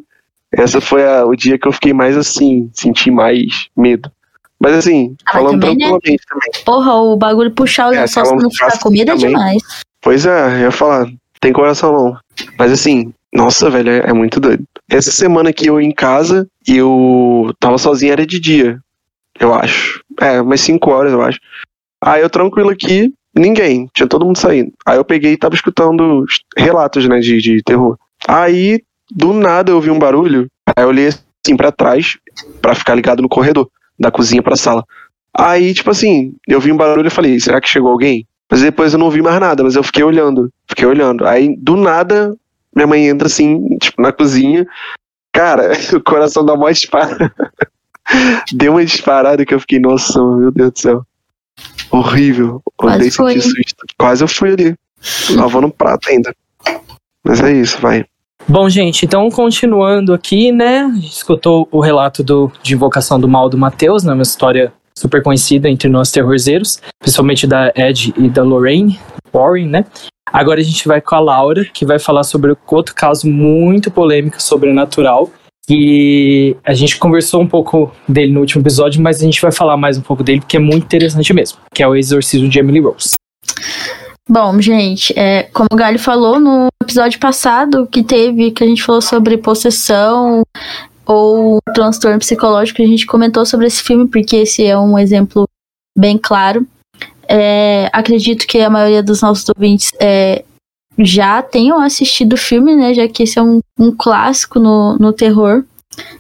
Essa 0.51 0.79
foi 0.79 1.05
a- 1.05 1.25
o 1.25 1.35
dia 1.35 1.57
que 1.59 1.67
eu 1.67 1.71
fiquei 1.71 1.93
mais 1.93 2.15
assim, 2.17 2.69
senti 2.73 3.11
mais 3.11 3.67
medo. 3.75 4.11
Mas 4.59 4.73
assim, 4.75 5.15
Ah, 5.25 5.33
falando 5.33 5.59
também, 5.59 5.75
né? 5.77 5.87
tranquilamente 5.87 6.23
também. 6.27 6.63
Porra, 6.65 6.93
o 6.95 7.15
bagulho 7.15 7.51
puxar 7.51 7.89
o 7.89 7.93
É, 7.93 8.01
lençol 8.01 8.25
se 8.25 8.35
não 8.35 8.49
ficar 8.51 8.79
comida 8.79 9.11
é 9.13 9.15
demais. 9.15 9.61
Pois 10.01 10.25
é, 10.25 10.55
eu 10.55 10.59
ia 10.61 10.71
falar, 10.71 11.07
tem 11.39 11.51
coração 11.53 11.91
não. 11.91 12.17
Mas 12.57 12.71
assim, 12.71 13.13
nossa, 13.33 13.69
velho, 13.69 13.89
é, 13.89 14.09
é 14.09 14.13
muito 14.13 14.39
doido. 14.39 14.63
Essa 14.89 15.11
semana 15.11 15.53
que 15.53 15.67
eu 15.69 15.79
em 15.79 15.91
casa, 15.91 16.47
eu 16.67 17.53
tava 17.59 17.77
sozinho, 17.77 18.11
era 18.11 18.25
de 18.25 18.39
dia, 18.39 18.79
eu 19.39 19.53
acho. 19.53 20.03
É, 20.19 20.41
umas 20.41 20.61
5 20.61 20.89
horas, 20.89 21.13
eu 21.13 21.21
acho. 21.21 21.39
Aí 22.01 22.21
eu 22.21 22.29
tranquilo 22.29 22.69
aqui, 22.69 23.13
ninguém, 23.35 23.87
tinha 23.93 24.07
todo 24.07 24.25
mundo 24.25 24.37
saindo. 24.37 24.71
Aí 24.85 24.97
eu 24.97 25.05
peguei 25.05 25.33
e 25.33 25.37
tava 25.37 25.55
escutando 25.55 26.23
os 26.23 26.39
relatos, 26.57 27.07
né, 27.07 27.19
de, 27.19 27.37
de 27.37 27.61
terror. 27.63 27.97
Aí, 28.27 28.81
do 29.11 29.33
nada, 29.33 29.71
eu 29.71 29.75
ouvi 29.75 29.89
um 29.89 29.99
barulho, 29.99 30.47
aí 30.67 30.83
eu 30.83 30.89
olhei 30.89 31.07
assim 31.07 31.55
pra 31.55 31.71
trás, 31.71 32.17
pra 32.61 32.75
ficar 32.75 32.95
ligado 32.95 33.21
no 33.21 33.29
corredor, 33.29 33.69
da 33.99 34.11
cozinha 34.11 34.41
pra 34.41 34.55
sala. 34.55 34.83
Aí, 35.37 35.73
tipo 35.73 35.91
assim, 35.91 36.33
eu 36.47 36.59
vi 36.59 36.71
um 36.71 36.77
barulho 36.77 37.07
e 37.07 37.11
falei, 37.11 37.39
será 37.39 37.61
que 37.61 37.69
chegou 37.69 37.91
alguém? 37.91 38.25
Mas 38.49 38.61
depois 38.61 38.93
eu 38.93 38.99
não 38.99 39.11
vi 39.11 39.21
mais 39.21 39.39
nada, 39.39 39.63
mas 39.63 39.75
eu 39.75 39.83
fiquei 39.83 40.03
olhando, 40.03 40.51
fiquei 40.67 40.85
olhando. 40.85 41.25
Aí, 41.25 41.55
do 41.57 41.75
nada, 41.75 42.35
minha 42.75 42.87
mãe 42.87 43.07
entra 43.07 43.27
assim, 43.27 43.77
tipo, 43.77 44.01
na 44.01 44.11
cozinha. 44.11 44.65
Cara, 45.31 45.71
o 45.93 46.01
coração 46.01 46.43
dá 46.43 46.53
uma 46.53 46.73
dispara. 46.73 47.31
Deu 48.51 48.71
uma 48.71 48.83
disparada 48.83 49.45
que 49.45 49.53
eu 49.53 49.59
fiquei, 49.59 49.79
nossa, 49.79 50.19
meu 50.19 50.51
Deus 50.51 50.71
do 50.71 50.79
céu. 50.79 51.05
Horrível. 51.91 52.61
Quase 52.75 53.11
foi, 53.11 53.39
susto. 53.39 53.85
Quase 53.97 54.23
eu 54.23 54.27
fui 54.27 54.53
ali. 54.53 54.75
Lavando 55.35 55.67
um 55.67 55.71
prato 55.71 56.09
ainda. 56.09 56.33
Mas 57.23 57.41
é 57.41 57.51
isso, 57.51 57.79
vai. 57.79 58.05
Bom, 58.47 58.67
gente, 58.67 59.05
então 59.05 59.29
continuando 59.29 60.13
aqui, 60.13 60.51
né? 60.51 60.79
A 60.79 60.95
gente 60.95 61.11
escutou 61.11 61.67
o 61.71 61.79
relato 61.79 62.23
do, 62.23 62.51
de 62.63 62.73
invocação 62.73 63.19
do 63.19 63.27
mal 63.27 63.47
do 63.47 63.57
Matheus, 63.57 64.03
né? 64.03 64.13
Uma 64.13 64.23
história 64.23 64.73
super 64.99 65.23
conhecida 65.23 65.69
entre 65.69 65.89
nós 65.89 66.11
terrorzeiros, 66.11 66.79
principalmente 66.99 67.47
da 67.47 67.71
Ed 67.75 68.13
e 68.17 68.29
da 68.29 68.43
Lorraine 68.43 68.99
Warren, 69.33 69.67
né? 69.67 69.85
Agora 70.31 70.59
a 70.59 70.63
gente 70.63 70.87
vai 70.87 71.01
com 71.01 71.15
a 71.15 71.19
Laura, 71.19 71.65
que 71.65 71.85
vai 71.85 71.97
falar 71.97 72.23
sobre 72.23 72.55
outro 72.67 72.93
caso 72.93 73.27
muito 73.27 73.89
polêmico 73.89 74.41
sobrenatural. 74.41 75.29
Que 75.67 76.57
a 76.65 76.73
gente 76.73 76.97
conversou 76.97 77.41
um 77.41 77.47
pouco 77.47 77.91
dele 78.07 78.31
no 78.31 78.39
último 78.39 78.61
episódio, 78.61 79.01
mas 79.01 79.21
a 79.21 79.25
gente 79.25 79.39
vai 79.39 79.51
falar 79.51 79.77
mais 79.77 79.99
um 79.99 80.01
pouco 80.01 80.23
dele, 80.23 80.39
porque 80.39 80.57
é 80.57 80.59
muito 80.59 80.83
interessante 80.83 81.31
mesmo, 81.31 81.59
que 81.73 81.83
é 81.83 81.87
o 81.87 81.95
exorcismo 81.95 82.49
de 82.49 82.57
Emily 82.57 82.79
Rose. 82.79 83.13
Bom, 84.27 84.59
gente, 84.61 85.11
é, 85.17 85.43
como 85.43 85.67
o 85.71 85.75
Galho 85.75 85.97
falou 85.97 86.39
no 86.39 86.67
episódio 86.83 87.19
passado 87.19 87.87
que 87.87 88.03
teve, 88.03 88.51
que 88.51 88.63
a 88.63 88.67
gente 88.67 88.83
falou 88.83 89.01
sobre 89.01 89.37
possessão 89.37 90.43
ou 91.09 91.59
transtorno 91.73 92.19
psicológico, 92.19 92.83
a 92.83 92.85
gente 92.85 93.07
comentou 93.07 93.43
sobre 93.43 93.65
esse 93.65 93.81
filme, 93.81 94.07
porque 94.07 94.35
esse 94.35 94.63
é 94.63 94.77
um 94.77 94.97
exemplo 94.97 95.49
bem 95.97 96.19
claro. 96.19 96.67
É, 97.27 97.89
acredito 97.91 98.45
que 98.45 98.59
a 98.59 98.69
maioria 98.69 99.01
dos 99.01 99.19
nossos 99.19 99.49
ouvintes 99.49 99.91
é, 99.99 100.45
já 100.99 101.41
tenham 101.41 101.81
assistido 101.81 102.33
o 102.33 102.37
filme, 102.37 102.75
né? 102.75 102.93
Já 102.93 103.07
que 103.07 103.23
esse 103.23 103.39
é 103.39 103.41
um, 103.41 103.59
um 103.79 103.91
clássico 103.91 104.59
no, 104.59 104.97
no 104.99 105.11
terror. 105.11 105.63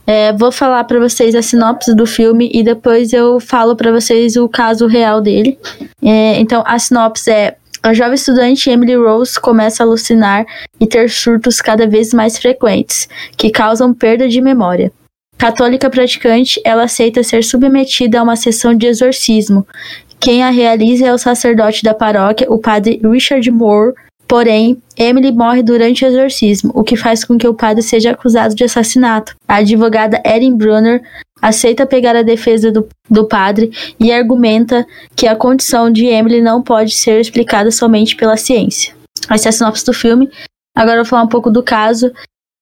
É, 0.07 0.33
vou 0.33 0.51
falar 0.51 0.83
para 0.85 0.99
vocês 0.99 1.35
a 1.35 1.41
sinopse 1.43 1.95
do 1.95 2.07
filme 2.07 2.49
e 2.51 2.63
depois 2.63 3.13
eu 3.13 3.39
falo 3.39 3.75
para 3.75 3.91
vocês 3.91 4.35
o 4.37 4.49
caso 4.49 4.87
real 4.87 5.21
dele. 5.21 5.59
É, 6.01 6.39
então, 6.39 6.63
a 6.65 6.79
sinopse 6.79 7.29
é: 7.29 7.57
a 7.81 7.93
jovem 7.93 8.15
estudante 8.15 8.69
Emily 8.69 8.95
Rose 8.95 9.39
começa 9.39 9.81
a 9.81 9.85
alucinar 9.85 10.45
e 10.79 10.85
ter 10.85 11.09
surtos 11.09 11.61
cada 11.61 11.87
vez 11.87 12.13
mais 12.13 12.37
frequentes, 12.37 13.07
que 13.37 13.49
causam 13.49 13.93
perda 13.93 14.27
de 14.27 14.41
memória. 14.41 14.91
Católica 15.37 15.89
praticante, 15.89 16.61
ela 16.65 16.83
aceita 16.83 17.23
ser 17.23 17.43
submetida 17.43 18.19
a 18.19 18.23
uma 18.23 18.35
sessão 18.35 18.75
de 18.75 18.85
exorcismo. 18.85 19.65
Quem 20.19 20.43
a 20.43 20.49
realiza 20.49 21.07
é 21.07 21.13
o 21.13 21.17
sacerdote 21.17 21.81
da 21.81 21.93
paróquia, 21.93 22.51
o 22.51 22.59
padre 22.59 22.99
Richard 23.01 23.49
Moore. 23.49 23.93
Porém, 24.29 24.79
Emily 24.95 25.31
morre 25.31 25.63
durante 25.63 26.05
o 26.05 26.07
exorcismo, 26.07 26.71
o 26.75 26.83
que 26.83 26.95
faz 26.95 27.25
com 27.25 27.35
que 27.35 27.47
o 27.47 27.53
padre 27.55 27.81
seja 27.81 28.11
acusado 28.11 28.53
de 28.53 28.63
assassinato. 28.63 29.35
A 29.47 29.55
advogada 29.55 30.21
Erin 30.23 30.55
Brunner 30.55 31.01
aceita 31.41 31.83
pegar 31.83 32.15
a 32.15 32.21
defesa 32.21 32.71
do, 32.71 32.87
do 33.09 33.25
padre 33.25 33.71
e 33.99 34.11
argumenta 34.11 34.85
que 35.15 35.25
a 35.25 35.35
condição 35.35 35.89
de 35.89 36.05
Emily 36.05 36.41
não 36.41 36.61
pode 36.61 36.93
ser 36.93 37.19
explicada 37.19 37.71
somente 37.71 38.15
pela 38.15 38.37
ciência. 38.37 38.93
Essa 39.31 39.47
é 39.47 39.49
a 39.49 39.51
sinopse 39.51 39.83
do 39.83 39.93
filme. 39.93 40.29
Agora 40.77 40.97
eu 40.99 41.03
vou 41.03 41.09
falar 41.09 41.23
um 41.23 41.27
pouco 41.27 41.49
do 41.49 41.63
caso 41.63 42.11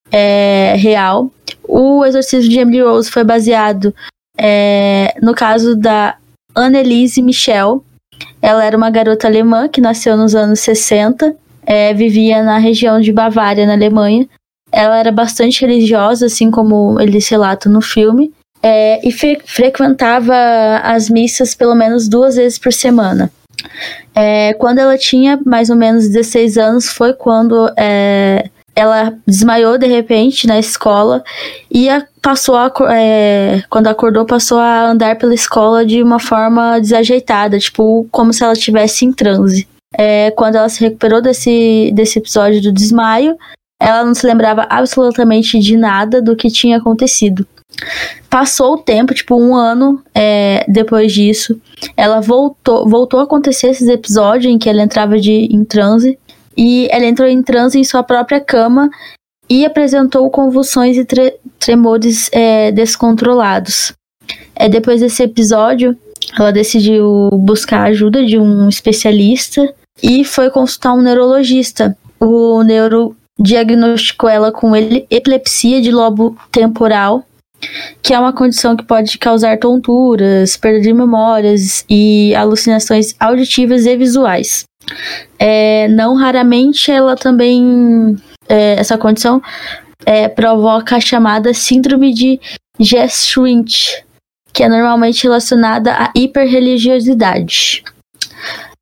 é, 0.10 0.74
real. 0.78 1.30
O 1.68 2.06
exorcismo 2.06 2.50
de 2.50 2.60
Emily 2.60 2.82
Rose 2.82 3.12
foi 3.12 3.26
baseado 3.26 3.94
é, 4.38 5.14
no 5.22 5.36
caso 5.36 5.76
da 5.76 6.16
Annelise 6.56 7.22
Michel. 7.22 7.84
Ela 8.42 8.64
era 8.64 8.78
uma 8.78 8.90
garota 8.90 9.28
alemã 9.28 9.68
que 9.68 9.82
nasceu 9.82 10.16
nos 10.16 10.34
anos 10.34 10.62
60, 10.62 11.36
é, 11.68 11.94
vivia 11.94 12.42
na 12.42 12.58
região 12.58 13.02
de 13.02 13.12
Bavária, 13.12 13.68
na 13.68 13.74
Alemanha. 13.74 14.26
Ela 14.72 14.98
era 14.98 15.12
bastante 15.12 15.62
religiosa, 15.66 16.28
assim 16.28 16.50
como 16.50 17.00
eles 17.00 17.28
relatam 17.28 17.72
no 17.72 17.82
filme, 17.82 18.32
é, 18.64 19.06
e 19.06 19.12
fre 19.12 19.40
frequentava 19.46 20.34
as 20.84 21.10
missas 21.10 21.54
pelo 21.54 21.76
menos 21.76 22.08
duas 22.08 22.36
vezes 22.36 22.58
por 22.58 22.72
semana. 22.72 23.30
É, 24.16 24.54
quando 24.54 24.80
ela 24.80 24.98
tinha 24.98 25.40
mais 25.46 25.70
ou 25.70 25.76
menos 25.76 26.08
16 26.08 26.58
anos, 26.58 26.90
foi 26.90 27.14
quando 27.14 27.72
é, 27.78 28.50
ela 28.76 29.14
desmaiou 29.26 29.78
de 29.78 29.88
repente 29.88 30.48
na 30.48 30.60
escola 30.60 31.24
e 31.72 31.90
a, 31.90 32.06
passou 32.22 32.56
a, 32.56 32.72
é, 32.92 33.64
quando 33.70 33.88
acordou 33.88 34.26
passou 34.26 34.60
a 34.60 34.90
andar 34.90 35.18
pela 35.18 35.34
escola 35.34 35.86
de 35.86 36.02
uma 36.02 36.20
forma 36.20 36.80
desajeitada, 36.80 37.60
tipo 37.60 38.08
como 38.12 38.32
se 38.32 38.44
ela 38.44 38.54
estivesse 38.54 39.06
em 39.06 39.12
transe. 39.12 39.68
É, 39.96 40.32
quando 40.32 40.56
ela 40.56 40.70
se 40.70 40.82
recuperou 40.82 41.22
desse, 41.22 41.92
desse 41.94 42.20
episódio 42.20 42.62
do 42.62 42.72
desmaio, 42.72 43.38
ela 43.80 44.04
não 44.04 44.14
se 44.14 44.26
lembrava 44.26 44.66
absolutamente 44.70 45.60
de 45.60 45.78
nada 45.78 46.22
do 46.22 46.36
que 46.36 46.50
tinha 46.50 46.78
acontecido. 46.78 47.46
Passou 48.30 48.74
o 48.74 48.78
tempo, 48.78 49.14
tipo 49.14 49.36
um 49.36 49.56
ano 49.56 50.02
é, 50.14 50.66
depois 50.68 51.12
disso, 51.14 51.60
ela 51.96 52.20
voltou, 52.20 52.88
voltou 52.88 53.20
a 53.20 53.24
acontecer 53.24 53.68
esses 53.68 53.88
episódios 53.88 54.52
em 54.52 54.58
que 54.58 54.70
ela 54.70 54.82
entrava 54.82 55.20
de, 55.20 55.32
em 55.32 55.64
transe 55.64 56.18
e 56.56 56.88
ela 56.90 57.06
entrou 57.06 57.28
em 57.28 57.42
transe 57.44 57.80
em 57.80 57.84
sua 57.84 58.04
própria 58.04 58.40
cama 58.40 58.90
e 59.50 59.66
apresentou 59.66 60.30
convulsões 60.30 60.98
e 60.98 61.06
tre 61.06 61.36
tremores 61.60 62.30
é, 62.34 62.72
descontrolados. 62.72 63.94
É, 64.56 64.68
depois 64.68 65.02
desse 65.02 65.24
episódio, 65.24 65.96
ela 66.38 66.52
decidiu 66.52 67.30
buscar 67.32 67.82
a 67.82 67.90
ajuda 67.90 68.26
de 68.26 68.38
um 68.38 68.68
especialista 68.68 69.74
e 70.02 70.24
foi 70.24 70.50
consultar 70.50 70.94
um 70.94 71.02
neurologista. 71.02 71.98
O 72.20 72.64
neuro 72.64 73.16
diagnosticou 73.40 74.30
ela 74.30 74.52
com 74.52 74.76
epilepsia 74.76 75.82
de 75.82 75.92
lobo 75.92 76.38
temporal, 76.52 77.24
que 78.02 78.14
é 78.14 78.20
uma 78.20 78.34
condição 78.34 78.76
que 78.76 78.84
pode 78.84 79.18
causar 79.18 79.58
tonturas, 79.60 80.58
perda 80.58 80.82
de 80.82 80.94
memórias 80.94 81.86
e 81.90 82.34
alucinações 82.36 83.16
auditivas 83.20 83.86
e 83.86 83.96
visuais. 83.96 84.64
É, 85.38 85.88
não 85.90 86.16
raramente 86.16 86.92
ela 86.92 87.16
também, 87.16 88.16
é, 88.48 88.80
essa 88.80 88.98
condição 88.98 89.42
é, 90.06 90.28
provoca 90.28 90.96
a 90.96 91.02
chamada 91.02 91.54
síndrome 91.54 92.14
de 92.14 92.40
Gestrint, 92.80 94.04
que 94.54 94.64
é 94.64 94.70
normalmente 94.70 95.24
relacionada 95.24 95.94
à 95.94 96.12
hiperreligiosidade. 96.16 97.84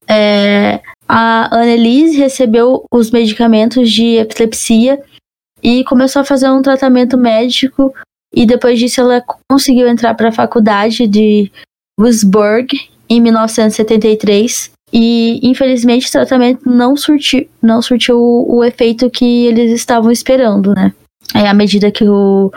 É, 0.07 0.79
a 1.07 1.55
Annelise 1.55 2.17
recebeu 2.17 2.85
os 2.91 3.11
medicamentos 3.11 3.91
de 3.91 4.17
epilepsia 4.17 5.01
e 5.61 5.83
começou 5.83 6.21
a 6.21 6.25
fazer 6.25 6.49
um 6.49 6.61
tratamento 6.61 7.17
médico 7.17 7.93
e 8.33 8.45
depois 8.45 8.79
disso 8.79 9.01
ela 9.01 9.23
conseguiu 9.49 9.87
entrar 9.87 10.13
para 10.15 10.29
a 10.29 10.33
faculdade 10.33 11.07
de 11.07 11.51
Wurzburg 11.99 12.67
em 13.09 13.21
1973 13.21 14.71
e 14.91 15.39
infelizmente 15.43 16.07
o 16.07 16.11
tratamento 16.11 16.69
não 16.69 16.95
surtiu, 16.95 17.47
não 17.61 17.81
surtiu 17.81 18.17
o, 18.17 18.57
o 18.57 18.63
efeito 18.63 19.09
que 19.09 19.45
eles 19.45 19.71
estavam 19.71 20.11
esperando, 20.11 20.73
né? 20.73 20.93
É, 21.33 21.47
à 21.47 21.53
medida 21.53 21.91
que 21.91 22.07
o, 22.07 22.51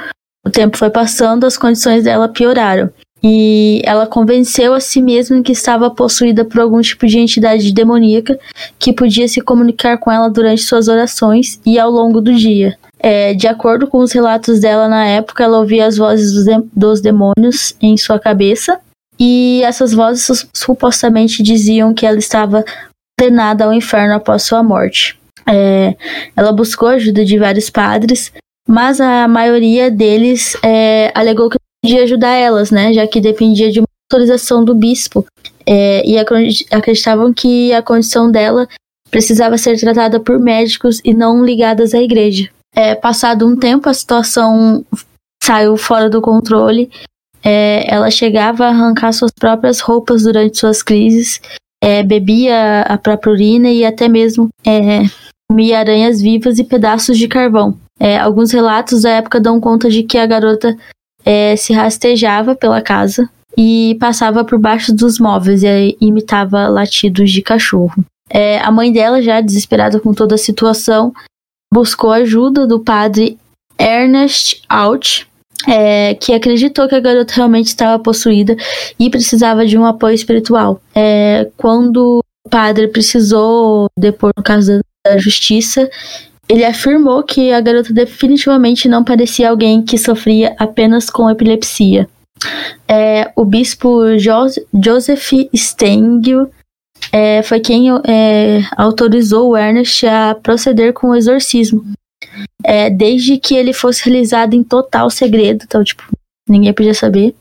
o 0.46 0.50
tempo 0.50 0.76
foi 0.76 0.90
passando, 0.90 1.46
as 1.46 1.56
condições 1.56 2.04
dela 2.04 2.28
pioraram. 2.28 2.90
E 3.22 3.82
ela 3.84 4.06
convenceu 4.06 4.74
a 4.74 4.80
si 4.80 5.02
mesma 5.02 5.42
que 5.42 5.52
estava 5.52 5.90
possuída 5.90 6.44
por 6.44 6.60
algum 6.60 6.80
tipo 6.80 7.06
de 7.06 7.18
entidade 7.18 7.72
demoníaca 7.72 8.38
que 8.78 8.92
podia 8.92 9.26
se 9.26 9.40
comunicar 9.40 9.98
com 9.98 10.10
ela 10.10 10.28
durante 10.28 10.62
suas 10.62 10.88
orações 10.88 11.60
e 11.66 11.78
ao 11.78 11.90
longo 11.90 12.20
do 12.20 12.32
dia. 12.32 12.78
É, 13.00 13.34
de 13.34 13.46
acordo 13.46 13.86
com 13.86 13.98
os 13.98 14.12
relatos 14.12 14.60
dela 14.60 14.88
na 14.88 15.06
época, 15.06 15.44
ela 15.44 15.58
ouvia 15.58 15.86
as 15.86 15.96
vozes 15.96 16.32
dos, 16.32 16.46
dos 16.74 17.00
demônios 17.00 17.74
em 17.80 17.96
sua 17.96 18.18
cabeça 18.18 18.78
e 19.18 19.62
essas 19.64 19.92
vozes 19.92 20.46
supostamente 20.54 21.42
diziam 21.42 21.92
que 21.92 22.06
ela 22.06 22.18
estava 22.18 22.64
condenada 23.18 23.64
ao 23.64 23.72
inferno 23.72 24.14
após 24.14 24.42
sua 24.42 24.62
morte. 24.62 25.18
É, 25.46 25.96
ela 26.36 26.52
buscou 26.52 26.88
a 26.88 26.92
ajuda 26.92 27.24
de 27.24 27.38
vários 27.38 27.70
padres, 27.70 28.32
mas 28.66 29.00
a 29.00 29.26
maioria 29.26 29.90
deles 29.90 30.56
é, 30.62 31.10
alegou 31.14 31.48
que 31.48 31.56
podia 31.82 32.02
ajudar 32.02 32.34
elas, 32.34 32.70
né, 32.70 32.92
já 32.92 33.06
que 33.06 33.20
dependia 33.20 33.70
de 33.70 33.80
uma 33.80 33.86
autorização 34.10 34.64
do 34.64 34.74
bispo, 34.74 35.26
é, 35.66 36.06
e 36.06 36.16
acreditavam 36.70 37.32
que 37.32 37.72
a 37.72 37.82
condição 37.82 38.30
dela 38.30 38.66
precisava 39.10 39.58
ser 39.58 39.78
tratada 39.78 40.18
por 40.20 40.38
médicos 40.38 41.00
e 41.04 41.12
não 41.14 41.44
ligadas 41.44 41.94
à 41.94 42.02
igreja. 42.02 42.48
É, 42.74 42.94
passado 42.94 43.46
um 43.46 43.56
tempo, 43.56 43.88
a 43.88 43.94
situação 43.94 44.84
saiu 45.42 45.76
fora 45.76 46.10
do 46.10 46.20
controle 46.20 46.90
é, 47.44 47.84
ela 47.92 48.10
chegava 48.10 48.66
a 48.66 48.68
arrancar 48.68 49.12
suas 49.12 49.30
próprias 49.30 49.80
roupas 49.80 50.22
durante 50.22 50.58
suas 50.58 50.82
crises, 50.82 51.40
é, 51.82 52.02
bebia 52.02 52.82
a 52.82 52.98
própria 52.98 53.32
urina 53.32 53.70
e 53.70 53.84
até 53.84 54.08
mesmo 54.08 54.48
é, 54.66 55.02
comia 55.48 55.78
aranhas 55.78 56.20
vivas 56.20 56.58
e 56.58 56.64
pedaços 56.64 57.16
de 57.16 57.28
carvão. 57.28 57.78
É, 58.00 58.18
alguns 58.18 58.52
relatos 58.52 59.02
da 59.02 59.10
época 59.10 59.40
dão 59.40 59.60
conta 59.60 59.88
de 59.88 60.02
que 60.02 60.18
a 60.18 60.26
garota 60.26 60.76
é, 61.24 61.56
se 61.56 61.72
rastejava 61.72 62.54
pela 62.54 62.80
casa 62.80 63.28
e 63.56 63.96
passava 64.00 64.44
por 64.44 64.58
baixo 64.58 64.94
dos 64.94 65.18
móveis 65.18 65.62
e 65.62 65.96
imitava 66.00 66.68
latidos 66.68 67.30
de 67.30 67.42
cachorro. 67.42 68.04
É, 68.30 68.58
a 68.60 68.70
mãe 68.70 68.92
dela, 68.92 69.22
já 69.22 69.40
desesperada 69.40 69.98
com 69.98 70.12
toda 70.12 70.34
a 70.34 70.38
situação, 70.38 71.12
buscou 71.72 72.12
ajuda 72.12 72.66
do 72.66 72.80
padre 72.80 73.38
Ernest 73.78 74.62
Alt, 74.68 75.26
é, 75.66 76.14
que 76.14 76.32
acreditou 76.32 76.88
que 76.88 76.94
a 76.94 77.00
garota 77.00 77.34
realmente 77.34 77.66
estava 77.66 78.00
possuída 78.02 78.56
e 78.98 79.10
precisava 79.10 79.66
de 79.66 79.76
um 79.76 79.84
apoio 79.84 80.14
espiritual. 80.14 80.80
É, 80.94 81.48
quando 81.56 82.20
o 82.46 82.48
padre 82.48 82.88
precisou 82.88 83.88
depor 83.98 84.30
no 84.36 84.42
caso 84.42 84.80
da 85.04 85.18
justiça, 85.18 85.90
ele 86.48 86.64
afirmou 86.64 87.22
que 87.22 87.52
a 87.52 87.60
garota 87.60 87.92
definitivamente 87.92 88.88
não 88.88 89.04
parecia 89.04 89.50
alguém 89.50 89.82
que 89.82 89.98
sofria 89.98 90.54
apenas 90.58 91.10
com 91.10 91.30
epilepsia. 91.30 92.08
É, 92.86 93.30
o 93.36 93.44
bispo 93.44 94.16
jo 94.18 94.46
Joseph 94.72 95.32
Stengel 95.54 96.50
é, 97.12 97.42
foi 97.42 97.60
quem 97.60 97.88
é, 98.06 98.60
autorizou 98.76 99.56
Ernest 99.56 100.06
a 100.06 100.34
proceder 100.34 100.92
com 100.92 101.08
o 101.08 101.16
exorcismo 101.16 101.84
é, 102.64 102.90
desde 102.90 103.38
que 103.38 103.54
ele 103.54 103.72
fosse 103.72 104.04
realizado 104.04 104.54
em 104.54 104.62
total 104.62 105.10
segredo, 105.10 105.64
então, 105.64 105.82
tipo, 105.84 106.02
ninguém 106.48 106.72
podia 106.72 106.94
saber. 106.94 107.34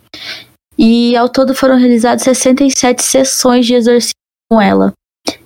E 0.77 1.15
ao 1.15 1.27
todo 1.27 1.55
foram 1.55 1.77
realizadas 1.77 2.23
67 2.23 3.01
sessões 3.01 3.65
de 3.65 3.73
exorcismo 3.73 4.13
com 4.49 4.61
ela, 4.61 4.93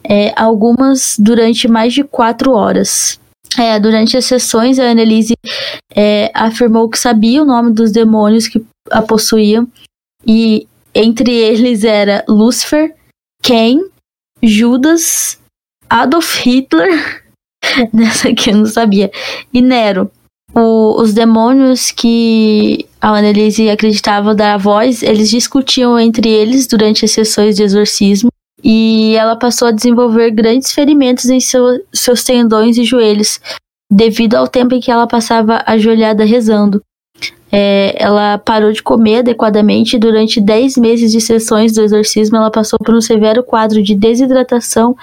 é, 0.03 0.33
algumas 0.35 1.15
durante 1.17 1.67
mais 1.67 1.93
de 1.93 2.03
quatro 2.03 2.51
horas. 2.51 3.19
É, 3.57 3.79
durante 3.79 4.15
as 4.15 4.25
sessões, 4.25 4.79
a 4.79 4.83
Annelise 4.83 5.33
é, 5.95 6.31
afirmou 6.33 6.89
que 6.89 6.97
sabia 6.97 7.41
o 7.41 7.45
nome 7.45 7.73
dos 7.73 7.91
demônios 7.91 8.47
que 8.47 8.63
a 8.89 9.01
possuíam, 9.01 9.67
e 10.25 10.67
entre 10.95 11.33
eles 11.33 11.83
era 11.83 12.23
Lúcifer, 12.27 12.95
Cain, 13.43 13.81
Judas, 14.41 15.39
Adolf 15.89 16.45
Hitler 16.45 17.21
Nessa 17.93 18.29
aqui 18.29 18.49
eu 18.49 18.57
não 18.57 18.65
sabia. 18.65 19.11
E 19.53 19.61
Nero, 19.61 20.11
o, 20.53 21.01
os 21.01 21.13
demônios 21.13 21.91
que 21.91 22.85
a 22.99 23.17
Annelise 23.17 23.69
acreditava 23.69 24.35
dar 24.35 24.55
a 24.55 24.57
voz, 24.57 25.03
eles 25.03 25.29
discutiam 25.29 25.99
entre 25.99 26.29
eles 26.29 26.67
durante 26.67 27.05
as 27.05 27.11
sessões 27.11 27.55
de 27.55 27.63
exorcismo 27.63 28.29
e 28.63 29.15
ela 29.15 29.35
passou 29.35 29.67
a 29.67 29.71
desenvolver 29.71 30.31
grandes 30.31 30.71
ferimentos 30.71 31.25
em 31.29 31.39
seu, 31.39 31.63
seus 31.93 32.23
tendões 32.23 32.77
e 32.77 32.83
joelhos, 32.83 33.39
devido 33.91 34.35
ao 34.35 34.47
tempo 34.47 34.75
em 34.75 34.79
que 34.79 34.91
ela 34.91 35.07
passava 35.07 35.63
ajoelhada 35.65 36.23
rezando. 36.23 36.81
É, 37.51 37.95
ela 38.01 38.37
parou 38.37 38.71
de 38.71 38.81
comer 38.81 39.19
adequadamente 39.19 39.97
e 39.97 39.99
durante 39.99 40.39
10 40.39 40.77
meses 40.77 41.11
de 41.11 41.19
sessões 41.19 41.73
do 41.73 41.81
exorcismo 41.81 42.37
ela 42.37 42.49
passou 42.49 42.79
por 42.79 42.95
um 42.95 43.01
severo 43.01 43.43
quadro 43.43 43.83
de 43.83 43.93
desidratação 43.93 44.95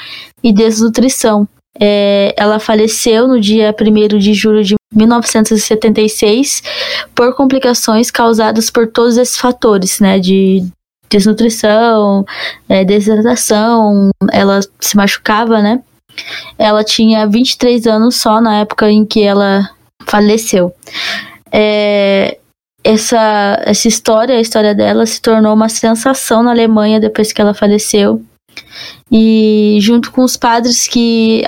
e 0.42 0.50
desnutrição. 0.50 1.46
É, 1.78 2.34
ela 2.36 2.58
faleceu 2.58 3.28
no 3.28 3.38
dia 3.38 3.74
1 3.78 4.18
de 4.18 4.32
julho 4.32 4.64
de 4.64 4.76
1976 4.94 6.62
por 7.14 7.34
complicações 7.34 8.10
causadas 8.10 8.70
por 8.70 8.88
todos 8.88 9.16
esses 9.16 9.36
fatores, 9.36 10.00
né? 10.00 10.18
De 10.18 10.66
desnutrição, 11.08 12.24
é, 12.68 12.84
desidratação, 12.84 14.10
ela 14.32 14.60
se 14.80 14.96
machucava, 14.96 15.60
né? 15.60 15.80
Ela 16.58 16.82
tinha 16.82 17.26
23 17.26 17.86
anos 17.86 18.16
só 18.16 18.40
na 18.40 18.60
época 18.60 18.90
em 18.90 19.04
que 19.04 19.22
ela 19.22 19.68
faleceu. 20.06 20.74
É, 21.52 22.38
essa, 22.82 23.62
essa 23.64 23.88
história, 23.88 24.36
a 24.36 24.40
história 24.40 24.74
dela, 24.74 25.06
se 25.06 25.20
tornou 25.20 25.54
uma 25.54 25.68
sensação 25.68 26.42
na 26.42 26.50
Alemanha 26.50 27.00
depois 27.00 27.32
que 27.32 27.40
ela 27.40 27.54
faleceu. 27.54 28.22
E 29.10 29.78
junto 29.80 30.10
com 30.10 30.22
os 30.22 30.36
padres 30.36 30.86
que 30.86 31.42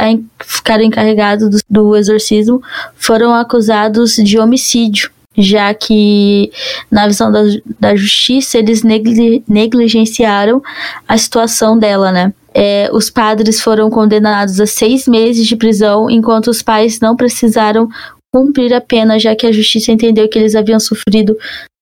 ficaram 0.44 0.84
encarregados 0.84 1.50
do, 1.50 1.58
do 1.68 1.96
exorcismo, 1.96 2.62
foram 2.94 3.34
acusados 3.34 4.14
de 4.14 4.38
homicídio 4.38 5.10
já 5.40 5.72
que, 5.74 6.52
na 6.90 7.06
visão 7.06 7.32
da, 7.32 7.40
da 7.78 7.96
justiça, 7.96 8.58
eles 8.58 8.82
negli, 8.82 9.42
negligenciaram 9.48 10.62
a 11.08 11.16
situação 11.16 11.78
dela, 11.78 12.12
né? 12.12 12.32
É, 12.52 12.90
os 12.92 13.08
padres 13.08 13.60
foram 13.60 13.88
condenados 13.90 14.60
a 14.60 14.66
seis 14.66 15.06
meses 15.06 15.46
de 15.46 15.56
prisão, 15.56 16.10
enquanto 16.10 16.48
os 16.48 16.62
pais 16.62 17.00
não 17.00 17.16
precisaram 17.16 17.88
cumprir 18.32 18.72
a 18.74 18.80
pena, 18.80 19.18
já 19.18 19.34
que 19.34 19.46
a 19.46 19.52
justiça 19.52 19.92
entendeu 19.92 20.28
que 20.28 20.38
eles 20.38 20.54
haviam 20.54 20.78
sofrido 20.78 21.36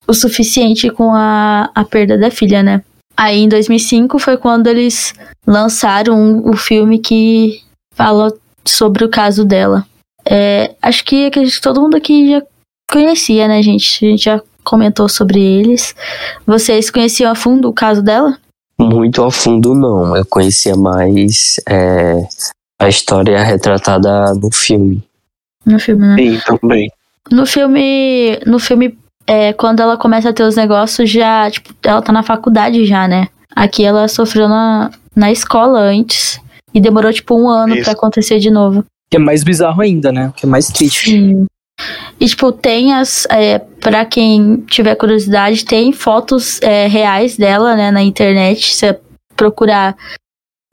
o 0.07 0.13
suficiente 0.13 0.89
com 0.89 1.13
a, 1.13 1.69
a 1.75 1.83
perda 1.83 2.17
da 2.17 2.31
filha, 2.31 2.63
né? 2.63 2.81
Aí, 3.15 3.39
em 3.39 3.49
2005, 3.49 4.17
foi 4.17 4.37
quando 4.37 4.67
eles 4.67 5.13
lançaram 5.45 6.41
o 6.45 6.55
filme 6.55 6.99
que 6.99 7.61
fala 7.93 8.33
sobre 8.65 9.03
o 9.03 9.09
caso 9.09 9.43
dela. 9.43 9.85
É, 10.25 10.75
acho 10.81 11.03
que 11.03 11.25
acredito 11.25 11.55
que 11.55 11.61
todo 11.61 11.81
mundo 11.81 11.97
aqui 11.97 12.29
já 12.29 12.41
conhecia, 12.89 13.47
né, 13.47 13.61
gente? 13.61 14.05
A 14.05 14.09
gente 14.09 14.23
já 14.23 14.41
comentou 14.63 15.07
sobre 15.07 15.41
eles. 15.41 15.95
Vocês 16.45 16.89
conheciam 16.89 17.31
a 17.31 17.35
fundo 17.35 17.69
o 17.69 17.73
caso 17.73 18.01
dela? 18.01 18.37
Muito 18.77 19.23
a 19.23 19.31
fundo, 19.31 19.73
não. 19.73 20.15
Eu 20.15 20.25
conhecia 20.25 20.75
mais 20.75 21.59
é, 21.67 22.21
a 22.79 22.87
história 22.87 23.43
retratada 23.43 24.33
no 24.33 24.51
filme. 24.51 25.03
No 25.65 25.79
filme, 25.79 26.07
né? 26.07 26.15
Sim, 26.17 26.39
também. 26.45 26.91
No 27.31 27.45
filme, 27.45 28.39
no 28.45 28.57
filme 28.57 28.97
é, 29.27 29.53
quando 29.53 29.81
ela 29.81 29.97
começa 29.97 30.29
a 30.29 30.33
ter 30.33 30.43
os 30.43 30.55
negócios, 30.55 31.09
já, 31.09 31.51
tipo, 31.51 31.73
ela 31.83 32.01
tá 32.01 32.11
na 32.11 32.23
faculdade 32.23 32.85
já, 32.85 33.07
né? 33.07 33.27
Aqui 33.55 33.83
ela 33.83 34.07
sofreu 34.07 34.47
na, 34.47 34.89
na 35.15 35.31
escola 35.31 35.79
antes. 35.79 36.39
E 36.73 36.79
demorou, 36.79 37.11
tipo, 37.11 37.35
um 37.35 37.49
ano 37.49 37.75
para 37.83 37.93
acontecer 37.93 38.39
de 38.39 38.49
novo. 38.49 38.85
Que 39.09 39.17
é 39.17 39.19
mais 39.19 39.43
bizarro 39.43 39.81
ainda, 39.81 40.11
né? 40.11 40.31
Que 40.35 40.45
é 40.45 40.49
mais 40.49 40.67
triste. 40.67 41.11
Sim. 41.11 41.45
E, 42.19 42.25
tipo, 42.25 42.51
tem 42.51 42.93
as. 42.93 43.25
É, 43.31 43.59
pra 43.59 44.05
quem 44.05 44.57
tiver 44.67 44.95
curiosidade, 44.95 45.63
tem 45.63 45.93
fotos 45.93 46.61
é, 46.61 46.87
reais 46.87 47.37
dela, 47.37 47.75
né, 47.75 47.91
na 47.91 48.03
internet. 48.03 48.75
Você 48.75 48.99
procurar, 49.35 49.95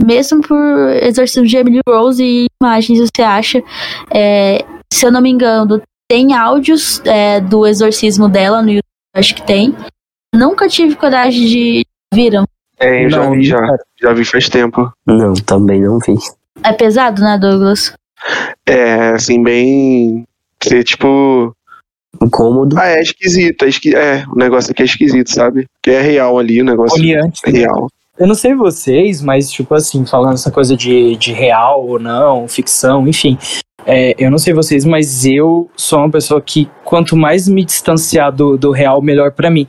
mesmo 0.03 0.43
por 0.43 0.59
exorcismo 1.01 1.47
de 1.47 1.57
Emily 1.57 1.81
Rose 1.89 2.23
e 2.23 2.47
imagens, 2.61 2.99
você 2.99 3.23
acha. 3.23 3.63
É, 4.11 4.65
se 4.93 5.07
eu 5.07 5.13
não 5.13 5.21
me 5.21 5.31
engano, 5.31 5.81
tem 6.09 6.35
áudios 6.35 7.01
é, 7.05 7.41
do 7.41 7.67
exorcismo 7.67 8.29
dela 8.29 8.61
no 8.61 8.71
YouTube, 8.71 8.85
acho 9.15 9.35
que 9.35 9.43
tem. 9.43 9.75
Nunca 10.35 10.69
tive 10.69 10.97
coragem 10.97 11.47
de. 11.47 11.87
Viram? 12.13 12.45
É, 12.79 13.05
eu 13.05 13.11
já 13.11 13.31
vi, 13.31 13.45
já. 13.45 13.77
Já 14.01 14.13
vi 14.13 14.25
faz 14.25 14.49
tempo. 14.49 14.93
Não, 15.07 15.35
também 15.35 15.81
não 15.81 15.99
vi. 15.99 16.15
É 16.63 16.73
pesado, 16.73 17.23
né, 17.23 17.39
Douglas? 17.39 17.95
É, 18.67 19.11
assim, 19.11 19.43
bem 19.43 20.27
ser 20.69 20.85
tipo. 20.85 21.55
Incômodo. 22.23 22.79
Ah, 22.79 22.89
é 22.89 23.03
esquisito. 23.03 23.65
É, 23.65 23.69
esqui... 23.69 23.95
é, 23.95 24.25
o 24.33 24.37
negócio 24.37 24.71
aqui 24.71 24.83
é 24.83 24.87
esquisito, 24.87 25.31
sabe? 25.31 25.67
Que 25.83 25.91
é 25.91 26.01
real 26.01 26.39
ali, 26.39 26.63
o 26.63 26.65
negócio 26.65 27.03
é 27.05 27.51
real. 27.51 27.89
Eu 28.19 28.27
não 28.27 28.35
sei 28.35 28.55
vocês, 28.55 29.21
mas, 29.21 29.51
tipo 29.51 29.75
assim, 29.75 30.07
falando 30.07 30.35
essa 30.35 30.51
coisa 30.51 30.75
de, 30.75 31.17
de 31.17 31.33
real 31.33 31.87
ou 31.87 31.99
não, 31.99 32.49
ficção, 32.49 33.07
enfim. 33.07 33.37
É, 33.85 34.15
eu 34.19 34.31
não 34.31 34.39
sei 34.39 34.55
vocês, 34.55 34.87
mas 34.87 35.27
eu 35.27 35.71
sou 35.77 35.99
uma 35.99 36.11
pessoa 36.11 36.41
que, 36.41 36.69
quanto 36.83 37.15
mais 37.15 37.47
me 37.47 37.65
distanciar 37.65 38.33
do, 38.33 38.57
do 38.57 38.73
real, 38.73 39.03
melhor 39.03 39.33
para 39.33 39.51
mim. 39.51 39.67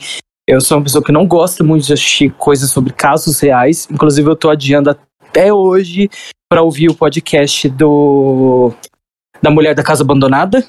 Eu 0.48 0.62
sou 0.62 0.78
uma 0.78 0.84
pessoa 0.86 1.04
que 1.04 1.12
não 1.12 1.28
gosta 1.28 1.62
muito 1.62 1.86
de 1.86 1.94
assistir 1.94 2.32
coisas 2.32 2.72
sobre 2.72 2.94
casos 2.94 3.38
reais. 3.42 3.86
Inclusive, 3.92 4.30
eu 4.30 4.36
tô 4.36 4.50
adiando 4.50 4.90
até 4.90 5.52
hoje 5.52 6.10
para 6.50 6.64
ouvir 6.64 6.90
o 6.90 6.96
podcast 6.96 7.68
do 7.68 8.72
da 9.42 9.52
mulher 9.52 9.76
da 9.76 9.84
casa 9.84 10.04
abandonada, 10.04 10.66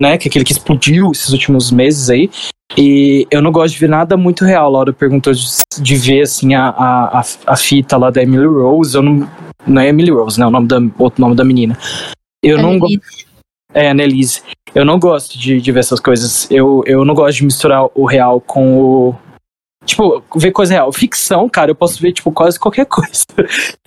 né? 0.00 0.18
Que 0.18 0.28
é 0.28 0.30
aquele 0.30 0.44
que 0.44 0.52
explodiu 0.52 1.10
esses 1.10 1.32
últimos 1.32 1.70
meses 1.70 2.10
aí. 2.10 2.30
E 2.76 3.26
eu 3.30 3.40
não 3.40 3.52
gosto 3.52 3.74
de 3.74 3.80
ver 3.80 3.88
nada 3.88 4.16
muito 4.16 4.44
real. 4.44 4.66
A 4.66 4.68
Laura 4.68 4.92
perguntou 4.92 5.32
de, 5.32 5.46
de 5.80 5.96
ver, 5.96 6.22
assim, 6.22 6.54
a, 6.54 6.68
a, 6.68 7.24
a, 7.46 7.56
fita 7.56 7.96
lá 7.96 8.10
da 8.10 8.22
Emily 8.22 8.46
Rose. 8.46 8.94
Eu 8.94 9.02
não, 9.02 9.28
não 9.66 9.80
é 9.80 9.88
Emily 9.88 10.10
Rose, 10.10 10.38
né? 10.38 10.46
O 10.46 10.50
nome 10.50 10.66
da, 10.66 10.78
outro 10.98 11.20
nome 11.20 11.34
da 11.34 11.44
menina. 11.44 11.78
Eu 12.42 12.58
não 12.58 12.78
gosto. 12.78 13.00
É, 13.72 13.90
Annelise. 13.90 14.42
Eu 14.74 14.84
não 14.84 14.98
gosto 14.98 15.38
de, 15.38 15.60
de 15.60 15.72
ver 15.72 15.80
essas 15.80 16.00
coisas. 16.00 16.50
Eu, 16.50 16.82
eu 16.86 17.04
não 17.04 17.14
gosto 17.14 17.38
de 17.38 17.44
misturar 17.44 17.86
o 17.94 18.04
real 18.04 18.40
com 18.40 18.78
o. 18.78 19.14
Tipo, 19.84 20.22
ver 20.34 20.50
coisa 20.50 20.74
real. 20.74 20.92
Ficção, 20.92 21.48
cara, 21.48 21.70
eu 21.70 21.74
posso 21.74 22.00
ver, 22.00 22.12
tipo, 22.12 22.32
quase 22.32 22.58
qualquer 22.58 22.84
coisa. 22.86 23.24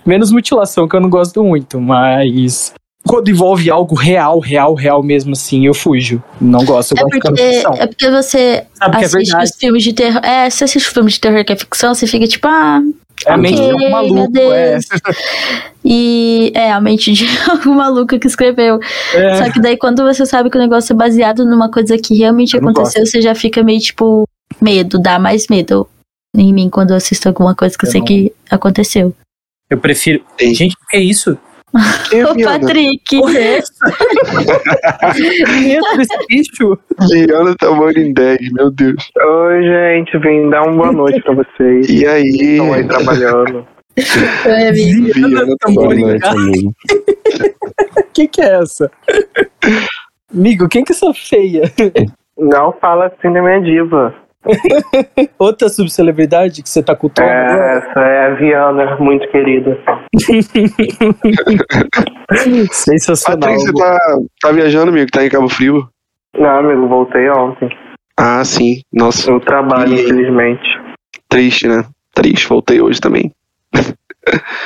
Menos 0.04 0.32
mutilação, 0.32 0.88
que 0.88 0.96
eu 0.96 1.00
não 1.00 1.10
gosto 1.10 1.44
muito, 1.44 1.80
mas 1.80 2.72
quando 3.06 3.30
envolve 3.30 3.70
algo 3.70 3.94
real, 3.94 4.38
real, 4.38 4.74
real 4.74 5.02
mesmo 5.02 5.32
assim, 5.32 5.66
eu 5.66 5.74
fujo. 5.74 6.22
Não 6.40 6.64
gosto, 6.64 6.92
eu 6.92 6.98
é 6.98 7.02
gosto 7.02 7.20
porque, 7.20 7.42
de 7.42 7.52
ficção. 7.54 7.74
É 7.74 7.86
porque 7.86 8.10
você 8.10 8.66
Sabe 8.74 8.96
é 8.96 8.98
assiste 8.98 9.26
verdade. 9.26 9.44
os 9.44 9.56
filmes 9.56 9.82
de 9.82 9.92
terror. 9.92 10.24
É, 10.24 10.50
você 10.50 10.64
assiste 10.64 10.88
filmes 10.90 11.14
de 11.14 11.20
terror 11.20 11.44
que 11.44 11.52
é 11.52 11.56
ficção, 11.56 11.94
você 11.94 12.06
fica 12.06 12.26
tipo, 12.26 12.46
ah. 12.46 12.82
É 13.26 13.32
a 13.32 13.34
ok, 13.34 13.42
mente 13.42 13.56
de 13.60 13.84
um 13.84 13.90
maluco, 13.90 14.38
é. 14.38 14.78
E 15.84 16.52
é 16.54 16.72
a 16.72 16.80
mente 16.80 17.12
de 17.12 17.26
algum 17.50 17.74
maluco 17.74 18.18
que 18.18 18.26
escreveu. 18.26 18.80
É. 19.14 19.36
Só 19.36 19.52
que 19.52 19.60
daí 19.60 19.76
quando 19.76 20.02
você 20.02 20.24
sabe 20.24 20.48
que 20.50 20.56
o 20.56 20.60
negócio 20.60 20.92
é 20.92 20.96
baseado 20.96 21.44
numa 21.44 21.70
coisa 21.70 21.98
que 21.98 22.14
realmente 22.14 22.54
Eu 22.54 22.60
aconteceu, 22.60 23.04
você 23.04 23.20
já 23.20 23.34
fica 23.34 23.62
meio 23.62 23.80
tipo, 23.80 24.26
medo, 24.60 24.98
dá 24.98 25.18
mais 25.18 25.48
medo 25.48 25.86
em 26.34 26.52
mim 26.52 26.70
quando 26.70 26.90
eu 26.90 26.96
assisto 26.96 27.28
alguma 27.28 27.54
coisa 27.54 27.76
que 27.76 27.84
eu, 27.84 27.88
Eu 27.88 27.92
sei 27.92 28.00
não. 28.00 28.06
que 28.06 28.32
aconteceu. 28.50 29.14
Eu 29.68 29.78
prefiro. 29.78 30.22
Gente, 30.40 30.74
o 30.74 30.86
que 30.88 30.96
é 30.96 31.00
isso? 31.00 31.38
Quem 32.10 32.20
é 32.20 32.26
Ô, 32.26 32.34
Viana? 32.34 32.58
Patrick! 32.60 33.16
É? 33.36 33.58
Entra 35.76 36.02
esse 36.02 36.26
bicho. 36.28 36.78
Viana 37.08 37.54
Tamarindeg, 37.58 38.52
meu 38.52 38.70
Deus. 38.70 39.10
Oi, 39.16 39.62
gente, 39.62 40.18
vim 40.18 40.50
dar 40.50 40.62
uma 40.62 40.72
boa 40.76 40.92
noite 40.92 41.22
pra 41.22 41.34
vocês. 41.34 41.88
E 41.88 42.06
aí? 42.06 42.26
Estão 42.26 42.72
aí 42.72 42.86
trabalhando. 42.86 43.66
Oi, 44.46 44.68
amigo. 44.68 45.12
Viana 45.14 45.28
Viana 45.28 45.56
tá 45.58 45.70
Boa 45.72 45.84
morrendo. 45.86 46.06
noite, 46.08 46.26
amigo. 46.26 46.74
Quem 48.14 48.26
que 48.28 48.40
é 48.40 48.54
essa? 48.62 48.90
Amigo, 50.34 50.68
quem 50.68 50.84
que 50.84 50.92
é 50.92 50.96
essa 50.96 51.12
feia? 51.14 51.62
Não 52.38 52.72
fala 52.80 53.06
assim 53.06 53.32
da 53.32 53.42
minha 53.42 53.60
diva. 53.60 54.14
Outra 55.38 55.68
subcelebridade 55.68 56.62
que 56.62 56.68
você 56.68 56.82
tá 56.82 56.96
cultuando? 56.96 57.30
É, 57.30 57.78
essa 57.78 58.00
é 58.00 58.26
a 58.26 58.34
Viana, 58.34 58.96
muito 58.96 59.28
querida. 59.30 59.78
Sensacional. 62.72 63.40
Patrick, 63.50 63.60
você 63.62 63.72
tá, 63.72 63.98
tá 64.40 64.52
viajando, 64.52 64.90
amigo? 64.90 65.10
Tá 65.10 65.24
em 65.24 65.28
Cabo 65.28 65.48
Frio? 65.48 65.88
Não, 66.38 66.58
amigo, 66.58 66.88
voltei 66.88 67.28
ontem. 67.30 67.68
Ah, 68.16 68.44
sim. 68.44 68.82
Nossa, 68.92 69.30
No 69.30 69.40
trabalho, 69.40 69.94
E- 69.94 70.04
infelizmente. 70.04 70.68
triste, 71.28 71.66
né? 71.68 71.84
Triste, 72.14 72.48
voltei 72.48 72.80
hoje 72.80 73.00
também. 73.00 73.32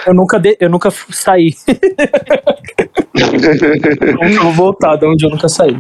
Eu 0.07 0.15
nunca, 0.15 0.39
de... 0.39 0.57
eu 0.61 0.69
nunca 0.69 0.91
saí. 0.91 1.51
Nunca 3.15 4.43
vou 4.43 4.53
voltar 4.53 4.97
de 4.97 5.07
onde 5.07 5.25
eu 5.25 5.31
nunca 5.31 5.49
saí. 5.49 5.77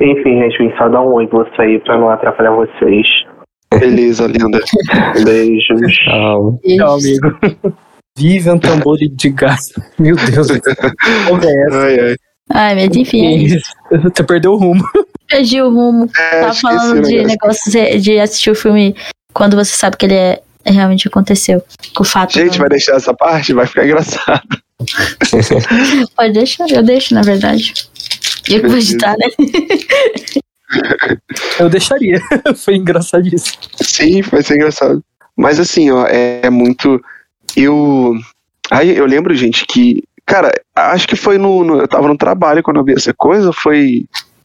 Enfim. 0.00 0.40
Gente, 0.42 0.58
vim 0.58 0.76
só 0.76 0.88
dar 0.88 1.02
um 1.02 1.12
oi 1.14 1.26
pra 1.26 1.40
você 1.40 1.62
aí 1.62 1.78
pra 1.80 1.98
não 1.98 2.10
atrapalhar 2.10 2.52
vocês. 2.52 3.06
Beleza, 3.78 4.26
linda. 4.26 4.60
Beijos. 5.24 5.80
Tchau. 6.04 6.60
Tchau, 6.64 6.94
amigo. 6.94 7.76
Vivian 8.16 8.58
Tambor 8.58 8.96
de 8.96 9.30
Gás. 9.30 9.72
Meu 9.98 10.16
Deus. 10.16 10.48
Qual 11.28 11.40
é 11.40 11.66
essa? 11.66 11.78
Ai, 11.78 12.00
ai. 12.00 12.16
Ai, 12.50 12.74
mas 12.74 12.96
enfim. 12.96 13.46
É 13.92 13.98
Você 13.98 14.24
perdeu 14.24 14.52
o 14.52 14.56
rumo. 14.56 14.82
Perdi 15.28 15.60
o 15.60 15.68
rumo. 15.68 16.08
É, 16.18 16.40
Tava 16.40 16.54
falando 16.54 17.02
de 17.06 17.24
negócios 17.24 18.02
de 18.02 18.18
assistir 18.18 18.50
o 18.50 18.54
filme 18.54 18.96
quando 19.34 19.56
você 19.56 19.76
sabe 19.76 19.96
que 19.96 20.06
ele 20.06 20.14
é 20.14 20.40
realmente 20.64 21.08
aconteceu. 21.08 21.62
Com 21.94 22.02
o 22.02 22.06
fato. 22.06 22.32
Gente, 22.32 22.52
não... 22.52 22.60
vai 22.60 22.68
deixar 22.70 22.96
essa 22.96 23.14
parte? 23.14 23.52
Vai 23.52 23.66
ficar 23.66 23.84
engraçado. 23.84 24.42
Pode 26.16 26.32
deixar, 26.32 26.70
eu 26.70 26.82
deixo, 26.82 27.14
na 27.14 27.22
verdade. 27.22 27.74
Eu 28.48 28.62
que 28.62 28.68
vou 28.68 28.78
editar, 28.78 29.14
né? 29.18 29.26
Eu 31.58 31.68
deixaria. 31.68 32.20
Foi 32.56 32.76
engraçadíssimo. 32.76 33.58
Sim, 33.80 34.20
vai 34.22 34.42
ser 34.42 34.56
engraçado. 34.56 35.02
Mas 35.36 35.58
assim, 35.58 35.90
ó, 35.90 36.06
é 36.06 36.50
muito. 36.50 37.02
Eu. 37.56 38.14
Aí 38.70 38.96
eu 38.96 39.06
lembro, 39.06 39.34
gente, 39.34 39.64
que. 39.66 40.02
Cara, 40.26 40.52
acho 40.74 41.08
que 41.08 41.16
foi 41.16 41.38
no, 41.38 41.64
no, 41.64 41.80
Eu 41.80 41.88
tava 41.88 42.06
no 42.06 42.18
trabalho 42.18 42.62
quando 42.62 42.76
eu 42.76 42.84
vi 42.84 42.92
essa 42.92 43.14
coisa, 43.14 43.52
foi. 43.52 44.04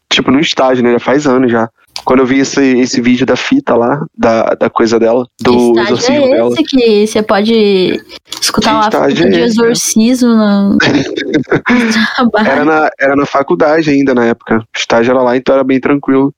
Tipo, 0.10 0.32
no 0.32 0.40
estágio, 0.40 0.84
né? 0.84 0.94
Já 0.94 1.00
faz 1.00 1.28
anos 1.28 1.52
já. 1.52 1.70
Quando 2.06 2.20
eu 2.20 2.26
vi 2.26 2.40
esse, 2.40 2.62
esse 2.80 3.00
vídeo 3.00 3.26
da 3.26 3.36
fita 3.36 3.76
lá, 3.76 4.06
da, 4.18 4.56
da 4.56 4.70
coisa 4.70 5.00
dela, 5.00 5.26
do 5.40 5.80
exorcismo 5.80 6.16
é 6.16 6.20
esse 6.20 6.32
dela. 6.32 6.56
que 6.68 7.08
você 7.08 7.24
pode 7.24 8.04
escutar 8.42 8.74
uma 8.74 8.84
fita 8.84 9.14
de 9.14 9.40
é 9.40 9.46
exorcismo 9.46 10.30
no... 10.30 10.78
era, 12.46 12.66
na, 12.66 12.90
era 13.00 13.16
na 13.16 13.26
faculdade 13.26 13.90
ainda 13.90 14.14
na 14.14 14.26
época. 14.26 14.58
O 14.60 14.78
estágio 14.78 15.12
era 15.12 15.22
lá, 15.22 15.38
então 15.38 15.56
era 15.56 15.64
bem 15.64 15.80
tranquilo. 15.80 16.34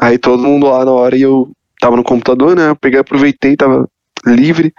Aí 0.00 0.18
todo 0.18 0.42
mundo 0.42 0.66
lá 0.66 0.84
na 0.84 0.90
hora 0.90 1.16
e 1.16 1.22
eu 1.22 1.48
tava 1.78 1.96
no 1.96 2.02
computador, 2.02 2.56
né? 2.56 2.70
Eu 2.70 2.76
peguei, 2.76 2.98
aproveitei, 2.98 3.56
tava 3.56 3.88
livre. 4.26 4.72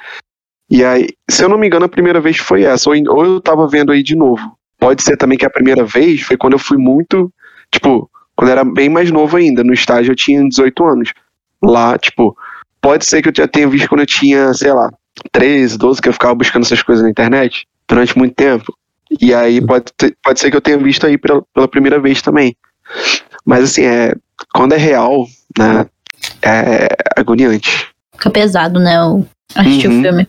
E 0.69 0.83
aí, 0.83 1.07
se 1.29 1.43
eu 1.43 1.49
não 1.49 1.57
me 1.57 1.67
engano, 1.67 1.85
a 1.85 1.89
primeira 1.89 2.19
vez 2.19 2.37
foi 2.37 2.63
essa. 2.63 2.89
Ou, 2.89 2.95
ou 3.07 3.25
eu 3.25 3.39
tava 3.39 3.67
vendo 3.67 3.91
aí 3.91 4.03
de 4.03 4.15
novo. 4.15 4.57
Pode 4.77 5.03
ser 5.03 5.15
também 5.15 5.37
que 5.37 5.45
a 5.45 5.49
primeira 5.49 5.85
vez 5.85 6.21
foi 6.21 6.35
quando 6.35 6.53
eu 6.53 6.59
fui 6.59 6.77
muito. 6.77 7.31
Tipo, 7.71 8.09
quando 8.35 8.49
eu 8.49 8.53
era 8.53 8.63
bem 8.63 8.89
mais 8.89 9.11
novo 9.11 9.37
ainda. 9.37 9.63
No 9.63 9.73
estágio 9.73 10.11
eu 10.11 10.15
tinha 10.15 10.47
18 10.47 10.85
anos. 10.85 11.13
Lá, 11.63 11.97
tipo, 11.97 12.35
pode 12.81 13.05
ser 13.05 13.21
que 13.21 13.29
eu 13.29 13.33
já 13.35 13.47
tenha 13.47 13.67
visto 13.67 13.87
quando 13.87 14.01
eu 14.01 14.05
tinha, 14.05 14.53
sei 14.53 14.73
lá, 14.73 14.91
13, 15.31 15.77
12, 15.77 16.01
que 16.01 16.09
eu 16.09 16.13
ficava 16.13 16.35
buscando 16.35 16.63
essas 16.63 16.83
coisas 16.83 17.03
na 17.03 17.09
internet 17.09 17.67
durante 17.87 18.17
muito 18.17 18.35
tempo. 18.35 18.75
E 19.21 19.33
aí 19.33 19.65
pode, 19.65 19.85
ter, 19.95 20.17
pode 20.23 20.39
ser 20.39 20.51
que 20.51 20.57
eu 20.57 20.61
tenha 20.61 20.77
visto 20.77 21.05
aí 21.05 21.17
pela, 21.17 21.41
pela 21.53 21.67
primeira 21.67 21.99
vez 21.99 22.21
também. 22.21 22.55
Mas 23.45 23.63
assim, 23.63 23.83
é, 23.83 24.13
quando 24.53 24.73
é 24.73 24.77
real, 24.77 25.25
né, 25.57 25.85
é 26.41 26.87
agoniante. 27.15 27.89
Fica 28.13 28.29
pesado, 28.29 28.79
né, 28.79 29.01
o 29.03 29.25
assistir 29.55 29.87
uhum. 29.87 29.99
o 29.99 30.03
filme. 30.03 30.27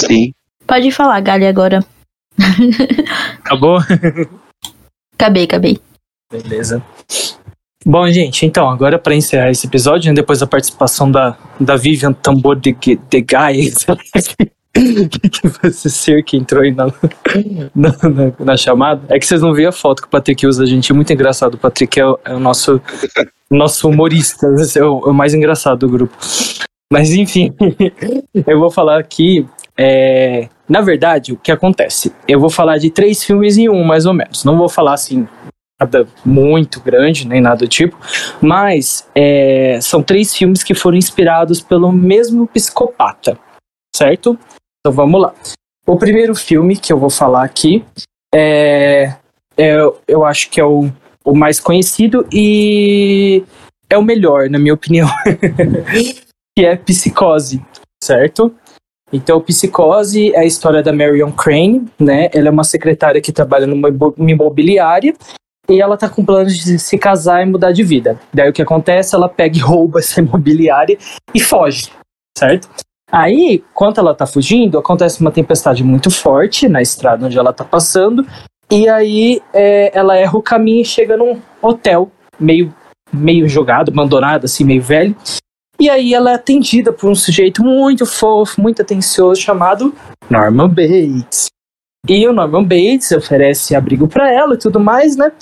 Sim. 0.00 0.32
Pode 0.66 0.90
falar, 0.90 1.20
Gali, 1.20 1.46
agora. 1.46 1.84
Acabou? 3.44 3.78
acabei, 5.14 5.44
acabei. 5.44 5.80
Beleza. 6.30 6.82
Bom, 7.84 8.06
gente, 8.08 8.44
então, 8.44 8.68
agora 8.68 8.98
para 8.98 9.14
encerrar 9.14 9.50
esse 9.50 9.66
episódio, 9.66 10.10
né, 10.10 10.14
depois 10.14 10.40
da 10.40 10.46
participação 10.46 11.10
da, 11.10 11.36
da 11.58 11.76
Vivian 11.76 12.12
Tambor 12.12 12.56
de, 12.56 12.76
de 13.08 13.22
que 15.30 15.48
vai 15.48 15.72
ser 15.72 16.22
que 16.22 16.36
entrou 16.36 16.62
aí 16.62 16.72
na, 16.72 16.86
na, 17.74 17.90
na, 17.90 18.32
na, 18.38 18.56
chamada. 18.56 19.02
É 19.08 19.18
que 19.18 19.26
vocês 19.26 19.42
não 19.42 19.52
viram 19.52 19.70
a 19.70 19.72
foto 19.72 20.02
que 20.02 20.08
o 20.08 20.10
Patrick 20.10 20.46
usa, 20.46 20.64
gente. 20.64 20.92
É 20.92 20.94
muito 20.94 21.12
engraçado. 21.12 21.54
O 21.54 21.58
Patrick 21.58 21.98
é 21.98 22.06
o, 22.06 22.18
é 22.24 22.34
o 22.34 22.38
nosso, 22.38 22.80
nosso 23.50 23.88
humorista, 23.88 24.46
é 24.76 24.82
o, 24.82 25.06
é 25.06 25.10
o, 25.10 25.14
mais 25.14 25.34
engraçado 25.34 25.80
do 25.80 25.88
grupo. 25.88 26.16
Mas 26.92 27.12
enfim, 27.12 27.52
eu 28.46 28.58
vou 28.58 28.70
falar 28.70 28.98
aqui. 28.98 29.46
É, 29.76 30.48
na 30.68 30.82
verdade, 30.82 31.32
o 31.32 31.36
que 31.36 31.50
acontece? 31.50 32.12
Eu 32.28 32.38
vou 32.38 32.50
falar 32.50 32.78
de 32.78 32.90
três 32.90 33.24
filmes 33.24 33.56
em 33.56 33.68
um, 33.68 33.82
mais 33.82 34.06
ou 34.06 34.12
menos. 34.12 34.44
Não 34.44 34.56
vou 34.56 34.68
falar 34.68 34.94
assim 34.94 35.26
nada 35.80 36.06
muito 36.24 36.80
grande, 36.80 37.26
nem 37.26 37.40
nada 37.40 37.56
do 37.56 37.68
tipo, 37.68 37.96
mas 38.40 39.08
é, 39.14 39.80
são 39.80 40.02
três 40.02 40.34
filmes 40.34 40.62
que 40.62 40.74
foram 40.74 40.98
inspirados 40.98 41.60
pelo 41.60 41.90
mesmo 41.90 42.46
psicopata, 42.46 43.38
certo? 43.96 44.38
Então 44.80 44.92
vamos 44.92 45.20
lá. 45.20 45.34
O 45.86 45.96
primeiro 45.96 46.34
filme 46.34 46.76
que 46.76 46.92
eu 46.92 46.98
vou 46.98 47.10
falar 47.10 47.44
aqui 47.44 47.84
é, 48.34 49.14
é 49.56 49.76
eu 50.06 50.24
acho 50.24 50.50
que 50.50 50.60
é 50.60 50.64
o, 50.64 50.90
o 51.24 51.34
mais 51.34 51.58
conhecido 51.58 52.26
e 52.30 53.42
é 53.88 53.96
o 53.96 54.02
melhor, 54.02 54.50
na 54.50 54.58
minha 54.58 54.74
opinião, 54.74 55.08
que 56.56 56.64
é 56.64 56.76
Psicose, 56.76 57.64
certo? 58.02 58.54
Então, 59.12 59.40
Psicose 59.40 60.32
é 60.32 60.40
a 60.40 60.44
história 60.44 60.84
da 60.84 60.92
Marion 60.92 61.32
Crane, 61.32 61.84
né? 61.98 62.30
Ela 62.32 62.46
é 62.46 62.50
uma 62.50 62.62
secretária 62.62 63.20
que 63.20 63.32
trabalha 63.32 63.66
numa 63.66 63.88
imobiliária 64.18 65.14
e 65.70 65.80
ela 65.80 65.96
tá 65.96 66.08
com 66.08 66.24
planos 66.24 66.56
de 66.56 66.78
se 66.78 66.98
casar 66.98 67.42
e 67.42 67.46
mudar 67.46 67.70
de 67.70 67.84
vida. 67.84 68.18
Daí 68.34 68.50
o 68.50 68.52
que 68.52 68.60
acontece? 68.60 69.14
Ela 69.14 69.28
pega 69.28 69.56
e 69.56 69.60
rouba 69.60 70.00
essa 70.00 70.20
imobiliária 70.20 70.98
e 71.32 71.40
foge, 71.40 71.90
certo? 72.36 72.68
Aí, 73.10 73.64
quando 73.72 73.98
ela 73.98 74.14
tá 74.14 74.26
fugindo, 74.26 74.78
acontece 74.78 75.20
uma 75.20 75.32
tempestade 75.32 75.82
muito 75.82 76.10
forte 76.10 76.68
na 76.68 76.82
estrada 76.82 77.26
onde 77.26 77.38
ela 77.38 77.52
tá 77.52 77.64
passando, 77.64 78.26
e 78.70 78.88
aí 78.88 79.40
é, 79.52 79.96
ela 79.96 80.16
erra 80.16 80.36
o 80.36 80.42
caminho 80.42 80.82
e 80.82 80.84
chega 80.84 81.16
num 81.16 81.40
hotel 81.60 82.10
meio, 82.38 82.72
meio 83.12 83.48
jogado, 83.48 83.90
abandonado, 83.90 84.44
assim, 84.44 84.64
meio 84.64 84.82
velho. 84.82 85.16
E 85.80 85.88
aí 85.88 86.14
ela 86.14 86.32
é 86.32 86.34
atendida 86.34 86.92
por 86.92 87.10
um 87.10 87.14
sujeito 87.14 87.64
muito 87.64 88.06
fofo, 88.06 88.60
muito 88.60 88.82
atencioso, 88.82 89.40
chamado 89.40 89.94
Norman 90.28 90.68
Bates. 90.68 91.46
E 92.08 92.26
o 92.28 92.32
Norman 92.32 92.62
Bates 92.62 93.10
oferece 93.12 93.74
abrigo 93.74 94.06
para 94.06 94.32
ela 94.32 94.54
e 94.54 94.58
tudo 94.58 94.78
mais, 94.78 95.16
né? 95.16 95.32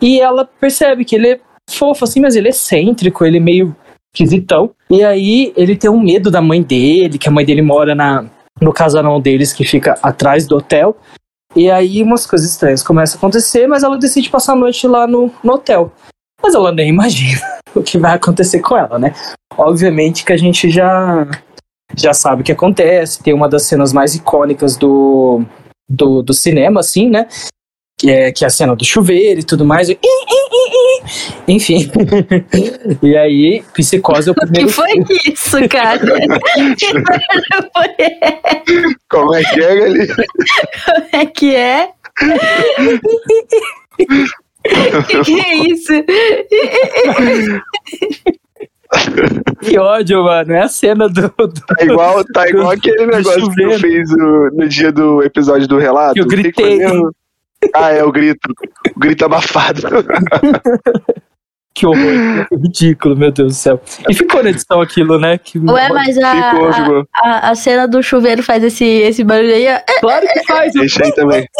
E 0.00 0.20
ela 0.20 0.44
percebe 0.44 1.04
que 1.04 1.14
ele 1.14 1.32
é 1.32 1.40
fofo 1.68 2.04
assim, 2.04 2.20
mas 2.20 2.36
ele 2.36 2.48
é 2.48 2.50
excêntrico, 2.50 3.24
ele 3.24 3.38
é 3.38 3.40
meio 3.40 3.74
esquisitão. 4.14 4.70
E 4.90 5.02
aí 5.02 5.52
ele 5.56 5.76
tem 5.76 5.90
um 5.90 6.00
medo 6.00 6.30
da 6.30 6.40
mãe 6.40 6.62
dele, 6.62 7.18
que 7.18 7.28
a 7.28 7.32
mãe 7.32 7.44
dele 7.44 7.62
mora 7.62 7.94
na, 7.94 8.24
no 8.60 8.72
casarão 8.72 9.20
deles, 9.20 9.52
que 9.52 9.64
fica 9.64 9.98
atrás 10.02 10.46
do 10.46 10.56
hotel. 10.56 10.96
E 11.54 11.70
aí 11.70 12.02
umas 12.02 12.26
coisas 12.26 12.50
estranhas 12.50 12.82
começam 12.82 13.16
a 13.16 13.18
acontecer, 13.18 13.66
mas 13.66 13.82
ela 13.82 13.98
decide 13.98 14.30
passar 14.30 14.52
a 14.52 14.56
noite 14.56 14.86
lá 14.86 15.06
no, 15.06 15.30
no 15.42 15.54
hotel. 15.54 15.92
Mas 16.42 16.54
ela 16.54 16.72
nem 16.72 16.88
imagina 16.88 17.40
o 17.74 17.82
que 17.82 17.98
vai 17.98 18.14
acontecer 18.14 18.60
com 18.60 18.76
ela, 18.76 18.98
né? 18.98 19.14
Obviamente 19.56 20.24
que 20.24 20.32
a 20.32 20.36
gente 20.36 20.70
já 20.70 21.26
já 21.96 22.12
sabe 22.12 22.42
o 22.42 22.44
que 22.44 22.52
acontece. 22.52 23.22
Tem 23.22 23.32
uma 23.32 23.48
das 23.48 23.62
cenas 23.62 23.92
mais 23.92 24.14
icônicas 24.14 24.76
do, 24.76 25.42
do, 25.88 26.22
do 26.22 26.34
cinema, 26.34 26.80
assim, 26.80 27.08
né? 27.08 27.26
Que 27.96 28.10
é, 28.10 28.30
que 28.30 28.44
é 28.44 28.46
a 28.46 28.50
cena 28.50 28.76
do 28.76 28.84
chuveiro 28.84 29.40
e 29.40 29.44
tudo 29.44 29.64
mais. 29.64 29.88
E, 29.88 29.98
enfim. 31.48 31.90
e 33.02 33.16
aí, 33.16 33.64
psicose 33.72 34.28
é 34.28 34.32
o 34.32 34.34
primeiro. 34.34 34.66
O 34.66 34.70
que 34.70 34.74
foi 34.74 34.92
isso, 35.26 35.66
cara? 35.68 36.00
Como 39.08 39.34
é 39.34 39.42
que 39.42 39.62
é, 39.62 39.76
Gali? 39.76 40.06
Como 40.08 40.26
é 41.12 41.26
que 41.26 41.56
é? 41.56 41.88
que, 45.06 45.24
que 45.24 45.40
é 45.40 45.54
isso? 45.54 45.92
Que 49.62 49.78
ódio, 49.78 50.22
mano. 50.22 50.52
É 50.52 50.60
a 50.62 50.68
cena 50.68 51.08
do. 51.08 51.22
do 51.22 51.48
tá 51.66 51.84
igual, 51.84 52.22
tá 52.24 52.48
igual 52.48 52.70
aquele 52.70 53.06
negócio 53.06 53.50
que 53.52 53.62
eu 53.62 53.78
fiz 53.78 54.10
no, 54.10 54.50
no 54.50 54.68
dia 54.68 54.92
do 54.92 55.22
episódio 55.22 55.66
do 55.66 55.78
relato. 55.78 56.12
Que 56.14 56.20
eu 56.20 56.26
gritei. 56.26 56.80
Ah, 57.74 57.90
é 57.90 58.02
o 58.02 58.12
grito. 58.12 58.52
O 58.94 59.00
grito 59.00 59.24
abafado. 59.24 59.82
que 61.74 61.86
horror, 61.86 62.48
que 62.48 62.56
ridículo, 62.56 63.16
meu 63.16 63.30
Deus 63.30 63.52
do 63.52 63.56
céu. 63.56 63.80
E 64.08 64.14
ficou 64.14 64.42
na 64.42 64.50
edição 64.50 64.80
aquilo, 64.80 65.18
né? 65.18 65.38
Que... 65.38 65.58
Ué, 65.58 65.88
mas 65.90 66.16
a, 66.18 66.52
ficou, 66.52 66.72
ficou. 66.72 67.06
A, 67.14 67.50
a, 67.50 67.54
cena 67.54 67.86
do 67.86 68.02
chuveiro 68.02 68.42
faz 68.42 68.64
esse, 68.64 68.84
esse 68.84 69.22
barulho 69.22 69.52
aí. 69.52 69.66
Claro 70.00 70.26
que 70.26 70.44
faz. 70.44 70.72
Deixa 70.72 71.04
aí 71.04 71.14
também. 71.14 71.46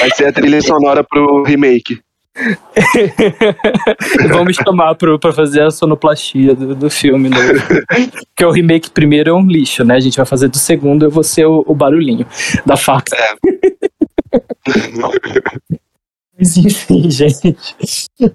Vai 0.00 0.10
ser 0.10 0.26
a 0.26 0.32
trilha 0.32 0.60
sonora 0.60 1.02
pro 1.02 1.42
remake. 1.44 2.00
Vamos 4.28 4.56
chamar 4.56 4.94
pro, 4.96 5.18
pra 5.18 5.32
fazer 5.32 5.62
a 5.62 5.70
sonoplastia 5.70 6.54
do, 6.54 6.74
do 6.74 6.90
filme. 6.90 7.28
Né? 7.28 7.36
Porque 8.28 8.44
o 8.44 8.50
remake 8.50 8.90
primeiro 8.90 9.30
é 9.30 9.32
um 9.32 9.46
lixo, 9.46 9.84
né? 9.84 9.94
A 9.94 10.00
gente 10.00 10.16
vai 10.16 10.26
fazer 10.26 10.48
do 10.48 10.58
segundo, 10.58 11.04
eu 11.04 11.10
vou 11.10 11.22
ser 11.22 11.46
o, 11.46 11.64
o 11.66 11.74
barulhinho 11.74 12.26
da 12.66 12.76
faca. 12.76 13.16
É. 13.16 13.34
Mas 16.36 16.56
enfim, 16.56 17.08
gente. 17.10 17.56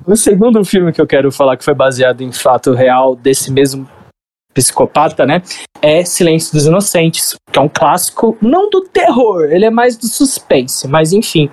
O 0.08 0.16
segundo 0.16 0.64
filme 0.64 0.93
que 0.93 1.02
eu 1.02 1.08
quero 1.08 1.32
falar 1.32 1.58
que 1.58 1.66
foi 1.66 1.74
baseado 1.74 2.22
em 2.22 2.32
fato 2.32 2.74
real 2.74 3.14
desse 3.14 3.52
mesmo 3.52 3.88
psicopata, 4.54 5.26
né? 5.26 5.41
É 5.82 6.04
Silêncio 6.06 6.54
dos 6.54 6.66
Inocentes, 6.66 7.36
que 7.52 7.60
é 7.60 7.62
um 7.62 7.70
clássico, 7.70 8.38
não 8.41 8.70
do 8.70 8.82
terror, 8.82 9.43
ele 9.52 9.66
é 9.66 9.70
mais 9.70 9.97
do 9.97 10.08
suspense, 10.08 10.88
mas 10.88 11.14
enfim, 11.14 11.50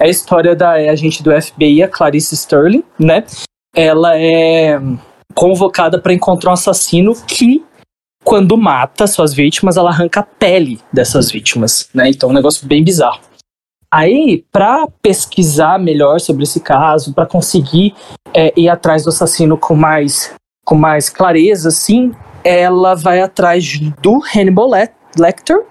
é 0.00 0.06
a 0.06 0.08
história 0.08 0.54
da 0.54 0.72
agente 0.72 1.22
do 1.22 1.30
FBI, 1.30 1.82
a 1.82 1.88
Clarice 1.88 2.34
Sterling, 2.34 2.84
né? 2.98 3.24
Ela 3.74 4.16
é 4.16 4.80
convocada 5.34 6.00
para 6.00 6.12
encontrar 6.12 6.50
um 6.50 6.54
assassino 6.54 7.14
que 7.26 7.64
quando 8.24 8.56
mata 8.56 9.06
suas 9.06 9.32
vítimas, 9.32 9.76
ela 9.76 9.90
arranca 9.90 10.20
a 10.20 10.22
pele 10.22 10.80
dessas 10.92 11.30
vítimas, 11.30 11.88
né? 11.94 12.10
Então 12.10 12.28
é 12.28 12.32
um 12.32 12.34
negócio 12.34 12.66
bem 12.66 12.84
bizarro. 12.84 13.20
Aí, 13.90 14.44
para 14.52 14.86
pesquisar 15.00 15.78
melhor 15.78 16.20
sobre 16.20 16.42
esse 16.42 16.60
caso, 16.60 17.14
para 17.14 17.24
conseguir 17.24 17.94
é, 18.34 18.52
ir 18.54 18.68
atrás 18.68 19.02
do 19.02 19.08
assassino 19.08 19.56
com 19.56 19.74
mais, 19.74 20.34
com 20.64 20.74
mais 20.74 21.08
clareza, 21.08 21.70
sim, 21.70 22.12
ela 22.44 22.94
vai 22.94 23.20
atrás 23.20 23.78
do 24.02 24.20
Hannibal 24.34 24.70
Lecter, 25.18 25.64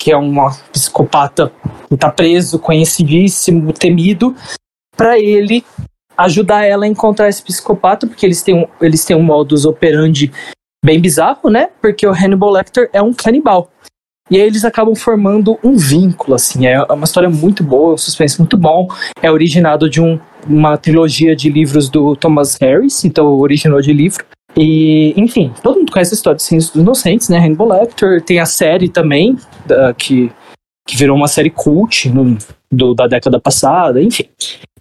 que 0.00 0.10
é 0.10 0.16
um 0.16 0.34
psicopata 0.72 1.52
que 1.86 1.94
está 1.94 2.10
preso, 2.10 2.58
conhecidíssimo, 2.58 3.70
temido, 3.70 4.34
para 4.96 5.18
ele 5.18 5.62
ajudar 6.16 6.64
ela 6.64 6.86
a 6.86 6.88
encontrar 6.88 7.28
esse 7.28 7.42
psicopata, 7.42 8.06
porque 8.06 8.24
eles 8.24 8.42
têm 8.42 8.54
um, 8.54 8.66
eles 8.80 9.04
têm 9.04 9.14
um 9.14 9.22
modus 9.22 9.66
operandi 9.66 10.32
bem 10.82 10.98
bizarro, 10.98 11.50
né? 11.50 11.68
Porque 11.82 12.06
o 12.06 12.12
Hannibal 12.12 12.50
Lecter 12.50 12.88
é 12.94 13.02
um 13.02 13.12
canibal. 13.12 13.70
E 14.30 14.36
aí 14.36 14.46
eles 14.46 14.64
acabam 14.64 14.94
formando 14.94 15.58
um 15.62 15.76
vínculo, 15.76 16.34
assim. 16.34 16.66
É 16.66 16.80
uma 16.84 17.04
história 17.04 17.28
muito 17.28 17.62
boa, 17.62 17.94
um 17.94 17.98
suspense 17.98 18.38
muito 18.38 18.56
bom. 18.56 18.88
É 19.20 19.30
originado 19.30 19.90
de 19.90 20.00
um, 20.00 20.18
uma 20.48 20.78
trilogia 20.78 21.36
de 21.36 21.50
livros 21.50 21.90
do 21.90 22.16
Thomas 22.16 22.56
Harris, 22.56 23.04
então 23.04 23.26
originou 23.26 23.82
de 23.82 23.92
livro. 23.92 24.24
E, 24.56 25.14
enfim, 25.16 25.52
todo 25.62 25.78
mundo 25.78 25.92
conhece 25.92 26.14
a 26.14 26.16
história 26.16 26.36
de 26.36 26.42
Ciências 26.42 26.72
dos 26.72 26.82
Inocentes, 26.82 27.28
né? 27.28 27.38
Hannibal 27.38 27.68
Lecter. 27.68 28.22
Tem 28.22 28.40
a 28.40 28.46
série 28.46 28.88
também, 28.88 29.38
da, 29.66 29.94
que, 29.94 30.30
que 30.86 30.96
virou 30.96 31.16
uma 31.16 31.28
série 31.28 31.50
cult 31.50 32.08
no, 32.08 32.36
do, 32.70 32.94
da 32.94 33.06
década 33.06 33.40
passada, 33.40 34.02
enfim. 34.02 34.24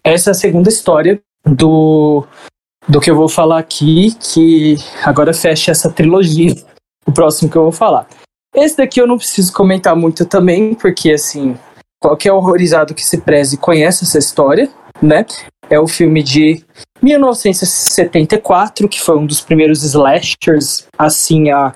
Essa 0.03 0.29
é 0.29 0.31
a 0.31 0.35
segunda 0.35 0.69
história 0.69 1.21
do, 1.45 2.25
do 2.87 2.99
que 2.99 3.11
eu 3.11 3.15
vou 3.15 3.29
falar 3.29 3.59
aqui, 3.59 4.15
que 4.19 4.75
agora 5.03 5.33
fecha 5.33 5.71
essa 5.71 5.91
trilogia. 5.91 6.53
O 7.07 7.11
próximo 7.11 7.49
que 7.49 7.57
eu 7.57 7.63
vou 7.63 7.71
falar. 7.71 8.07
Esse 8.53 8.77
daqui 8.77 9.01
eu 9.01 9.07
não 9.07 9.17
preciso 9.17 9.51
comentar 9.51 9.95
muito 9.95 10.25
também, 10.25 10.75
porque 10.75 11.11
assim, 11.11 11.57
qualquer 11.99 12.31
horrorizado 12.31 12.93
que 12.93 13.03
se 13.03 13.17
preze 13.19 13.57
conhece 13.57 14.03
essa 14.03 14.19
história, 14.19 14.69
né? 15.01 15.25
É 15.69 15.79
o 15.79 15.87
filme 15.87 16.23
de 16.23 16.63
1974, 17.01 18.87
que 18.87 18.99
foi 18.99 19.17
um 19.17 19.25
dos 19.25 19.41
primeiros 19.41 19.83
slashers 19.83 20.87
assim 20.97 21.49
a 21.51 21.73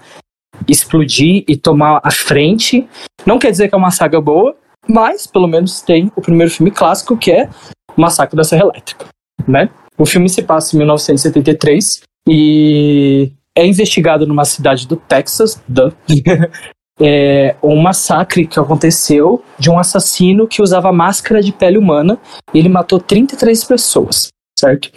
explodir 0.68 1.44
e 1.48 1.56
tomar 1.56 2.02
a 2.04 2.12
frente. 2.12 2.88
Não 3.26 3.40
quer 3.40 3.52
dizer 3.52 3.70
que 3.70 3.76
é 3.76 3.78
uma 3.78 3.92
saga 3.92 4.20
boa, 4.20 4.56
mas 4.88 5.28
pelo 5.28 5.48
menos 5.48 5.82
tem 5.82 6.12
o 6.16 6.22
primeiro 6.22 6.52
filme 6.52 6.72
clássico 6.72 7.18
que 7.18 7.32
é 7.32 7.50
o 7.96 8.02
Massacre 8.02 8.36
da 8.36 8.44
Serra 8.44 8.64
Elétrica, 8.64 9.06
né? 9.48 9.70
O 9.98 10.06
filme 10.06 10.28
se 10.28 10.42
passa 10.42 10.76
em 10.76 10.80
1973 10.80 12.02
e 12.28 13.32
é 13.56 13.66
investigado 13.66 14.26
numa 14.26 14.46
cidade 14.46 14.88
do 14.88 14.96
Texas, 14.96 15.62
é, 17.00 17.56
um 17.62 17.82
massacre 17.82 18.46
que 18.46 18.60
aconteceu 18.60 19.44
de 19.58 19.70
um 19.70 19.80
assassino 19.80 20.48
que 20.48 20.62
usava 20.62 20.92
máscara 20.92 21.42
de 21.42 21.52
pele 21.52 21.78
humana 21.78 22.20
e 22.54 22.60
ele 22.60 22.70
matou 22.70 23.00
33 23.00 23.64
pessoas, 23.64 24.30
certo? 24.58 24.92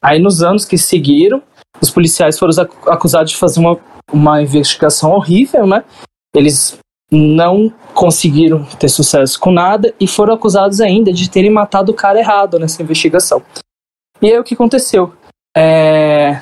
Aí 0.00 0.18
nos 0.18 0.42
anos 0.42 0.64
que 0.64 0.78
seguiram, 0.78 1.42
os 1.80 1.90
policiais 1.90 2.38
foram 2.38 2.52
acusados 2.86 3.32
de 3.32 3.36
fazer 3.36 3.60
uma, 3.60 3.78
uma 4.12 4.42
investigação 4.42 5.12
horrível, 5.12 5.66
né? 5.66 5.84
Eles 6.34 6.78
não 7.10 7.72
conseguiram 7.92 8.64
ter 8.78 8.88
sucesso 8.88 9.38
com 9.38 9.50
nada 9.50 9.92
e 9.98 10.06
foram 10.06 10.34
acusados 10.34 10.80
ainda 10.80 11.12
de 11.12 11.28
terem 11.28 11.50
matado 11.50 11.90
o 11.90 11.94
cara 11.94 12.20
errado 12.20 12.58
nessa 12.58 12.82
investigação. 12.82 13.42
E 14.22 14.30
aí 14.30 14.38
o 14.38 14.44
que 14.44 14.54
aconteceu? 14.54 15.12
É... 15.56 16.40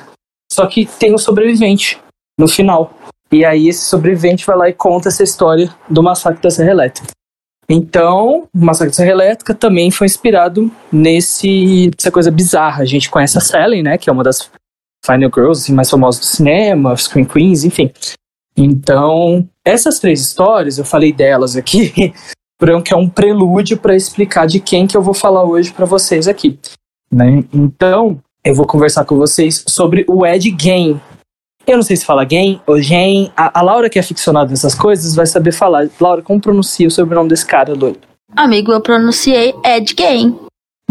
Só 0.51 0.67
que 0.67 0.85
tem 0.85 1.13
um 1.13 1.17
sobrevivente 1.17 1.99
no 2.37 2.47
final. 2.47 2.93
E 3.31 3.45
aí 3.45 3.67
esse 3.67 3.85
sobrevivente 3.85 4.45
vai 4.45 4.57
lá 4.57 4.69
e 4.69 4.73
conta 4.73 5.09
essa 5.09 5.23
história 5.23 5.73
do 5.89 6.01
massacre 6.01 6.41
da 6.41 6.49
Serra 6.49 6.71
Elétrica. 6.71 7.07
Então, 7.71 8.47
o 8.51 8.65
Massacre 8.65 8.89
da 8.89 8.95
Serra 8.95 9.11
Elétrica 9.11 9.53
também 9.53 9.91
foi 9.91 10.07
inspirado 10.07 10.71
nesse, 10.91 11.91
nessa 11.95 12.09
coisa 12.09 12.31
bizarra. 12.31 12.81
A 12.81 12.85
gente 12.85 13.11
conhece 13.11 13.37
a 13.37 13.41
Sally, 13.41 13.83
né, 13.83 13.95
que 13.95 14.09
é 14.09 14.13
uma 14.13 14.23
das 14.23 14.49
Final 15.05 15.29
Girls 15.31 15.61
assim, 15.61 15.73
mais 15.73 15.87
famosas 15.87 16.19
do 16.19 16.25
cinema, 16.25 16.97
Screen 16.97 17.25
Queens, 17.25 17.63
enfim. 17.63 17.91
Então, 18.57 19.47
essas 19.63 19.99
três 19.99 20.19
histórias, 20.19 20.79
eu 20.79 20.83
falei 20.83 21.13
delas 21.13 21.55
aqui, 21.55 21.89
que 22.83 22.93
é 22.93 22.97
um 22.97 23.07
prelúdio 23.07 23.77
para 23.77 23.95
explicar 23.95 24.47
de 24.47 24.59
quem 24.59 24.87
que 24.87 24.97
eu 24.97 25.01
vou 25.03 25.13
falar 25.13 25.43
hoje 25.43 25.71
para 25.71 25.85
vocês 25.85 26.27
aqui. 26.27 26.59
Né? 27.11 27.43
Então, 27.53 28.19
eu 28.43 28.55
vou 28.55 28.65
conversar 28.65 29.05
com 29.05 29.15
vocês 29.15 29.63
sobre 29.67 30.05
o 30.09 30.25
Ed 30.25 30.55
Gein. 30.59 30.99
Eu 31.67 31.75
não 31.75 31.83
sei 31.83 31.95
se 31.95 32.05
fala 32.05 32.27
Gein 32.27 32.61
ou 32.65 32.81
Gen. 32.81 33.31
A, 33.35 33.59
a, 33.59 33.61
Laura, 33.61 33.89
que 33.89 33.99
é 33.99 34.01
aficionada 34.01 34.49
nessas 34.49 34.73
coisas, 34.73 35.15
vai 35.15 35.25
saber 35.25 35.51
falar. 35.51 35.87
Laura, 35.99 36.21
como 36.21 36.41
pronuncia 36.41 36.87
o 36.87 36.91
sobrenome 36.91 37.29
desse 37.29 37.45
cara 37.45 37.75
doido? 37.75 37.99
Amigo, 38.35 38.71
eu 38.71 38.81
pronunciei 38.81 39.53
Ed 39.63 39.93
Gein. 39.97 40.39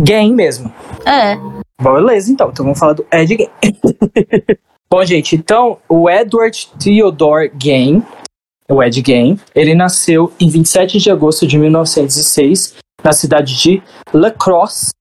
Gein 0.04 0.34
mesmo? 0.34 0.72
É. 1.04 1.36
Beleza, 1.82 2.30
então. 2.30 2.50
Então 2.50 2.64
vamos 2.64 2.78
falar 2.78 2.92
do 2.92 3.06
Ed 3.12 3.36
Gein. 3.36 3.48
Bom, 4.90 5.04
gente, 5.04 5.36
então 5.36 5.78
o 5.88 6.08
Edward 6.08 6.68
Theodore 6.82 7.52
Gein, 7.60 8.02
o 8.70 8.82
Ed 8.82 9.02
Gein, 9.04 9.38
ele 9.54 9.74
nasceu 9.74 10.32
em 10.40 10.48
27 10.48 10.98
de 10.98 11.10
agosto 11.10 11.46
de 11.46 11.58
1906 11.58 12.76
na 13.04 13.12
cidade 13.12 13.56
de 13.56 13.82
La 14.12 14.30
Crosse, 14.30 14.92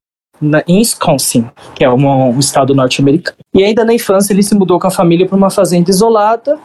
na, 0.41 0.63
em 0.67 0.79
Wisconsin, 0.79 1.49
que 1.75 1.83
é 1.83 1.89
uma, 1.89 2.25
um 2.25 2.39
estado 2.39 2.73
norte-americano. 2.73 3.37
E 3.53 3.63
ainda 3.63 3.83
na 3.83 3.93
infância 3.93 4.33
ele 4.33 4.43
se 4.43 4.55
mudou 4.55 4.79
com 4.79 4.87
a 4.87 4.91
família 4.91 5.27
para 5.27 5.37
uma 5.37 5.49
fazenda 5.49 5.89
isolada 5.89 6.59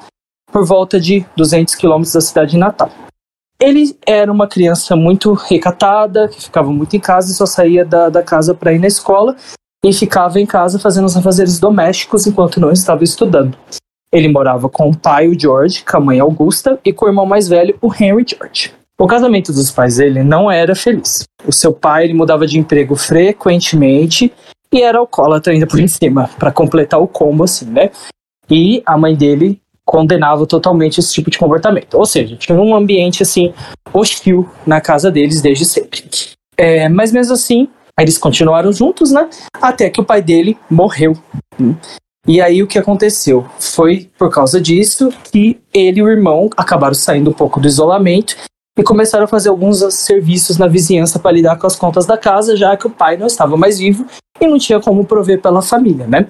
por 0.51 0.65
volta 0.65 1.01
de 1.01 1.25
200 1.37 1.75
quilômetros 1.75 2.13
da 2.13 2.21
cidade 2.21 2.53
de 2.53 2.59
Natal. 2.59 2.91
Ele 3.61 3.97
era 4.07 4.31
uma 4.31 4.49
criança 4.49 4.97
muito 4.97 5.33
recatada, 5.33 6.29
que 6.29 6.43
ficava 6.43 6.73
muito 6.73 6.97
em 6.97 7.01
casa 7.01 7.31
e 7.31 7.35
só 7.35 7.47
saía 7.47 7.85
da, 7.85 8.09
da 8.09 8.23
casa 8.23 8.55
para 8.55 8.73
ir 8.73 8.79
na 8.79 8.89
escola 8.89 9.37
e 9.85 9.93
ficava 9.93 10.41
em 10.41 10.47
casa 10.47 10.79
fazendo 10.79 11.07
os 11.07 11.17
afazeres 11.17 11.59
domésticos 11.59 12.27
enquanto 12.27 12.61
não 12.61 12.71
estava 12.71 13.03
estudando. 13.03 13.57
Ele 14.13 14.29
morava 14.29 14.69
com 14.69 14.91
o 14.91 14.97
pai, 14.97 15.29
o 15.29 15.39
George, 15.39 15.85
com 15.85 15.97
a 15.97 16.01
mãe 16.01 16.21
Augusta 16.21 16.79
e 16.85 16.93
com 16.93 17.07
o 17.07 17.09
irmão 17.09 17.25
mais 17.25 17.49
velho, 17.49 17.77
o 17.81 17.93
Henry 17.93 18.25
George. 18.29 18.73
O 18.99 19.07
casamento 19.07 19.53
dos 19.53 19.71
pais 19.71 19.97
dele 19.97 20.23
não 20.23 20.51
era 20.51 20.75
feliz. 20.75 21.25
O 21.47 21.53
seu 21.53 21.73
pai 21.73 22.05
ele 22.05 22.15
mudava 22.15 22.47
de 22.47 22.59
emprego 22.59 22.95
frequentemente 22.95 24.33
e 24.73 24.83
era 24.83 24.99
alcoólatra 24.99 25.53
ainda 25.53 25.67
por 25.67 25.87
cima, 25.89 26.31
para 26.39 26.53
completar 26.53 27.01
o 27.01 27.09
combo 27.09 27.45
assim, 27.45 27.67
né? 27.67 27.91
E 28.51 28.83
a 28.87 28.97
mãe 28.97 29.15
dele 29.15 29.61
condenava 29.85 30.47
totalmente 30.47 30.99
esse 30.99 31.13
tipo 31.13 31.31
de 31.31 31.39
comportamento. 31.39 31.95
Ou 31.95 32.07
seja, 32.07 32.37
tinha 32.37 32.59
um 32.59 32.75
ambiente 32.75 33.23
assim 33.23 33.53
hostil 33.93 34.49
na 34.67 34.81
casa 34.81 35.11
deles 35.11 35.43
desde 35.43 35.65
sempre. 35.65 36.05
É, 36.57 36.89
mas 36.89 37.13
mesmo 37.13 37.35
assim, 37.35 37.69
eles 37.99 38.17
continuaram 38.17 38.73
juntos, 38.73 39.11
né? 39.11 39.29
Até 39.61 39.91
que 39.91 40.01
o 40.01 40.05
pai 40.05 40.23
dele 40.23 40.57
morreu. 40.71 41.17
E 42.27 42.41
aí 42.41 42.63
o 42.63 42.67
que 42.67 42.79
aconteceu? 42.79 43.47
Foi 43.59 44.09
por 44.17 44.31
causa 44.31 44.61
disso 44.61 45.11
que 45.31 45.61
ele 45.75 46.01
e 46.01 46.03
o 46.03 46.09
irmão 46.09 46.49
acabaram 46.57 46.95
saindo 46.95 47.31
um 47.31 47.35
pouco 47.35 47.61
do 47.61 47.67
isolamento 47.67 48.37
e 48.79 48.83
começaram 48.83 49.25
a 49.25 49.29
fazer 49.29 49.49
alguns 49.49 49.83
serviços 49.95 50.57
na 50.57 50.67
vizinhança 50.67 51.19
para 51.19 51.33
lidar 51.33 51.59
com 51.59 51.67
as 51.67 51.77
contas 51.77 52.07
da 52.07 52.17
casa, 52.17 52.57
já 52.57 52.77
que 52.77 52.87
o 52.87 52.91
pai 52.91 53.17
não 53.17 53.27
estava 53.27 53.57
mais 53.57 53.79
vivo 53.79 54.07
e 54.41 54.47
não 54.47 54.59
tinha 54.59 54.81
como 54.81 55.05
prover 55.05 55.41
pela 55.41 55.61
família, 55.61 56.07
né? 56.07 56.29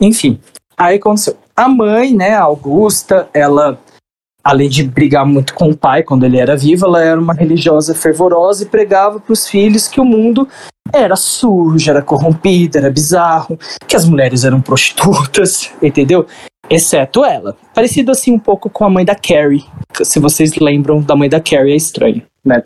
Enfim, 0.00 0.38
aí 0.76 0.96
aconteceu. 0.96 1.36
A 1.56 1.68
mãe, 1.68 2.14
né, 2.14 2.34
Augusta, 2.34 3.28
ela, 3.32 3.78
além 4.42 4.68
de 4.68 4.82
brigar 4.82 5.24
muito 5.24 5.54
com 5.54 5.70
o 5.70 5.76
pai 5.76 6.02
quando 6.02 6.24
ele 6.24 6.38
era 6.38 6.56
vivo, 6.56 6.86
ela 6.86 7.02
era 7.02 7.20
uma 7.20 7.34
religiosa 7.34 7.94
fervorosa 7.94 8.64
e 8.64 8.66
pregava 8.66 9.20
para 9.20 9.32
os 9.32 9.48
filhos 9.48 9.88
que 9.88 10.00
o 10.00 10.04
mundo 10.04 10.48
era 10.92 11.16
sujo, 11.16 11.90
era 11.90 12.02
corrompido, 12.02 12.78
era 12.78 12.90
bizarro, 12.90 13.58
que 13.86 13.96
as 13.96 14.04
mulheres 14.04 14.44
eram 14.44 14.60
prostitutas, 14.60 15.70
entendeu? 15.82 16.26
Exceto 16.68 17.24
ela. 17.24 17.56
Parecido 17.74 18.12
assim 18.12 18.32
um 18.32 18.38
pouco 18.38 18.68
com 18.68 18.84
a 18.84 18.90
mãe 18.90 19.04
da 19.04 19.14
Carrie. 19.14 19.64
Se 20.02 20.18
vocês 20.18 20.54
lembram 20.56 21.00
da 21.00 21.16
mãe 21.16 21.28
da 21.28 21.40
Carrie, 21.40 21.72
é 21.72 21.76
estranho, 21.76 22.22
né? 22.44 22.62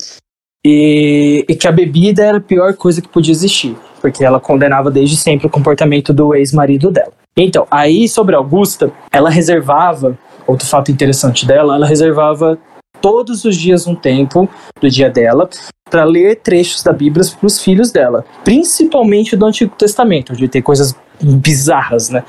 E, 0.65 1.45
e, 1.49 1.55
que 1.55 1.69
a 1.69 1.73
bebida 1.73 2.25
era 2.25 2.39
a 2.39 2.41
pior 2.41 2.75
coisa 2.75 3.01
que 3.01 3.09
podia 3.09 3.31
existir, 3.31 3.77
porque 4.01 4.25
ela 4.25 4.41
condenava 4.41 4.91
desde 4.91 5.17
sempre 5.17 5.47
o 5.47 5.51
comportamento 5.51 6.13
do 6.13 6.35
ex-marido 6.35 6.91
dela. 6.91 7.13
Então, 7.37 7.67
aí 7.71 8.09
sobre 8.09 8.35
Augusta, 8.35 8.91
ela 9.13 9.31
reservava, 9.31 10.19
outro 10.47 10.67
fato 10.67 10.91
interessante 10.91 11.47
dela, 11.47 11.75
ela 11.75 11.87
reservava 11.87 12.59
todos 13.01 13.45
os 13.45 13.57
dias 13.57 13.87
um 13.87 13.95
tempo 13.95 14.49
do 14.81 14.89
dia 14.89 15.11
dela 15.11 15.49
para 15.91 16.05
ler 16.05 16.37
trechos 16.37 16.83
da 16.83 16.93
Bíblia 16.93 17.25
para 17.39 17.47
os 17.47 17.61
filhos 17.61 17.91
dela, 17.91 18.25
principalmente 18.45 19.37
do 19.37 19.47
Antigo 19.47 19.75
Testamento, 19.77 20.33
onde 20.33 20.49
tem 20.49 20.63
coisas 20.63 20.95
bizarras, 21.21 22.09
né? 22.11 22.25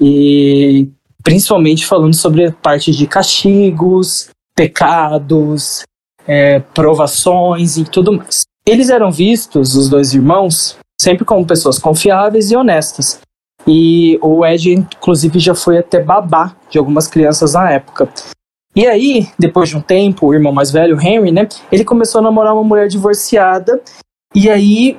E 0.00 0.88
principalmente 1.22 1.86
falando 1.86 2.14
sobre 2.14 2.46
a 2.46 2.52
parte 2.52 2.92
de 2.92 3.06
castigos, 3.06 4.30
pecados, 4.54 5.84
é, 6.26 6.60
provações 6.60 7.76
e 7.76 7.84
tudo 7.84 8.12
mais. 8.12 8.42
Eles 8.66 8.90
eram 8.90 9.10
vistos, 9.10 9.74
os 9.74 9.88
dois 9.88 10.14
irmãos, 10.14 10.76
sempre 11.00 11.24
como 11.24 11.46
pessoas 11.46 11.78
confiáveis 11.78 12.50
e 12.50 12.56
honestas. 12.56 13.20
E 13.72 14.18
o 14.20 14.44
Ed, 14.44 14.72
inclusive, 14.72 15.38
já 15.38 15.54
foi 15.54 15.78
até 15.78 16.02
babá 16.02 16.56
de 16.68 16.76
algumas 16.76 17.06
crianças 17.06 17.54
na 17.54 17.70
época. 17.70 18.08
E 18.74 18.84
aí, 18.84 19.28
depois 19.38 19.68
de 19.68 19.76
um 19.76 19.80
tempo, 19.80 20.26
o 20.26 20.34
irmão 20.34 20.52
mais 20.52 20.72
velho, 20.72 21.00
Henry, 21.00 21.30
né, 21.30 21.48
ele 21.70 21.84
começou 21.84 22.18
a 22.18 22.22
namorar 22.22 22.52
uma 22.52 22.64
mulher 22.64 22.88
divorciada. 22.88 23.80
E 24.34 24.50
aí, 24.50 24.98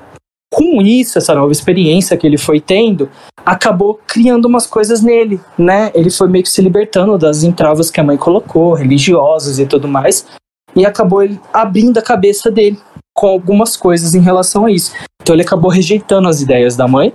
com 0.49 0.81
isso, 0.81 1.17
essa 1.17 1.35
nova 1.35 1.51
experiência 1.51 2.15
que 2.15 2.25
ele 2.25 2.37
foi 2.37 2.61
tendo, 2.61 3.09
acabou 3.45 3.99
criando 4.07 4.45
umas 4.45 4.65
coisas 4.65 5.01
nele, 5.01 5.41
né? 5.57 5.91
Ele 5.93 6.09
foi 6.09 6.29
meio 6.29 6.43
que 6.43 6.49
se 6.49 6.61
libertando 6.61 7.17
das 7.17 7.43
entravas 7.43 7.91
que 7.91 7.99
a 7.99 8.03
mãe 8.03 8.15
colocou, 8.15 8.73
religiosas 8.73 9.59
e 9.59 9.65
tudo 9.65 9.85
mais, 9.85 10.25
e 10.73 10.85
acabou 10.85 11.27
abrindo 11.51 11.97
a 11.97 12.01
cabeça 12.01 12.49
dele 12.49 12.79
com 13.13 13.27
algumas 13.27 13.75
coisas 13.75 14.15
em 14.15 14.21
relação 14.21 14.65
a 14.65 14.71
isso. 14.71 14.93
Então 15.21 15.35
ele 15.35 15.43
acabou 15.43 15.69
rejeitando 15.69 16.29
as 16.29 16.41
ideias 16.41 16.77
da 16.77 16.87
mãe 16.87 17.13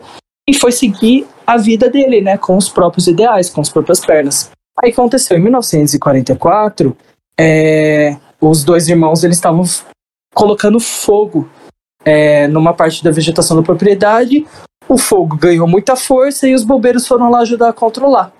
e 0.48 0.54
foi 0.54 0.70
seguir 0.70 1.26
a 1.46 1.56
vida 1.56 1.88
dele, 1.88 2.20
né, 2.20 2.36
com 2.36 2.56
os 2.56 2.68
próprios 2.68 3.06
ideais, 3.06 3.48
com 3.48 3.60
as 3.60 3.68
próprias 3.68 4.00
pernas. 4.00 4.50
Aí 4.82 4.90
aconteceu 4.90 5.38
em 5.38 5.40
1944, 5.40 6.96
é, 7.38 8.16
os 8.40 8.64
dois 8.64 8.88
irmãos 8.88 9.22
eles 9.24 9.36
estavam 9.36 9.64
colocando 10.34 10.80
fogo 10.80 11.48
é, 12.04 12.46
numa 12.48 12.74
parte 12.74 13.02
da 13.02 13.10
vegetação 13.10 13.56
da 13.56 13.62
propriedade. 13.62 14.46
O 14.88 14.98
fogo 14.98 15.36
ganhou 15.36 15.66
muita 15.66 15.96
força 15.96 16.46
e 16.46 16.54
os 16.54 16.62
bombeiros 16.62 17.06
foram 17.06 17.30
lá 17.30 17.40
ajudar 17.40 17.70
a 17.70 17.72
controlar. 17.72 18.32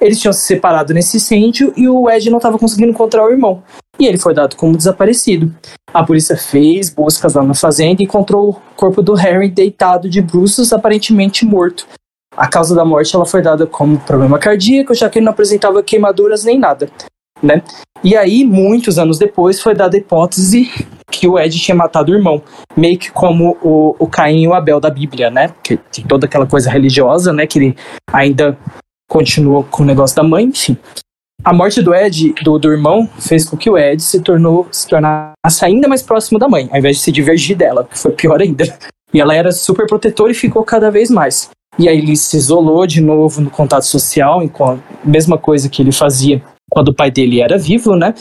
Eles 0.00 0.20
tinham 0.20 0.32
se 0.32 0.42
separado 0.42 0.92
nesse 0.92 1.16
incêndio 1.16 1.72
e 1.76 1.88
o 1.88 2.10
Ed 2.10 2.28
não 2.28 2.36
estava 2.36 2.58
conseguindo 2.58 2.90
encontrar 2.90 3.24
o 3.24 3.30
irmão. 3.30 3.62
E 3.98 4.06
ele 4.06 4.18
foi 4.18 4.34
dado 4.34 4.54
como 4.54 4.76
desaparecido. 4.76 5.54
A 5.92 6.04
polícia 6.04 6.36
fez 6.36 6.90
buscas 6.90 7.32
lá 7.32 7.42
na 7.42 7.54
fazenda 7.54 8.02
e 8.02 8.04
encontrou 8.04 8.50
o 8.50 8.54
corpo 8.76 9.00
do 9.00 9.14
Harry 9.14 9.48
deitado 9.48 10.10
de 10.10 10.20
bruços, 10.20 10.72
aparentemente 10.72 11.46
morto. 11.46 11.86
A 12.36 12.46
causa 12.46 12.74
da 12.74 12.84
morte 12.84 13.14
ela 13.14 13.24
foi 13.24 13.40
dada 13.42 13.66
como 13.66 13.98
problema 13.98 14.38
cardíaco, 14.38 14.94
já 14.94 15.08
que 15.08 15.18
ele 15.18 15.24
não 15.24 15.32
apresentava 15.32 15.82
queimaduras 15.82 16.44
nem 16.44 16.58
nada. 16.58 16.90
Né? 17.42 17.62
E 18.02 18.16
aí, 18.16 18.44
muitos 18.44 18.98
anos 18.98 19.18
depois, 19.18 19.60
foi 19.60 19.74
dada 19.74 19.96
a 19.96 20.00
hipótese 20.00 20.70
que 21.10 21.26
o 21.26 21.38
Ed 21.38 21.58
tinha 21.58 21.74
matado 21.74 22.12
o 22.12 22.14
irmão, 22.14 22.42
meio 22.76 22.98
que 22.98 23.10
como 23.10 23.56
o, 23.62 23.96
o 23.98 24.06
Caim 24.06 24.42
e 24.42 24.48
o 24.48 24.54
Abel 24.54 24.80
da 24.80 24.90
Bíblia, 24.90 25.30
né? 25.30 25.52
Que 25.62 25.76
tem 25.76 26.04
toda 26.04 26.26
aquela 26.26 26.46
coisa 26.46 26.70
religiosa, 26.70 27.32
né? 27.32 27.46
Que 27.46 27.58
ele 27.58 27.76
ainda 28.12 28.58
continua 29.08 29.62
com 29.64 29.82
o 29.82 29.86
negócio 29.86 30.16
da 30.16 30.22
mãe, 30.22 30.44
enfim. 30.44 30.76
A 31.44 31.52
morte 31.52 31.80
do 31.80 31.94
Ed, 31.94 32.34
do, 32.42 32.58
do 32.58 32.72
irmão, 32.72 33.08
fez 33.18 33.44
com 33.44 33.56
que 33.56 33.70
o 33.70 33.78
Ed 33.78 34.02
se 34.02 34.20
tornou 34.20 34.66
se 34.70 34.88
tornasse 34.88 35.64
ainda 35.64 35.86
mais 35.86 36.02
próximo 36.02 36.38
da 36.38 36.48
mãe, 36.48 36.68
ao 36.72 36.78
invés 36.78 36.96
de 36.96 37.02
se 37.02 37.12
divergir 37.12 37.56
dela, 37.56 37.84
que 37.84 37.98
foi 37.98 38.10
pior 38.12 38.40
ainda. 38.40 38.64
E 39.14 39.20
ela 39.20 39.34
era 39.34 39.52
super 39.52 39.86
protetora 39.86 40.32
e 40.32 40.34
ficou 40.34 40.64
cada 40.64 40.90
vez 40.90 41.10
mais. 41.10 41.50
E 41.78 41.88
aí 41.88 41.98
ele 41.98 42.16
se 42.16 42.36
isolou 42.36 42.86
de 42.86 43.00
novo 43.00 43.40
no 43.40 43.50
contato 43.50 43.84
social, 43.84 44.40
mesma 45.04 45.36
coisa 45.36 45.68
que 45.68 45.82
ele 45.82 45.92
fazia 45.92 46.42
quando 46.70 46.88
o 46.88 46.94
pai 46.94 47.10
dele 47.10 47.40
era 47.40 47.58
vivo, 47.58 47.94
né? 47.94 48.14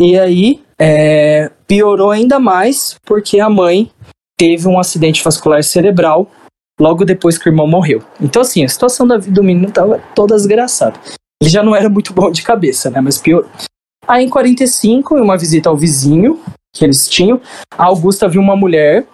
E 0.00 0.18
aí 0.18 0.62
é, 0.78 1.50
piorou 1.66 2.10
ainda 2.10 2.40
mais 2.40 2.96
porque 3.04 3.38
a 3.38 3.48
mãe 3.48 3.90
teve 4.38 4.66
um 4.66 4.78
acidente 4.78 5.22
vascular 5.22 5.62
cerebral 5.62 6.28
logo 6.80 7.04
depois 7.04 7.38
que 7.38 7.48
o 7.48 7.50
irmão 7.50 7.66
morreu. 7.66 8.02
Então, 8.20 8.42
assim, 8.42 8.64
a 8.64 8.68
situação 8.68 9.06
da 9.06 9.18
vida 9.18 9.34
do 9.34 9.44
menino 9.44 9.68
estava 9.68 10.00
toda 10.14 10.34
desgraçada. 10.34 10.98
Ele 11.40 11.50
já 11.50 11.62
não 11.62 11.76
era 11.76 11.88
muito 11.88 12.12
bom 12.12 12.30
de 12.30 12.42
cabeça, 12.42 12.90
né? 12.90 13.00
Mas 13.00 13.18
pior. 13.18 13.46
Aí, 14.08 14.24
em 14.24 14.28
45, 14.28 15.16
em 15.16 15.20
uma 15.20 15.36
visita 15.36 15.68
ao 15.68 15.76
vizinho 15.76 16.40
que 16.74 16.84
eles 16.84 17.08
tinham, 17.08 17.40
a 17.76 17.84
Augusta 17.84 18.28
viu 18.28 18.40
uma 18.40 18.56
mulher 18.56 19.06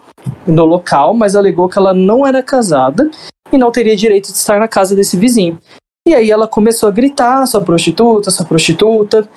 no 0.46 0.64
local, 0.64 1.12
mas 1.12 1.36
alegou 1.36 1.68
que 1.68 1.78
ela 1.78 1.92
não 1.92 2.26
era 2.26 2.42
casada 2.42 3.10
e 3.52 3.58
não 3.58 3.70
teria 3.70 3.96
direito 3.96 4.26
de 4.30 4.38
estar 4.38 4.58
na 4.58 4.68
casa 4.68 4.94
desse 4.94 5.16
vizinho. 5.16 5.58
E 6.06 6.14
aí 6.14 6.30
ela 6.30 6.48
começou 6.48 6.88
a 6.88 6.92
gritar, 6.92 7.46
sua 7.46 7.60
prostituta, 7.60 8.30
sua 8.30 8.46
prostituta, 8.46 9.28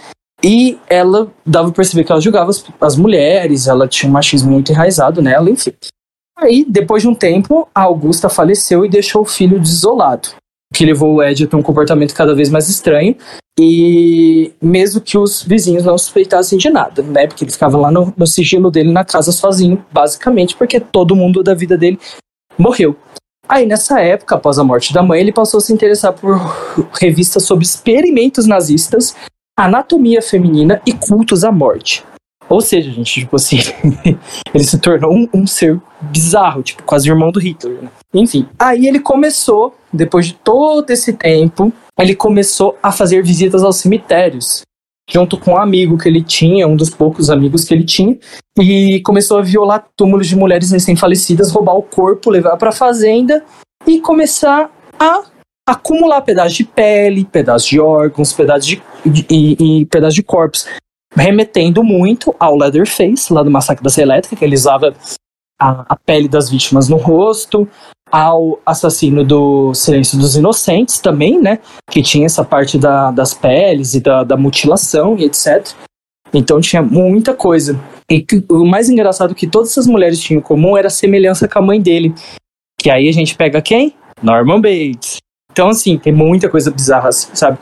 e 0.43 0.79
ela 0.89 1.31
dava 1.45 1.67
pra 1.67 1.77
perceber 1.77 2.03
que 2.03 2.11
ela 2.11 2.21
julgava 2.21 2.49
as, 2.49 2.63
as 2.79 2.95
mulheres, 2.95 3.67
ela 3.67 3.87
tinha 3.87 4.09
um 4.09 4.13
machismo 4.13 4.51
muito 4.51 4.71
enraizado 4.71 5.21
nela, 5.21 5.49
enfim. 5.49 5.73
Aí, 6.37 6.65
depois 6.67 7.03
de 7.03 7.07
um 7.07 7.13
tempo, 7.13 7.67
a 7.75 7.81
Augusta 7.81 8.27
faleceu 8.29 8.83
e 8.83 8.89
deixou 8.89 9.21
o 9.21 9.25
filho 9.25 9.59
desolado, 9.59 10.29
o 10.71 10.75
que 10.75 10.85
levou 10.85 11.15
o 11.15 11.23
Ed 11.23 11.43
a 11.43 11.47
ter 11.47 11.55
um 11.55 11.61
comportamento 11.61 12.15
cada 12.15 12.33
vez 12.33 12.49
mais 12.49 12.67
estranho, 12.67 13.15
e 13.59 14.51
mesmo 14.59 15.01
que 15.01 15.17
os 15.17 15.43
vizinhos 15.43 15.83
não 15.83 15.97
suspeitassem 15.97 16.57
de 16.57 16.69
nada, 16.69 17.03
né? 17.03 17.27
Porque 17.27 17.43
ele 17.43 17.51
ficava 17.51 17.77
lá 17.77 17.91
no, 17.91 18.11
no 18.17 18.25
sigilo 18.25 18.71
dele 18.71 18.91
na 18.91 19.05
casa 19.05 19.31
sozinho, 19.31 19.85
basicamente, 19.91 20.55
porque 20.55 20.79
todo 20.79 21.15
mundo 21.15 21.43
da 21.43 21.53
vida 21.53 21.77
dele 21.77 21.99
morreu. 22.57 22.95
Aí, 23.51 23.65
nessa 23.65 23.99
época, 23.99 24.35
após 24.35 24.57
a 24.57 24.63
morte 24.63 24.93
da 24.93 25.03
mãe, 25.03 25.19
ele 25.19 25.33
passou 25.33 25.57
a 25.57 25.61
se 25.61 25.73
interessar 25.73 26.13
por 26.13 26.37
revistas 26.97 27.43
sobre 27.43 27.65
experimentos 27.65 28.47
nazistas, 28.47 29.13
anatomia 29.59 30.21
feminina 30.21 30.81
e 30.85 30.93
cultos 30.93 31.43
à 31.43 31.51
morte. 31.51 32.01
Ou 32.47 32.61
seja, 32.61 32.89
gente, 32.89 33.19
tipo 33.19 33.35
assim, 33.35 33.57
ele 34.55 34.63
se 34.63 34.79
tornou 34.79 35.11
um, 35.13 35.27
um, 35.33 35.45
ser 35.45 35.77
bizarro, 35.99 36.63
tipo, 36.63 36.81
quase 36.83 37.09
irmão 37.09 37.29
do 37.29 37.41
Hitler, 37.41 37.81
né? 37.81 37.89
Enfim, 38.13 38.47
aí 38.57 38.87
ele 38.87 39.01
começou, 39.01 39.75
depois 39.91 40.27
de 40.27 40.33
todo 40.35 40.89
esse 40.89 41.11
tempo, 41.11 41.73
ele 41.99 42.15
começou 42.15 42.77
a 42.81 42.89
fazer 42.89 43.21
visitas 43.21 43.63
aos 43.63 43.75
cemitérios, 43.75 44.61
junto 45.11 45.37
com 45.37 45.51
um 45.51 45.57
amigo 45.57 45.97
que 45.97 46.07
ele 46.07 46.23
tinha, 46.23 46.67
um 46.67 46.75
dos 46.75 46.89
poucos 46.89 47.29
amigos 47.29 47.65
que 47.65 47.73
ele 47.73 47.83
tinha, 47.83 48.17
e 48.59 49.01
começou 49.01 49.39
a 49.39 49.41
violar 49.41 49.85
túmulos 49.95 50.27
de 50.27 50.35
mulheres 50.35 50.71
recém-falecidas, 50.71 51.51
roubar 51.51 51.75
o 51.75 51.83
corpo, 51.83 52.29
levar 52.29 52.57
para 52.57 52.69
a 52.69 52.73
fazenda 52.73 53.43
e 53.85 53.99
começar 53.99 54.71
a 54.99 55.23
acumular 55.67 56.21
pedaços 56.21 56.53
de 56.53 56.63
pele, 56.63 57.25
pedaços 57.25 57.67
de 57.67 57.79
órgãos, 57.79 58.33
pedaços 58.33 58.65
de, 58.65 58.81
e, 59.29 59.81
e 59.81 59.85
pedaços 59.85 60.15
de 60.15 60.23
corpos 60.23 60.65
remetendo 61.13 61.83
muito 61.83 62.33
ao 62.39 62.57
Leatherface, 62.57 63.33
lá 63.33 63.43
do 63.43 63.51
Massacre 63.51 63.83
da 63.83 64.01
Elétrica, 64.01 64.35
que 64.35 64.45
ele 64.45 64.55
usava 64.55 64.95
a, 65.61 65.85
a, 65.89 65.95
pele 65.95 66.27
das 66.27 66.49
vítimas 66.49 66.89
no 66.89 66.97
rosto, 66.97 67.69
ao 68.11 68.59
assassino 68.65 69.23
do 69.23 69.73
Silêncio 69.75 70.17
dos 70.17 70.35
Inocentes 70.35 70.97
também, 70.97 71.39
né, 71.39 71.59
que 71.89 72.01
tinha 72.01 72.25
essa 72.25 72.43
parte 72.43 72.79
da, 72.79 73.11
das 73.11 73.33
peles 73.33 73.93
e 73.93 74.01
da, 74.01 74.23
da 74.23 74.35
mutilação 74.35 75.15
e 75.17 75.25
etc. 75.25 75.69
Então 76.33 76.59
tinha 76.59 76.81
muita 76.81 77.33
coisa. 77.35 77.79
E 78.09 78.25
o 78.49 78.65
mais 78.65 78.89
engraçado 78.89 79.35
que 79.35 79.47
todas 79.47 79.71
essas 79.71 79.85
mulheres 79.85 80.19
tinham 80.19 80.39
em 80.39 80.43
comum 80.43 80.75
era 80.75 80.87
a 80.87 80.91
semelhança 80.91 81.47
com 81.47 81.59
a 81.59 81.61
mãe 81.61 81.79
dele. 81.79 82.13
Que 82.79 82.89
aí 82.89 83.07
a 83.07 83.13
gente 83.13 83.35
pega 83.35 83.61
quem? 83.61 83.93
Norman 84.21 84.59
Bates. 84.59 85.17
Então, 85.51 85.69
assim, 85.69 85.97
tem 85.97 86.13
muita 86.13 86.49
coisa 86.49 86.71
bizarra, 86.71 87.09
assim, 87.09 87.29
sabe? 87.33 87.59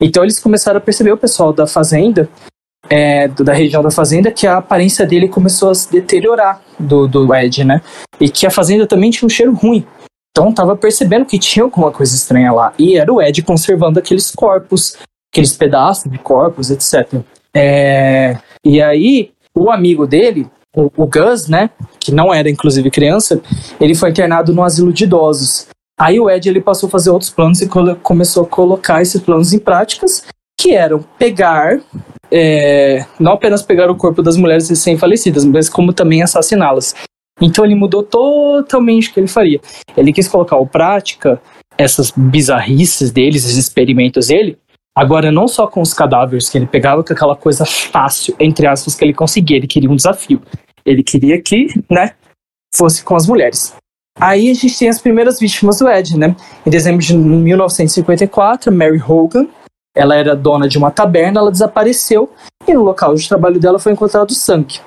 Então 0.00 0.22
eles 0.22 0.38
começaram 0.38 0.78
a 0.78 0.80
perceber, 0.80 1.12
o 1.12 1.16
pessoal 1.16 1.52
da 1.52 1.66
fazenda, 1.66 2.28
é, 2.88 3.28
da 3.28 3.52
região 3.52 3.82
da 3.82 3.90
fazenda 3.90 4.30
que 4.30 4.46
a 4.46 4.58
aparência 4.58 5.06
dele 5.06 5.28
começou 5.28 5.70
a 5.70 5.74
se 5.74 5.90
deteriorar 5.90 6.60
do, 6.78 7.06
do 7.06 7.34
Ed, 7.34 7.64
né? 7.64 7.80
E 8.20 8.28
que 8.28 8.46
a 8.46 8.50
fazenda 8.50 8.86
também 8.86 9.10
tinha 9.10 9.26
um 9.26 9.30
cheiro 9.30 9.54
ruim. 9.54 9.86
Então 10.30 10.52
tava 10.52 10.76
percebendo 10.76 11.26
que 11.26 11.38
tinha 11.38 11.62
alguma 11.62 11.90
coisa 11.90 12.14
estranha 12.14 12.52
lá. 12.52 12.72
E 12.78 12.96
era 12.96 13.12
o 13.12 13.20
Ed 13.20 13.42
conservando 13.42 13.98
aqueles 13.98 14.30
corpos, 14.30 14.96
aqueles 15.32 15.52
pedaços 15.52 16.10
de 16.10 16.18
corpos, 16.18 16.70
etc. 16.70 17.20
É, 17.54 18.38
e 18.64 18.80
aí, 18.80 19.30
o 19.54 19.70
amigo 19.70 20.06
dele, 20.06 20.48
o, 20.74 20.90
o 20.96 21.06
Gus, 21.06 21.48
né? 21.48 21.70
Que 22.00 22.12
não 22.12 22.32
era 22.32 22.48
inclusive 22.48 22.90
criança, 22.90 23.40
ele 23.80 23.94
foi 23.94 24.10
internado 24.10 24.54
no 24.54 24.62
asilo 24.62 24.92
de 24.92 25.04
idosos. 25.04 25.66
Aí 26.00 26.18
o 26.18 26.28
Ed 26.30 26.48
ele 26.48 26.60
passou 26.60 26.88
a 26.88 26.90
fazer 26.90 27.10
outros 27.10 27.30
planos 27.30 27.60
e 27.60 27.68
começou 28.02 28.44
a 28.44 28.46
colocar 28.46 29.02
esses 29.02 29.20
planos 29.20 29.52
em 29.52 29.58
práticas, 29.58 30.24
que 30.58 30.74
eram 30.74 31.04
pegar 31.18 31.80
é, 32.32 33.04
não 33.20 33.32
apenas 33.32 33.62
pegar 33.62 33.90
o 33.90 33.96
corpo 33.96 34.22
das 34.22 34.38
mulheres 34.38 34.68
recém-falecidas, 34.70 35.44
mas 35.44 35.68
como 35.68 35.92
também 35.92 36.22
assassiná-las. 36.22 36.94
Então 37.40 37.64
ele 37.64 37.74
mudou 37.74 38.02
totalmente 38.02 39.10
o 39.10 39.12
que 39.12 39.20
ele 39.20 39.28
faria. 39.28 39.60
Ele 39.96 40.12
quis 40.12 40.28
colocar 40.28 40.58
em 40.58 40.66
prática 40.66 41.40
essas 41.76 42.10
bizarrices 42.10 43.10
deles, 43.10 43.44
esses 43.44 43.58
experimentos 43.58 44.28
dele, 44.28 44.58
agora 44.96 45.30
não 45.30 45.46
só 45.46 45.66
com 45.66 45.82
os 45.82 45.92
cadáveres 45.92 46.48
que 46.48 46.56
ele 46.56 46.66
pegava, 46.66 47.04
com 47.04 47.12
aquela 47.12 47.36
coisa 47.36 47.66
fácil, 47.66 48.34
entre 48.40 48.66
aspas, 48.66 48.94
que 48.94 49.04
ele 49.04 49.14
conseguia, 49.14 49.56
ele 49.58 49.66
queria 49.66 49.90
um 49.90 49.96
desafio. 49.96 50.40
Ele 50.84 51.02
queria 51.02 51.40
que, 51.40 51.68
né, 51.90 52.14
fosse 52.74 53.04
com 53.04 53.14
as 53.14 53.26
mulheres. 53.26 53.74
Aí 54.18 54.50
a 54.50 54.54
gente 54.54 54.78
tem 54.78 54.88
as 54.88 55.00
primeiras 55.00 55.38
vítimas 55.38 55.78
do 55.78 55.88
Ed, 55.88 56.18
né? 56.18 56.36
Em 56.66 56.70
dezembro 56.70 57.00
de 57.00 57.16
1954, 57.16 58.70
Mary 58.70 59.02
Hogan, 59.02 59.48
ela 59.94 60.16
era 60.16 60.34
dona 60.34 60.68
de 60.68 60.78
uma 60.78 60.90
taberna, 60.90 61.40
ela 61.40 61.50
desapareceu 61.50 62.30
e 62.66 62.72
no 62.72 62.82
local 62.82 63.14
de 63.14 63.28
trabalho 63.28 63.60
dela 63.60 63.78
foi 63.78 63.92
encontrado 63.92 64.32
sangue. 64.32 64.80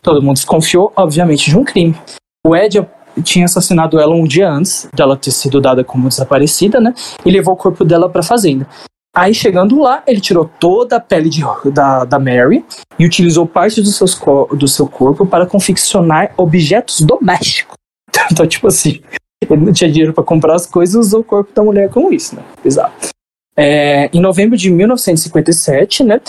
Todo 0.00 0.22
mundo 0.22 0.34
desconfiou, 0.34 0.92
obviamente, 0.96 1.50
de 1.50 1.56
um 1.56 1.64
crime. 1.64 1.96
O 2.44 2.56
Ed 2.56 2.86
tinha 3.22 3.44
assassinado 3.44 4.00
ela 4.00 4.14
um 4.14 4.24
dia 4.24 4.50
antes 4.50 4.88
dela 4.94 5.16
ter 5.16 5.30
sido 5.30 5.60
dada 5.60 5.84
como 5.84 6.08
desaparecida, 6.08 6.80
né? 6.80 6.94
E 7.24 7.30
levou 7.30 7.54
o 7.54 7.56
corpo 7.56 7.84
dela 7.84 8.08
para 8.08 8.20
a 8.20 8.24
fazenda. 8.24 8.66
Aí, 9.14 9.34
chegando 9.34 9.78
lá, 9.78 10.02
ele 10.06 10.20
tirou 10.20 10.50
toda 10.58 10.96
a 10.96 11.00
pele 11.00 11.28
de, 11.28 11.42
da, 11.70 12.04
da 12.04 12.18
Mary 12.18 12.64
e 12.98 13.04
utilizou 13.04 13.46
parte 13.46 13.82
do, 13.82 13.88
seus, 13.88 14.18
do 14.56 14.66
seu 14.66 14.88
corpo 14.88 15.26
para 15.26 15.46
confeccionar 15.46 16.32
objetos 16.36 17.00
domésticos. 17.00 17.76
Então, 18.30 18.46
tipo 18.46 18.68
assim, 18.68 19.02
ele 19.42 19.64
não 19.64 19.72
tinha 19.72 19.90
dinheiro 19.90 20.12
para 20.12 20.22
comprar 20.22 20.54
as 20.54 20.66
coisas 20.66 20.94
e 20.94 20.98
usou 20.98 21.20
o 21.20 21.24
corpo 21.24 21.52
da 21.52 21.62
mulher 21.62 21.90
com 21.90 22.12
isso, 22.12 22.36
né? 22.36 22.42
Exato. 22.64 23.08
É, 23.56 24.08
em 24.14 24.20
novembro 24.20 24.56
de 24.56 24.70
1957, 24.70 26.04
né, 26.04 26.20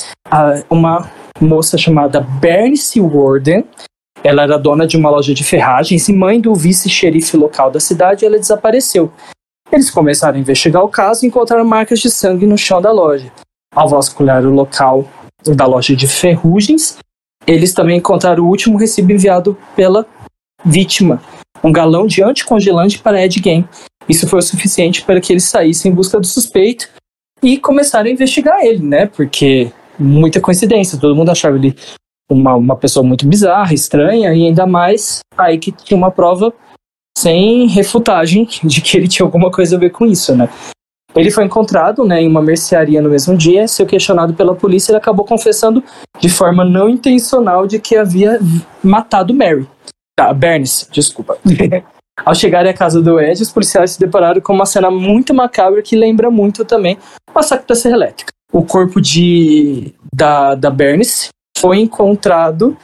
uma 0.70 1.10
moça 1.40 1.78
chamada 1.78 2.20
Bernice 2.20 3.00
Warden, 3.00 3.66
ela 4.24 4.44
era 4.44 4.58
dona 4.58 4.86
de 4.86 4.98
uma 4.98 5.10
loja 5.10 5.34
de 5.34 5.44
ferragens 5.44 6.08
e 6.08 6.14
mãe 6.14 6.40
do 6.40 6.54
vice-xerife 6.54 7.36
local 7.38 7.72
da 7.72 7.80
cidade, 7.80 8.26
ela 8.26 8.38
desapareceu. 8.38 9.12
Eles 9.72 9.90
começaram 9.90 10.38
a 10.38 10.40
investigar 10.40 10.84
o 10.84 10.90
caso 10.90 11.26
e 11.26 11.28
encontraram 11.28 11.66
marcas 11.66 12.00
de 12.00 12.10
sangue 12.10 12.46
no 12.46 12.58
chão 12.58 12.82
da 12.82 12.92
loja. 12.92 13.32
Ao 13.74 13.88
vasculhar 13.88 14.46
o 14.46 14.52
local 14.52 15.08
da 15.44 15.66
loja 15.66 15.96
de 15.96 16.08
ferrugens, 16.08 16.98
eles 17.48 17.74
também 17.74 17.98
encontraram 17.98 18.44
o 18.44 18.48
último 18.48 18.78
recibo 18.78 19.12
enviado 19.12 19.58
pela 19.76 20.06
vítima, 20.64 21.22
um 21.64 21.72
galão 21.72 22.06
de 22.06 22.22
anticongelante 22.22 23.00
para 23.00 23.22
Ed 23.24 23.42
Gein. 23.44 23.68
Isso 24.08 24.28
foi 24.28 24.40
o 24.40 24.44
suficiente 24.44 25.02
para 25.02 25.20
que 25.20 25.34
eles 25.34 25.46
saíssem 25.46 25.92
em 25.92 25.96
busca 25.96 26.20
do 26.20 26.28
suspeito 26.28 26.90
e 27.44 27.58
começaram 27.58 28.08
a 28.08 28.12
investigar 28.12 28.64
ele, 28.64 28.82
né? 28.82 29.06
Porque 29.06 29.72
muita 30.00 30.40
coincidência, 30.40 31.00
todo 31.00 31.16
mundo 31.16 31.30
achava 31.30 31.58
ele 31.58 31.76
uma, 32.32 32.56
uma 32.56 32.76
pessoa 32.76 33.06
muito 33.06 33.28
bizarra, 33.28 33.74
estranha, 33.74 34.34
e 34.34 34.48
ainda 34.48 34.66
mais 34.66 35.20
aí 35.38 35.58
que 35.58 35.72
tinha 35.72 35.98
uma 35.98 36.10
prova 36.10 36.54
sem 37.18 37.68
refutagem 37.68 38.48
de 38.64 38.82
que 38.82 38.98
ele 38.98 39.08
tinha 39.08 39.26
alguma 39.26 39.52
coisa 39.52 39.76
a 39.76 39.80
ver 39.80 39.92
com 39.92 40.06
isso, 40.06 40.36
né? 40.36 40.50
Ele 41.16 41.30
foi 41.30 41.44
encontrado 41.44 42.04
né, 42.04 42.24
em 42.24 42.28
uma 42.28 42.42
mercearia 42.42 43.00
no 43.00 43.10
mesmo 43.10 43.38
dia. 43.38 43.68
Seu 43.68 43.86
questionado 43.86 44.34
pela 44.34 44.56
polícia, 44.56 44.92
ele 44.92 44.98
acabou 44.98 45.24
confessando 45.24 45.84
de 46.20 46.28
forma 46.28 46.66
não 46.66 46.90
intencional 46.90 47.68
de 47.68 47.78
que 47.78 47.96
havia 47.96 48.40
matado 48.84 49.32
Mary. 49.32 49.68
Ah, 50.20 50.34
Bernice, 50.34 50.88
desculpa. 50.92 51.38
Ao 52.26 52.36
chegarem 52.36 52.72
à 52.72 52.74
casa 52.74 53.02
do 53.02 53.20
Ed, 53.20 53.42
os 53.42 53.52
policiais 53.52 53.92
se 53.92 54.00
depararam 54.00 54.40
com 54.40 54.54
uma 54.54 54.66
cena 54.66 54.92
muito 54.92 55.34
macabra 55.34 55.82
que 55.82 55.96
lembra 55.96 56.30
muito 56.30 56.64
também 56.64 56.98
o 57.30 57.34
massacre 57.34 57.68
da 57.68 57.76
Serra 57.76 57.96
Elétrica. 57.96 58.32
O 58.52 58.64
corpo 58.64 59.02
de, 59.02 59.94
da, 60.14 60.54
da 60.54 60.70
Bernice 60.70 61.30
foi 61.58 61.80
encontrado 61.80 62.78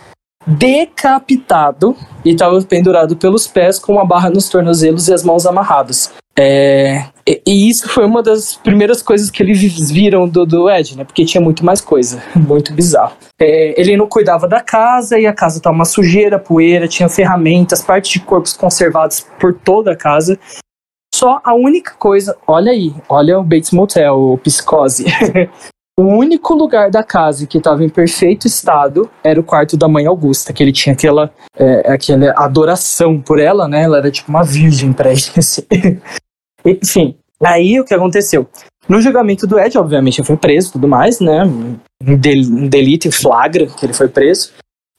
decapitado 0.47 1.95
e 2.23 2.31
estava 2.31 2.61
pendurado 2.61 3.15
pelos 3.15 3.47
pés 3.47 3.77
com 3.77 3.93
uma 3.93 4.05
barra 4.05 4.29
nos 4.29 4.49
tornozelos 4.49 5.07
e 5.07 5.13
as 5.13 5.23
mãos 5.23 5.45
amarradas. 5.45 6.11
É, 6.41 7.03
e, 7.27 7.69
isso 7.69 7.89
foi 7.89 8.05
uma 8.05 8.23
das 8.23 8.55
primeiras 8.55 9.01
coisas 9.01 9.29
que 9.29 9.43
eles 9.43 9.91
viram 9.91 10.27
do, 10.27 10.45
do 10.45 10.69
Ed, 10.69 10.95
né? 10.95 11.03
Porque 11.03 11.25
tinha 11.25 11.41
muito 11.41 11.65
mais 11.65 11.81
coisa, 11.81 12.23
muito 12.33 12.73
bizarro. 12.73 13.13
É, 13.37 13.79
ele 13.79 13.97
não 13.97 14.07
cuidava 14.07 14.47
da 14.47 14.61
casa 14.61 15.19
e 15.19 15.27
a 15.27 15.33
casa 15.33 15.57
estava 15.57 15.75
uma 15.75 15.83
sujeira, 15.83 16.39
poeira, 16.39 16.87
tinha 16.87 17.09
ferramentas, 17.09 17.81
partes 17.81 18.11
de 18.11 18.21
corpos 18.21 18.53
conservados 18.53 19.27
por 19.37 19.53
toda 19.53 19.91
a 19.91 19.97
casa. 19.97 20.39
Só 21.13 21.41
a 21.43 21.53
única 21.53 21.95
coisa, 21.95 22.37
olha 22.47 22.71
aí, 22.71 22.93
olha 23.09 23.37
o 23.37 23.43
Bates 23.43 23.71
Motel, 23.71 24.15
o 24.17 24.37
Psicose. 24.37 25.05
O 25.99 26.03
único 26.03 26.55
lugar 26.55 26.89
da 26.89 27.03
casa 27.03 27.45
que 27.45 27.57
estava 27.57 27.83
em 27.83 27.89
perfeito 27.89 28.47
estado 28.47 29.11
era 29.21 29.37
o 29.37 29.43
quarto 29.43 29.75
da 29.75 29.85
mãe 29.85 30.07
Augusta, 30.07 30.53
que 30.53 30.63
ele 30.63 30.71
tinha 30.71 30.93
aquela, 30.93 31.29
é, 31.57 31.91
aquela 31.91 32.31
adoração 32.37 33.19
por 33.19 33.37
ela, 33.37 33.67
né? 33.67 33.83
Ela 33.83 33.97
era 33.97 34.09
tipo 34.09 34.29
uma 34.29 34.41
virgem 34.41 34.93
para 34.93 35.11
ele. 35.11 35.19
Assim. 35.35 35.61
Enfim, 36.63 37.17
aí 37.43 37.77
o 37.81 37.83
que 37.83 37.93
aconteceu? 37.93 38.47
No 38.87 39.01
julgamento 39.01 39.45
do 39.45 39.59
Ed, 39.59 39.77
obviamente, 39.77 40.21
ele 40.21 40.27
foi 40.27 40.37
preso 40.37 40.69
e 40.69 40.71
tudo 40.71 40.87
mais, 40.87 41.19
né? 41.19 41.43
Um, 41.43 41.77
um 42.01 42.69
delito 42.69 43.09
em 43.09 43.11
flagra 43.11 43.65
que 43.65 43.85
ele 43.85 43.91
foi 43.91 44.07
preso. 44.07 44.53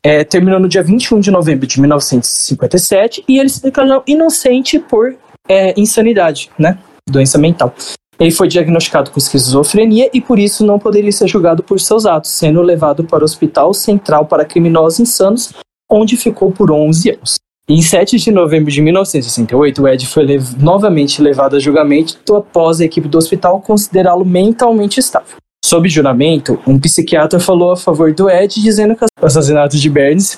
É, 0.04 0.22
terminou 0.22 0.60
no 0.60 0.68
dia 0.68 0.82
21 0.82 1.18
de 1.18 1.30
novembro 1.30 1.66
de 1.66 1.80
1957 1.80 3.24
e 3.26 3.38
ele 3.38 3.48
se 3.48 3.62
declarou 3.62 4.02
inocente 4.06 4.78
por 4.78 5.16
é, 5.48 5.72
insanidade, 5.80 6.50
né? 6.58 6.78
Doença 7.08 7.38
mental. 7.38 7.74
Ele 8.20 8.30
foi 8.30 8.48
diagnosticado 8.48 9.10
com 9.10 9.18
esquizofrenia 9.18 10.10
e 10.12 10.20
por 10.20 10.38
isso 10.38 10.64
não 10.64 10.78
poderia 10.78 11.10
ser 11.10 11.26
julgado 11.26 11.62
por 11.62 11.80
seus 11.80 12.04
atos, 12.04 12.30
sendo 12.30 12.60
levado 12.60 13.02
para 13.02 13.22
o 13.22 13.24
Hospital 13.24 13.72
Central 13.72 14.26
para 14.26 14.44
Criminosos 14.44 15.00
Insanos, 15.00 15.54
onde 15.90 16.18
ficou 16.18 16.52
por 16.52 16.70
11 16.70 17.12
anos. 17.12 17.36
Em 17.66 17.80
7 17.80 18.18
de 18.18 18.30
novembro 18.30 18.70
de 18.70 18.82
1968, 18.82 19.82
o 19.82 19.88
Ed 19.88 20.06
foi 20.06 20.24
lev 20.24 20.44
novamente 20.60 21.22
levado 21.22 21.56
a 21.56 21.58
julgamento 21.58 22.34
após 22.34 22.80
a 22.80 22.84
equipe 22.84 23.08
do 23.08 23.16
hospital 23.16 23.60
considerá-lo 23.60 24.24
mentalmente 24.24 25.00
estável. 25.00 25.36
Sob 25.64 25.88
juramento, 25.88 26.58
um 26.66 26.78
psiquiatra 26.78 27.38
falou 27.38 27.70
a 27.70 27.76
favor 27.76 28.12
do 28.12 28.28
Ed, 28.28 28.60
dizendo 28.60 28.96
que 28.96 29.04
o 29.04 29.26
assassinato 29.26 29.76
de 29.76 29.88
Burns 29.88 30.34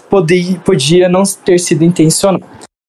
podia, 0.63 1.09
não 1.09 1.23
ter 1.45 1.59
sido 1.59 1.85
intencional. 1.85 2.43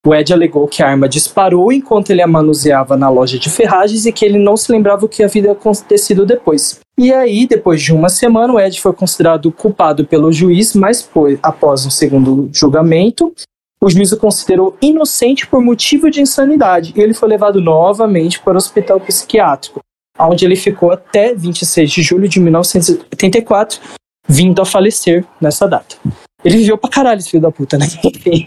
O 0.06 0.14
Ed 0.14 0.34
alegou 0.34 0.68
que 0.68 0.84
a 0.84 0.90
arma 0.90 1.08
disparou 1.08 1.72
enquanto 1.72 2.10
ele 2.10 2.22
a 2.22 2.28
manuseava 2.28 2.98
na 2.98 3.08
loja 3.10 3.40
de 3.40 3.50
ferragens 3.50 4.06
e 4.06 4.12
que 4.12 4.26
ele 4.26 4.38
não 4.38 4.58
se 4.58 4.70
lembrava 4.70 5.06
o 5.06 5.10
que 5.10 5.24
havia 5.24 5.54
acontecido 5.54 6.26
depois. 6.26 6.82
E 6.98 7.14
aí, 7.14 7.48
depois 7.48 7.82
de 7.82 7.94
uma 7.94 8.10
semana, 8.10 8.54
o 8.54 8.60
Ed 8.60 8.82
foi 8.82 8.92
considerado 8.92 9.50
culpado 9.50 10.06
pelo 10.06 10.30
juiz, 10.30 10.76
mas 10.76 11.10
após 11.42 11.86
um 11.86 11.90
segundo 11.90 12.50
julgamento, 12.52 13.34
o 13.82 13.90
juiz 13.90 14.12
o 14.12 14.18
considerou 14.18 14.78
inocente 14.82 15.48
por 15.48 15.62
motivo 15.62 16.12
de 16.12 16.22
insanidade 16.22 16.94
e 16.96 17.02
ele 17.02 17.14
foi 17.14 17.30
levado 17.30 17.62
novamente 17.62 18.42
para 18.42 18.56
o 18.56 18.58
hospital 18.58 19.00
psiquiátrico, 19.00 19.80
onde 20.20 20.44
ele 20.44 20.58
ficou 20.58 20.92
até 20.92 21.34
26 21.34 21.90
de 21.90 22.02
julho 22.02 22.28
de 22.28 22.42
1984, 22.42 23.80
vindo 24.28 24.62
a 24.62 24.66
falecer 24.66 25.26
nessa 25.40 25.66
data. 25.66 25.96
Ele 26.44 26.58
viveu 26.58 26.78
pra 26.78 26.90
caralho, 26.90 27.20
esse 27.20 27.30
filho 27.30 27.42
da 27.42 27.52
puta, 27.52 27.78
né? 27.78 27.88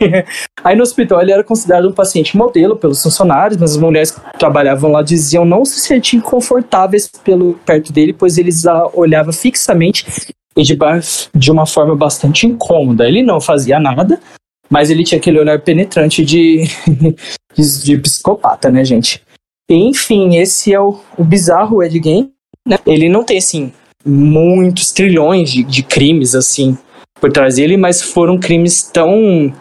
Aí 0.62 0.76
no 0.76 0.82
hospital 0.82 1.22
ele 1.22 1.32
era 1.32 1.42
considerado 1.42 1.88
um 1.88 1.92
paciente 1.92 2.36
modelo 2.36 2.76
pelos 2.76 3.02
funcionários, 3.02 3.58
mas 3.58 3.72
as 3.72 3.76
mulheres 3.76 4.10
que 4.10 4.20
trabalhavam 4.38 4.90
lá 4.90 5.02
diziam 5.02 5.44
não 5.44 5.64
se 5.64 5.80
sentir 5.80 6.20
confortáveis 6.20 7.10
pelo, 7.24 7.54
perto 7.64 7.92
dele, 7.92 8.12
pois 8.12 8.36
eles 8.36 8.64
olhavam 8.92 9.32
fixamente 9.32 10.06
e 10.56 10.62
de, 10.62 10.78
de 11.34 11.50
uma 11.50 11.66
forma 11.66 11.94
bastante 11.94 12.46
incômoda. 12.46 13.06
Ele 13.06 13.22
não 13.22 13.40
fazia 13.40 13.78
nada, 13.78 14.20
mas 14.68 14.90
ele 14.90 15.04
tinha 15.04 15.18
aquele 15.18 15.38
olhar 15.38 15.60
penetrante 15.60 16.24
de, 16.24 16.64
de, 17.54 17.82
de 17.84 17.98
psicopata, 17.98 18.70
né, 18.70 18.84
gente? 18.84 19.22
enfim, 19.68 20.36
esse 20.36 20.72
é 20.72 20.80
o, 20.80 21.00
o 21.18 21.24
bizarro 21.24 21.82
Ed 21.82 22.00
Gein. 22.02 22.30
Né? 22.66 22.78
Ele 22.86 23.08
não 23.08 23.24
tem, 23.24 23.38
assim, 23.38 23.72
muitos 24.04 24.92
trilhões 24.92 25.50
de, 25.50 25.64
de 25.64 25.82
crimes, 25.82 26.34
assim, 26.34 26.78
por 27.20 27.32
trás 27.32 27.56
dele, 27.56 27.76
mas 27.76 28.02
foram 28.02 28.38
crimes 28.38 28.82
tão. 28.82 29.52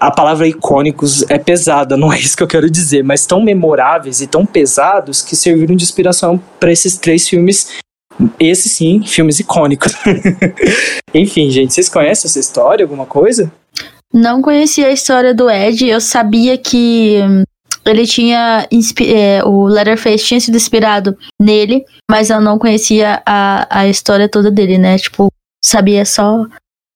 A 0.00 0.12
palavra 0.12 0.46
icônicos 0.46 1.28
é 1.28 1.38
pesada, 1.38 1.96
não 1.98 2.12
é 2.12 2.18
isso 2.18 2.36
que 2.36 2.42
eu 2.42 2.48
quero 2.48 2.70
dizer, 2.70 3.02
mas 3.02 3.26
tão 3.26 3.42
memoráveis 3.42 4.20
e 4.20 4.26
tão 4.26 4.46
pesados 4.46 5.22
que 5.22 5.34
serviram 5.34 5.74
de 5.74 5.84
inspiração 5.84 6.40
para 6.60 6.72
esses 6.72 6.96
três 6.96 7.28
filmes. 7.28 7.78
Esses 8.40 8.72
sim, 8.72 9.00
filmes 9.06 9.38
icônicos. 9.38 9.92
Enfim, 11.14 11.50
gente, 11.50 11.72
vocês 11.72 11.88
conhecem 11.88 12.28
essa 12.28 12.40
história, 12.40 12.84
alguma 12.84 13.06
coisa? 13.06 13.52
Não 14.12 14.42
conhecia 14.42 14.88
a 14.88 14.92
história 14.92 15.32
do 15.32 15.48
Ed, 15.48 15.86
eu 15.86 16.00
sabia 16.00 16.58
que 16.58 17.22
ele 17.86 18.06
tinha. 18.06 18.66
É, 19.06 19.44
o 19.44 19.66
Leatherface 19.66 20.24
tinha 20.24 20.40
sido 20.40 20.56
inspirado 20.56 21.16
nele, 21.40 21.84
mas 22.10 22.30
eu 22.30 22.40
não 22.40 22.58
conhecia 22.58 23.22
a, 23.24 23.66
a 23.70 23.88
história 23.88 24.28
toda 24.28 24.50
dele, 24.50 24.78
né? 24.78 24.98
Tipo, 24.98 25.28
sabia 25.68 26.04
só 26.04 26.46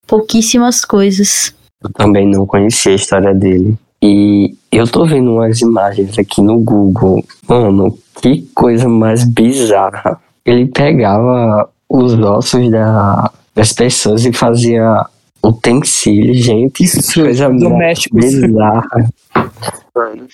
pouquíssimas 0.07 0.85
coisas. 0.85 1.55
Eu 1.83 1.91
também 1.91 2.27
não 2.27 2.47
conhecia 2.47 2.93
a 2.93 2.97
história 2.97 3.35
dele. 3.35 3.77
E 4.03 4.55
eu 4.71 4.87
tô 4.87 5.07
vendo 5.07 5.33
umas 5.33 5.61
imagens 5.61 6.19
aqui 6.19 6.41
no 6.41 6.59
Google. 6.59 7.25
Mano, 7.49 7.97
que 8.21 8.43
coisa 8.55 8.89
mais 8.89 9.25
bizarra. 9.25 10.21
Ele 10.45 10.67
pegava 10.67 11.69
os 11.89 12.15
ossos 12.15 12.71
da, 12.71 13.31
das 13.55 13.73
pessoas 13.73 14.25
e 14.25 14.33
fazia 14.33 15.07
utensílios, 15.45 16.39
gente. 16.39 16.83
Isso, 16.83 17.21
coisa 17.21 17.49
México. 17.49 18.17
Bizarra. 18.17 19.07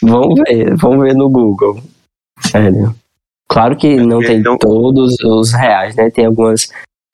vamos 0.03 0.41
ver, 0.47 0.77
vamos 0.77 1.05
ver 1.05 1.15
no 1.15 1.29
Google. 1.29 1.81
Sério. 2.41 2.95
Claro 3.49 3.77
que 3.77 3.97
não 3.97 4.21
tem 4.21 4.43
todos 4.59 5.17
os 5.25 5.53
reais, 5.53 5.97
né? 5.97 6.11
Tem 6.11 6.27
algumas 6.27 6.69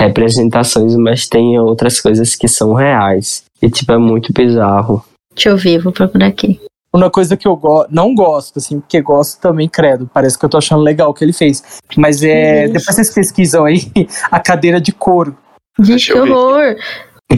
representações, 0.07 0.97
mas 0.97 1.29
tem 1.29 1.59
outras 1.59 2.01
coisas 2.01 2.35
que 2.35 2.49
são 2.49 2.73
reais. 2.75 3.45
E, 3.61 3.71
tipo, 3.71 3.93
é 3.93 3.99
muito 3.99 4.33
bizarro. 4.33 5.05
Deixa 5.35 5.51
eu 5.51 5.57
ver, 5.57 5.83
vou 5.83 5.93
procurar 5.93 6.27
aqui. 6.27 6.61
Uma 6.93 7.11
coisa 7.11 7.37
que 7.37 7.49
eu 7.49 7.57
go 7.57 7.85
não 7.91 8.15
gosto, 8.15 8.59
assim, 8.59 8.79
porque 8.79 9.03
gosto 9.03 9.41
também, 9.41 9.69
credo. 9.69 10.09
Parece 10.15 10.39
que 10.39 10.45
eu 10.45 10.49
tô 10.49 10.59
achando 10.59 10.83
legal 10.83 11.11
o 11.11 11.15
que 11.15 11.25
ele 11.25 11.33
fez. 11.33 11.81
Mas 11.97 12.23
é. 12.23 12.69
Depois 12.69 12.85
vocês 12.85 13.13
pesquisam 13.13 13.65
aí 13.65 13.81
a 14.31 14.39
cadeira 14.39 14.81
de 14.81 14.93
couro. 14.93 15.37
Gente, 15.81 16.13
que 16.13 16.19
horror! 16.19 16.77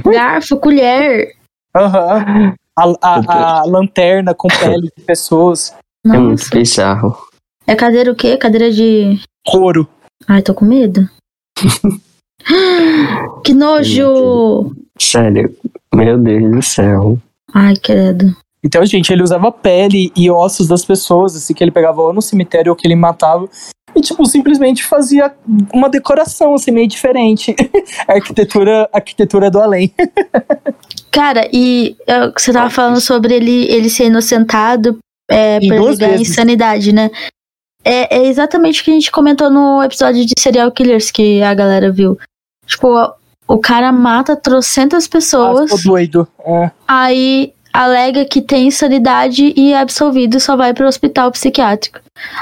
Garfo, 0.04 0.58
colher. 0.58 1.32
Aham. 1.74 2.24
Uhum. 2.28 2.54
A, 2.78 2.92
a, 3.00 3.60
a, 3.60 3.64
lanterna 3.64 4.34
com 4.34 4.48
pele 4.48 4.90
de 4.94 5.04
pessoas. 5.04 5.74
Nossa. 6.04 6.18
É 6.18 6.20
muito 6.20 6.50
bizarro. 6.50 7.16
É 7.66 7.74
cadeira 7.74 8.12
o 8.12 8.14
quê? 8.14 8.36
Cadeira 8.36 8.70
de. 8.70 9.18
Couro. 9.46 9.88
Ai, 10.28 10.42
tô 10.42 10.52
com 10.52 10.66
medo. 10.66 11.08
que 13.44 13.52
nojo! 13.52 14.74
Sério, 14.98 15.54
meu 15.94 16.18
Deus 16.18 16.50
do 16.50 16.62
céu. 16.62 17.18
Ai, 17.52 17.74
credo. 17.76 18.34
Então, 18.64 18.84
gente, 18.84 19.12
ele 19.12 19.22
usava 19.22 19.52
pele 19.52 20.10
e 20.16 20.30
ossos 20.30 20.66
das 20.66 20.84
pessoas, 20.84 21.36
assim, 21.36 21.54
que 21.54 21.62
ele 21.62 21.70
pegava 21.70 22.00
ou 22.02 22.12
no 22.12 22.22
cemitério 22.22 22.72
ou 22.72 22.76
que 22.76 22.86
ele 22.86 22.96
matava. 22.96 23.48
e, 23.94 24.00
tipo, 24.00 24.26
simplesmente 24.26 24.84
fazia 24.84 25.32
uma 25.72 25.88
decoração, 25.88 26.54
assim, 26.54 26.70
meio 26.70 26.88
diferente. 26.88 27.54
arquitetura, 28.08 28.88
arquitetura 28.92 29.50
do 29.50 29.60
além. 29.60 29.92
Cara, 31.12 31.48
e 31.52 31.96
eu, 32.06 32.32
você 32.36 32.52
tava 32.52 32.68
falando 32.68 33.00
sobre 33.00 33.34
ele, 33.34 33.72
ele 33.72 33.88
ser 33.88 34.06
inocentado 34.06 34.98
é, 35.30 35.58
por 35.60 35.90
ligar 35.90 36.20
insanidade, 36.20 36.92
né? 36.92 37.10
É, 37.82 38.18
é 38.18 38.26
exatamente 38.26 38.80
o 38.80 38.84
que 38.84 38.90
a 38.90 38.94
gente 38.94 39.12
comentou 39.12 39.48
no 39.48 39.82
episódio 39.82 40.26
de 40.26 40.34
Serial 40.36 40.70
Killers 40.72 41.10
que 41.10 41.40
a 41.40 41.54
galera 41.54 41.90
viu. 41.90 42.18
Tipo, 42.66 43.14
o 43.46 43.58
cara 43.58 43.92
mata 43.92 44.36
trocentas 44.36 45.06
pessoas. 45.06 45.70
Ah, 45.72 45.76
doido. 45.84 46.26
É. 46.44 46.70
Aí 46.86 47.52
alega 47.72 48.24
que 48.24 48.40
tem 48.40 48.68
insanidade 48.68 49.52
e 49.56 49.72
é 49.72 49.80
absolvido 49.80 50.40
só 50.40 50.56
vai 50.56 50.72
pro 50.72 50.86
hospital 50.86 51.30
psiquiátrico. 51.30 52.00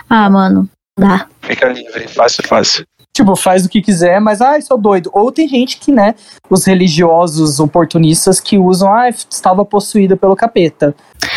Ah, 0.09 0.31
mano, 0.31 0.69
dá. 0.99 1.27
Fica 1.43 1.69
livre, 1.69 2.09
fácil, 2.09 2.45
fácil. 2.47 2.87
Tipo, 3.13 3.37
faz 3.37 3.65
o 3.65 3.69
que 3.69 3.81
quiser, 3.81 4.21
mas, 4.21 4.41
ai, 4.41 4.61
sou 4.61 4.77
doido. 4.77 5.09
Ou 5.13 5.31
tem 5.31 5.49
gente 5.49 5.79
que, 5.79 5.93
né, 5.93 6.17
os 6.51 6.65
religiosos 6.65 7.61
oportunistas 7.61 8.41
que 8.41 8.59
usam, 8.59 8.93
ah, 8.93 9.09
estava 9.09 9.65
possuída 9.65 10.17
pelo 10.17 10.35
capeta. 10.35 10.95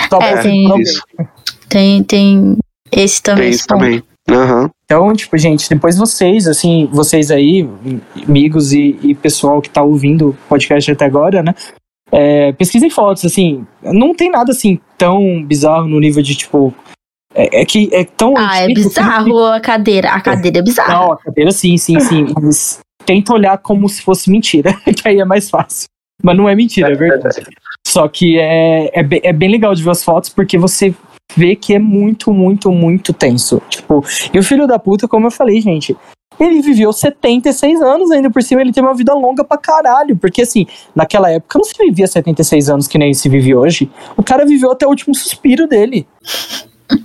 Só 0.09 0.19
é, 0.19 0.41
tem, 0.41 0.67
tem, 1.69 2.03
tem 2.03 2.57
esse 2.91 3.21
também. 3.21 3.43
Tem 3.43 3.49
esse 3.51 3.67
também. 3.67 4.03
Uhum. 4.29 4.69
Então, 4.83 5.13
tipo, 5.13 5.37
gente, 5.37 5.69
depois 5.69 5.97
vocês, 5.97 6.47
assim, 6.47 6.87
vocês 6.91 7.31
aí, 7.31 7.67
amigos 8.27 8.73
e, 8.73 8.97
e 9.01 9.15
pessoal 9.15 9.61
que 9.61 9.69
tá 9.69 9.81
ouvindo 9.81 10.29
o 10.29 10.37
podcast 10.49 10.91
até 10.91 11.05
agora, 11.05 11.41
né? 11.41 11.55
É, 12.11 12.51
pesquisem 12.53 12.89
fotos, 12.89 13.25
assim, 13.25 13.65
não 13.81 14.13
tem 14.13 14.31
nada 14.31 14.51
assim 14.51 14.79
tão 14.97 15.43
bizarro 15.43 15.87
no 15.87 15.99
nível 15.99 16.23
de, 16.23 16.35
tipo. 16.35 16.73
É, 17.33 17.61
é 17.61 17.65
que 17.65 17.89
é 17.93 18.03
tão. 18.05 18.33
Ah, 18.37 18.59
é 18.59 18.67
bizarro 18.67 19.45
a 19.45 19.59
cadeira. 19.59 20.09
A 20.11 20.21
cadeira 20.21 20.59
é 20.59 20.61
bizarra. 20.61 20.93
Não, 20.93 21.11
a 21.13 21.17
cadeira 21.17 21.51
sim, 21.51 21.77
sim, 21.77 21.99
sim. 21.99 22.27
mas 22.41 22.79
tenta 23.05 23.33
olhar 23.33 23.57
como 23.57 23.87
se 23.87 24.01
fosse 24.01 24.29
mentira, 24.29 24.73
que 24.83 25.07
aí 25.07 25.19
é 25.19 25.25
mais 25.25 25.49
fácil. 25.49 25.87
Mas 26.23 26.35
não 26.35 26.49
é 26.49 26.55
mentira, 26.55 26.91
é 26.91 26.95
verdade. 26.95 27.45
Só 27.85 28.07
que 28.07 28.39
é, 28.39 28.89
é, 28.99 29.03
bem, 29.03 29.21
é 29.23 29.31
bem 29.31 29.49
legal 29.49 29.73
de 29.75 29.83
ver 29.83 29.91
as 29.91 30.03
fotos, 30.03 30.29
porque 30.29 30.57
você 30.57 30.93
vê 31.35 31.55
que 31.55 31.73
é 31.73 31.79
muito, 31.79 32.31
muito, 32.33 32.71
muito 32.71 33.13
tenso. 33.13 33.61
Tipo, 33.69 34.03
e 34.33 34.39
o 34.39 34.43
filho 34.43 34.67
da 34.67 34.79
puta, 34.79 35.07
como 35.07 35.27
eu 35.27 35.31
falei, 35.31 35.59
gente, 35.61 35.95
ele 36.39 36.61
viveu 36.61 36.93
76 36.93 37.81
anos 37.81 38.11
ainda 38.11 38.29
por 38.29 38.43
cima, 38.43 38.61
ele 38.61 38.71
tem 38.71 38.83
uma 38.83 38.93
vida 38.93 39.13
longa 39.13 39.43
pra 39.43 39.57
caralho. 39.57 40.15
Porque 40.15 40.43
assim, 40.43 40.67
naquela 40.95 41.31
época 41.31 41.57
não 41.57 41.65
se 41.65 41.73
vivia 41.77 42.07
76 42.07 42.69
anos 42.69 42.87
que 42.87 42.97
nem 42.97 43.13
se 43.13 43.27
vive 43.27 43.55
hoje. 43.55 43.89
O 44.15 44.23
cara 44.23 44.45
viveu 44.45 44.71
até 44.71 44.85
o 44.85 44.89
último 44.89 45.15
suspiro 45.15 45.67
dele. 45.67 46.07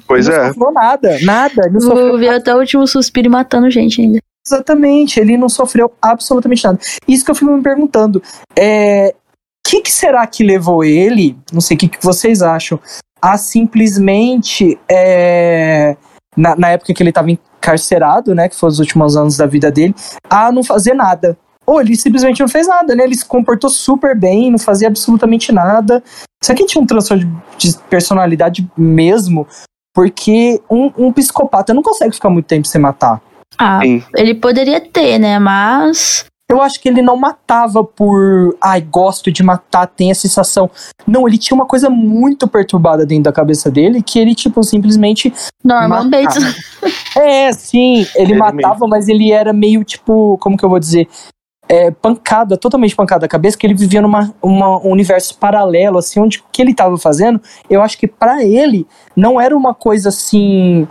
Pois 0.07 0.29
ele 0.29 0.37
é. 0.37 0.39
Não 0.41 0.55
sofreu 0.55 0.73
nada, 0.73 1.19
nada. 1.23 1.63
Ele 1.67 1.79
não 1.79 2.13
viveu 2.13 2.33
até 2.33 2.55
o 2.55 2.59
último 2.59 2.87
suspiro 2.87 3.31
matando 3.31 3.71
gente 3.71 4.01
ainda. 4.01 4.19
Exatamente, 4.45 5.21
ele 5.21 5.37
não 5.37 5.49
sofreu 5.49 5.93
absolutamente 6.03 6.65
nada. 6.65 6.79
Isso 7.07 7.25
que 7.25 7.31
eu 7.31 7.35
fico 7.35 7.51
me 7.51 7.63
perguntando. 7.63 8.23
É. 8.57 9.15
O 9.65 9.71
que, 9.71 9.81
que 9.81 9.93
será 9.93 10.27
que 10.27 10.45
levou 10.45 10.85
ele? 10.85 11.39
Não 11.53 11.61
sei 11.61 11.77
o 11.77 11.81
que, 11.81 11.89
que 11.89 12.05
vocês 12.05 12.43
acham. 12.43 12.79
A 13.23 13.39
simplesmente. 13.39 14.79
É, 14.91 15.97
na, 16.37 16.57
na 16.57 16.69
época 16.71 16.93
que 16.93 17.03
ele 17.03 17.11
estava 17.11 17.31
encarcerado, 17.31 18.35
né, 18.35 18.49
que 18.49 18.57
foi 18.57 18.69
os 18.69 18.79
últimos 18.79 19.17
anos 19.17 19.37
da 19.37 19.47
vida 19.47 19.71
dele, 19.71 19.95
a 20.29 20.51
não 20.51 20.65
fazer 20.65 20.95
nada. 20.95 21.37
Ou 21.65 21.81
ele 21.81 21.95
simplesmente 21.95 22.41
não 22.41 22.49
fez 22.49 22.67
nada, 22.67 22.95
né? 22.95 23.05
Ele 23.05 23.15
se 23.15 23.25
comportou 23.25 23.71
super 23.71 24.19
bem, 24.19 24.51
não 24.51 24.59
fazia 24.59 24.89
absolutamente 24.89 25.53
nada. 25.53 26.03
Isso 26.43 26.51
aqui 26.51 26.67
tinha 26.67 26.83
um 26.83 26.87
transtorno 26.87 27.25
de, 27.57 27.71
de 27.71 27.79
personalidade 27.89 28.69
mesmo, 28.77 29.47
porque 29.95 30.61
um, 30.69 30.91
um, 30.99 31.13
psicopata 31.13 31.73
não 31.73 31.83
consegue 31.83 32.15
ficar 32.15 32.31
muito 32.31 32.47
tempo 32.47 32.67
sem 32.67 32.81
matar. 32.81 33.23
Ah, 33.57 33.79
Sim. 33.81 34.03
ele 34.17 34.35
poderia 34.35 34.81
ter, 34.81 35.21
né? 35.21 35.39
Mas 35.39 36.25
eu 36.53 36.61
acho 36.61 36.79
que 36.79 36.87
ele 36.87 37.01
não 37.01 37.17
matava 37.17 37.83
por, 37.83 38.55
ai, 38.61 38.83
gosto 38.83 39.33
de 39.33 39.43
matar, 39.43 39.87
tem 39.87 40.11
a 40.11 40.15
sensação. 40.15 40.71
Não, 41.07 41.27
ele 41.27 41.39
tinha 41.39 41.55
uma 41.55 41.65
coisa 41.65 41.89
muito 41.89 42.47
perturbada 42.47 43.07
dentro 43.07 43.25
da 43.25 43.33
cabeça 43.33 43.71
dele 43.71 44.03
que 44.03 44.19
ele, 44.19 44.35
tipo, 44.35 44.63
simplesmente. 44.63 45.33
Norman 45.65 46.11
Bates. 46.11 46.45
É, 47.15 47.53
sim, 47.53 48.07
ele, 48.17 48.33
ele 48.33 48.35
matava, 48.37 48.73
mesmo. 48.73 48.89
mas 48.89 49.07
ele 49.07 49.31
era 49.33 49.53
meio, 49.53 49.85
tipo, 49.85 50.39
como 50.39 50.57
que 50.57 50.65
eu 50.65 50.69
vou 50.69 50.79
dizer? 50.79 51.07
É, 51.69 51.91
pancada, 51.91 52.57
totalmente 52.57 52.97
pancada 52.97 53.27
a 53.27 53.29
cabeça, 53.29 53.57
que 53.57 53.67
ele 53.67 53.75
vivia 53.75 54.01
numa 54.01 54.35
uma, 54.43 54.79
um 54.79 54.91
universo 54.91 55.37
paralelo, 55.37 55.99
assim, 55.99 56.21
onde 56.21 56.39
o 56.39 56.45
que 56.51 56.63
ele 56.63 56.71
estava 56.71 56.97
fazendo, 56.97 57.39
eu 57.69 57.83
acho 57.83 57.99
que 57.99 58.07
para 58.09 58.43
ele 58.43 58.87
não 59.15 59.39
era 59.39 59.55
uma 59.55 59.75
coisa 59.75 60.09
assim 60.09 60.89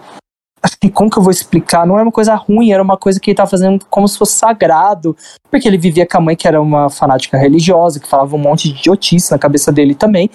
acho 0.61 0.77
que 0.79 0.89
como 0.89 1.09
que 1.09 1.17
eu 1.17 1.23
vou 1.23 1.31
explicar? 1.31 1.85
Não 1.85 1.95
era 1.95 2.03
uma 2.03 2.11
coisa 2.11 2.35
ruim, 2.35 2.71
era 2.71 2.83
uma 2.83 2.97
coisa 2.97 3.19
que 3.19 3.29
ele 3.29 3.33
estava 3.33 3.49
fazendo 3.49 3.83
como 3.89 4.07
se 4.07 4.17
fosse 4.17 4.33
sagrado, 4.33 5.15
porque 5.49 5.67
ele 5.67 5.77
vivia 5.77 6.05
com 6.05 6.17
a 6.17 6.21
mãe 6.21 6.35
que 6.35 6.47
era 6.47 6.61
uma 6.61 6.89
fanática 6.89 7.37
religiosa, 7.37 7.99
que 7.99 8.07
falava 8.07 8.35
um 8.35 8.39
monte 8.39 8.71
de 8.71 8.79
idiotice 8.79 9.31
na 9.31 9.39
cabeça 9.39 9.71
dele 9.71 9.95
também. 9.95 10.29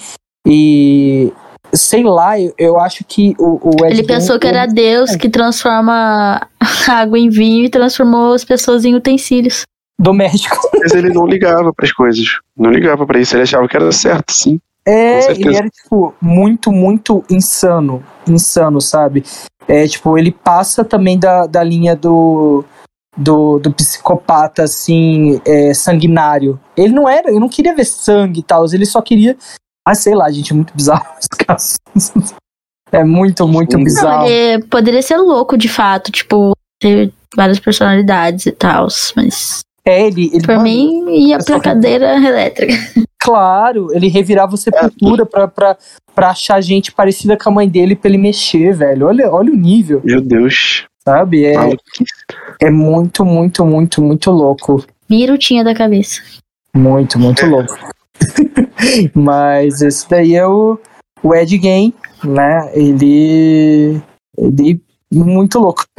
E 0.46 1.32
sei 1.72 2.02
lá, 2.02 2.38
eu, 2.40 2.54
eu 2.58 2.80
acho 2.80 3.04
que 3.04 3.34
o, 3.38 3.58
o 3.62 3.86
Ed 3.86 3.94
Ele 3.94 4.04
pensou 4.04 4.38
que 4.38 4.46
era 4.46 4.66
Deus 4.66 5.10
é. 5.10 5.18
que 5.18 5.28
transforma 5.28 6.48
água 6.88 7.18
em 7.18 7.28
vinho 7.28 7.64
e 7.64 7.70
transformou 7.70 8.32
as 8.32 8.44
pessoas 8.44 8.84
em 8.84 8.94
utensílios. 8.94 9.62
Doméstico. 9.98 10.58
Mas 10.78 10.92
ele 10.92 11.12
não 11.12 11.26
ligava 11.26 11.72
para 11.72 11.86
as 11.86 11.92
coisas. 11.92 12.38
Não 12.56 12.70
ligava 12.70 13.06
para 13.06 13.18
isso. 13.18 13.34
Ele 13.34 13.44
achava 13.44 13.66
que 13.66 13.76
era 13.76 13.90
certo, 13.92 14.30
sim. 14.30 14.60
É, 14.86 15.32
ele 15.32 15.56
era, 15.56 15.68
tipo, 15.68 16.14
muito, 16.20 16.70
muito 16.70 17.24
insano. 17.28 18.04
Insano, 18.28 18.80
sabe? 18.80 19.24
É, 19.68 19.86
tipo, 19.86 20.16
ele 20.16 20.30
passa 20.30 20.84
também 20.84 21.18
da, 21.18 21.46
da 21.46 21.62
linha 21.62 21.96
do, 21.96 22.64
do, 23.16 23.58
do 23.58 23.72
psicopata, 23.72 24.62
assim, 24.62 25.40
é, 25.44 25.74
sanguinário. 25.74 26.60
Ele 26.76 26.92
não 26.92 27.08
era, 27.08 27.30
ele 27.30 27.40
não 27.40 27.48
queria 27.48 27.74
ver 27.74 27.84
sangue 27.84 28.40
e 28.40 28.42
tal, 28.42 28.64
ele 28.72 28.86
só 28.86 29.00
queria. 29.00 29.36
Ah, 29.86 29.94
sei 29.94 30.14
lá, 30.14 30.30
gente, 30.30 30.52
é 30.52 30.54
muito 30.54 30.74
bizarro 30.74 31.06
esse 31.18 31.28
caso. 31.28 31.76
É 32.92 33.02
muito, 33.02 33.46
muito 33.48 33.76
bizarro. 33.78 34.22
Não, 34.22 34.26
ele 34.28 34.64
poderia 34.64 35.02
ser 35.02 35.16
louco, 35.16 35.56
de 35.56 35.68
fato, 35.68 36.12
tipo, 36.12 36.52
ter 36.80 37.12
várias 37.34 37.58
personalidades 37.58 38.46
e 38.46 38.52
tal, 38.52 38.86
mas. 39.16 39.60
É, 39.84 40.06
ele. 40.06 40.30
ele 40.32 40.42
pra 40.42 40.58
mim, 40.60 41.28
ia 41.28 41.38
pra 41.38 41.60
cadeira 41.60 42.16
elétrica. 42.16 42.74
Claro, 43.26 43.88
ele 43.92 44.06
revirava 44.06 44.56
sepultura 44.56 45.24
é. 45.24 45.26
pra, 45.26 45.48
pra, 45.48 45.76
pra 46.14 46.28
achar 46.28 46.60
gente 46.60 46.92
parecida 46.92 47.36
com 47.36 47.48
a 47.48 47.52
mãe 47.52 47.68
dele 47.68 47.96
pra 47.96 48.08
ele 48.08 48.18
mexer, 48.18 48.72
velho. 48.72 49.08
Olha, 49.08 49.28
olha 49.28 49.52
o 49.52 49.56
nível. 49.56 50.00
Meu 50.04 50.20
Deus. 50.20 50.86
Sabe? 51.04 51.44
É, 51.44 51.54
é 52.62 52.70
muito, 52.70 53.24
muito, 53.24 53.64
muito, 53.64 54.00
muito 54.00 54.30
louco. 54.30 54.84
Virutinha 55.08 55.64
da 55.64 55.74
cabeça. 55.74 56.22
Muito, 56.72 57.18
muito 57.18 57.44
é. 57.44 57.48
louco. 57.48 57.76
Mas 59.12 59.82
esse 59.82 60.08
daí 60.08 60.36
é 60.36 60.46
o, 60.46 60.78
o 61.20 61.34
Ed 61.34 61.58
Gein, 61.60 61.92
né? 62.22 62.70
Ele. 62.74 64.00
Ele 64.38 64.80
muito 65.12 65.58
louco. 65.58 65.84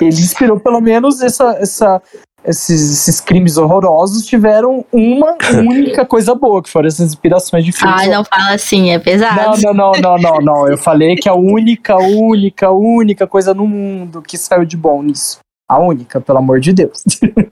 ele 0.00 0.08
inspirou 0.08 0.60
pelo 0.60 0.82
menos 0.82 1.22
essa, 1.22 1.56
essa, 1.58 2.02
esses, 2.46 2.92
esses, 2.92 3.20
crimes 3.20 3.56
horrorosos 3.56 4.24
tiveram 4.24 4.84
uma 4.92 5.36
única 5.66 6.06
coisa 6.06 6.34
boa, 6.34 6.62
que 6.62 6.70
foram 6.70 6.86
essas 6.86 7.08
inspirações 7.08 7.64
de 7.64 7.72
filmes. 7.72 8.00
Ai, 8.00 8.08
não 8.08 8.24
fala 8.24 8.54
assim, 8.54 8.90
é 8.90 8.98
pesado. 8.98 9.60
Não, 9.60 9.74
não, 9.74 9.92
não, 9.92 10.00
não, 10.00 10.16
não, 10.18 10.38
não. 10.40 10.68
Eu 10.68 10.78
falei 10.78 11.16
que 11.16 11.28
a 11.28 11.34
única, 11.34 11.96
única, 11.96 12.70
única 12.70 13.26
coisa 13.26 13.52
no 13.52 13.66
mundo 13.66 14.22
que 14.22 14.38
saiu 14.38 14.64
de 14.64 14.76
bom 14.76 15.02
nisso. 15.02 15.38
A 15.68 15.78
única, 15.78 16.20
pelo 16.20 16.38
amor 16.38 16.60
de 16.60 16.72
Deus. 16.72 17.02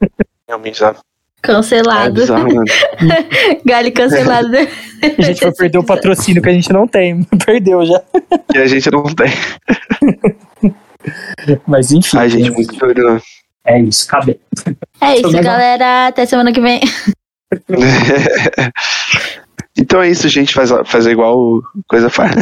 Realmente, 0.48 0.78
sabe? 0.78 0.98
Cancelado. 1.42 2.22
É 2.22 3.60
Galho 3.66 3.92
cancelado. 3.92 4.56
a 4.56 5.22
gente 5.22 5.40
vai 5.40 5.52
perder 5.52 5.78
o 5.78 5.84
patrocínio 5.84 6.42
que 6.42 6.48
a 6.48 6.52
gente 6.52 6.72
não 6.72 6.86
tem. 6.86 7.22
Perdeu 7.44 7.84
já. 7.84 8.00
Que 8.50 8.58
a 8.58 8.66
gente 8.66 8.90
não 8.90 9.02
tem. 9.02 9.30
Mas 11.66 11.92
enfim. 11.92 12.16
Ai, 12.16 12.30
gente, 12.30 12.50
muito 12.50 12.74
doido, 12.76 13.02
né? 13.04 13.20
É 13.66 13.80
isso, 13.80 14.06
cabe. 14.06 14.38
É 15.00 15.16
isso, 15.16 15.30
galera. 15.30 16.08
Até 16.08 16.26
semana 16.26 16.52
que 16.52 16.60
vem. 16.60 16.80
então 19.78 20.02
é 20.02 20.10
isso, 20.10 20.28
gente. 20.28 20.52
Faz, 20.52 20.70
faz 20.84 21.06
igual 21.06 21.62
coisa 21.88 22.10
faz. 22.10 22.34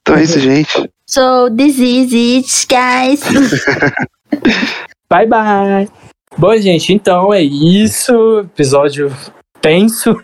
Então 0.00 0.16
é 0.16 0.22
isso, 0.22 0.40
gente. 0.40 0.90
So, 1.08 1.48
this 1.56 1.78
is 1.78 2.12
it, 2.12 2.66
guys. 2.68 3.20
bye, 5.08 5.26
bye. 5.26 5.88
Bom, 6.36 6.56
gente, 6.58 6.92
então 6.92 7.32
é 7.32 7.42
isso. 7.42 8.40
Episódio 8.40 9.12
tenso. 9.60 10.16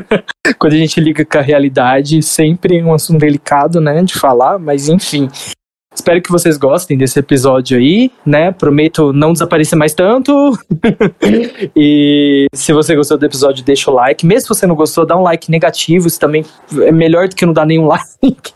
Quando 0.58 0.72
a 0.72 0.76
gente 0.76 1.00
liga 1.00 1.24
com 1.24 1.38
a 1.38 1.42
realidade, 1.42 2.22
sempre 2.22 2.82
um 2.82 2.94
assunto 2.94 3.20
delicado, 3.20 3.80
né, 3.80 4.02
de 4.02 4.14
falar, 4.14 4.58
mas 4.58 4.88
enfim. 4.88 5.28
Espero 5.96 6.20
que 6.20 6.30
vocês 6.30 6.58
gostem 6.58 6.96
desse 6.96 7.18
episódio 7.18 7.78
aí, 7.78 8.12
né? 8.24 8.52
Prometo 8.52 9.14
não 9.14 9.32
desaparecer 9.32 9.78
mais 9.78 9.94
tanto. 9.94 10.52
e 11.74 12.46
se 12.54 12.70
você 12.74 12.94
gostou 12.94 13.16
do 13.16 13.24
episódio, 13.24 13.64
deixa 13.64 13.90
o 13.90 13.94
like. 13.94 14.26
Mesmo 14.26 14.42
se 14.42 14.48
você 14.48 14.66
não 14.66 14.74
gostou, 14.76 15.06
dá 15.06 15.16
um 15.16 15.22
like 15.22 15.50
negativo. 15.50 16.06
Isso 16.06 16.20
também 16.20 16.44
é 16.82 16.92
melhor 16.92 17.28
do 17.28 17.34
que 17.34 17.46
não 17.46 17.54
dar 17.54 17.64
nenhum 17.64 17.86
like. 17.88 18.52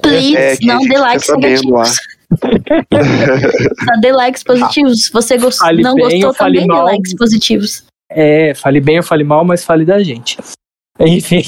Please, 0.00 0.36
é, 0.36 0.56
não 0.62 0.78
dê 0.78 0.96
likes 0.96 1.28
negativos. 1.28 1.96
Só 3.84 4.00
dê 4.00 4.12
likes 4.12 4.44
positivos. 4.44 5.06
Se 5.06 5.12
você 5.12 5.38
gost... 5.38 5.60
não 5.82 5.94
bem, 5.96 6.20
gostou, 6.20 6.34
também 6.34 6.68
dê 6.68 6.72
likes 6.72 7.16
positivos. 7.16 7.84
É, 8.08 8.54
fale 8.54 8.80
bem 8.80 8.98
ou 8.98 9.02
fale 9.02 9.24
mal, 9.24 9.44
mas 9.44 9.64
fale 9.64 9.84
da 9.84 10.00
gente. 10.02 10.38
Enfim. 11.00 11.42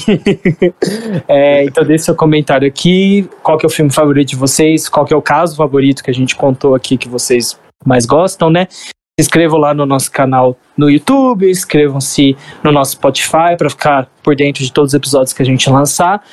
é, 1.27 1.65
então 1.65 1.83
deixe 1.83 2.05
seu 2.05 2.15
comentário 2.15 2.67
aqui. 2.67 3.27
Qual 3.43 3.57
que 3.57 3.65
é 3.65 3.67
o 3.67 3.71
filme 3.71 3.91
favorito 3.91 4.29
de 4.29 4.35
vocês? 4.35 4.87
Qual 4.87 5.05
que 5.05 5.13
é 5.13 5.17
o 5.17 5.21
caso 5.21 5.55
favorito 5.55 6.03
que 6.03 6.11
a 6.11 6.13
gente 6.13 6.35
contou 6.35 6.73
aqui 6.73 6.97
que 6.97 7.09
vocês 7.09 7.59
mais 7.85 8.05
gostam, 8.05 8.49
né? 8.49 8.67
Se 8.69 9.25
inscrevam 9.25 9.59
lá 9.59 9.73
no 9.73 9.85
nosso 9.85 10.11
canal 10.11 10.57
no 10.77 10.89
YouTube, 10.89 11.49
inscrevam-se 11.49 12.35
no 12.63 12.71
nosso 12.71 12.93
Spotify 12.93 13.55
para 13.57 13.69
ficar 13.69 14.09
por 14.23 14.35
dentro 14.35 14.63
de 14.63 14.71
todos 14.71 14.91
os 14.91 14.93
episódios 14.93 15.33
que 15.33 15.41
a 15.41 15.45
gente 15.45 15.69
lançar. 15.69 16.23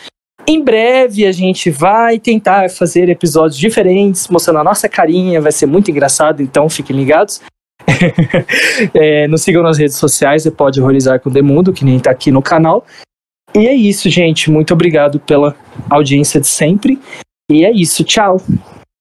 Em 0.47 0.63
breve 0.63 1.27
a 1.27 1.33
gente 1.33 1.71
vai 1.71 2.19
tentar 2.19 2.71
fazer 2.71 3.09
episódios 3.11 3.59
diferentes, 3.59 4.29
mostrando 4.29 4.61
a 4.61 4.65
nossa 4.65 4.89
carinha, 4.89 5.41
vai 5.41 5.53
ser 5.53 5.67
muito 5.67 5.91
engraçado, 5.91 6.43
então 6.43 6.69
fiquem 6.71 6.97
ligados. 6.97 7.43
é, 8.95 9.27
nos 9.29 9.43
sigam 9.43 9.63
nas 9.63 9.79
redes 9.79 9.97
sociais, 9.97 10.43
você 10.43 10.51
pode 10.51 10.81
horrorizar 10.81 11.21
com 11.21 11.31
o 11.31 11.33
Demundo, 11.33 11.73
que 11.73 11.85
nem 11.85 11.99
tá 11.99 12.11
aqui 12.11 12.31
no 12.31 12.43
canal. 12.43 12.87
E 13.55 13.67
é 13.67 13.75
isso, 13.75 14.09
gente. 14.11 14.51
Muito 14.51 14.75
obrigado 14.75 15.19
pela 15.19 15.57
audiência 15.89 16.41
de 16.41 16.47
sempre. 16.47 16.99
E 17.51 17.65
é 17.65 17.73
isso. 17.73 18.05
Tchau. 18.05 18.41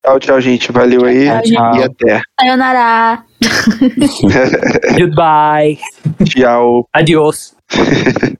Tchau, 0.06 0.20
tchau, 0.20 0.42
gente. 0.42 0.72
Valeu 0.72 1.04
aí 1.06 1.26
tchau, 1.26 1.42
tchau. 1.44 1.76
e 1.76 1.84
até. 1.84 2.22
Sayonara. 2.40 3.24
Goodbye. 4.98 5.78
Tchau. 6.24 6.88
Adiós. 6.94 7.56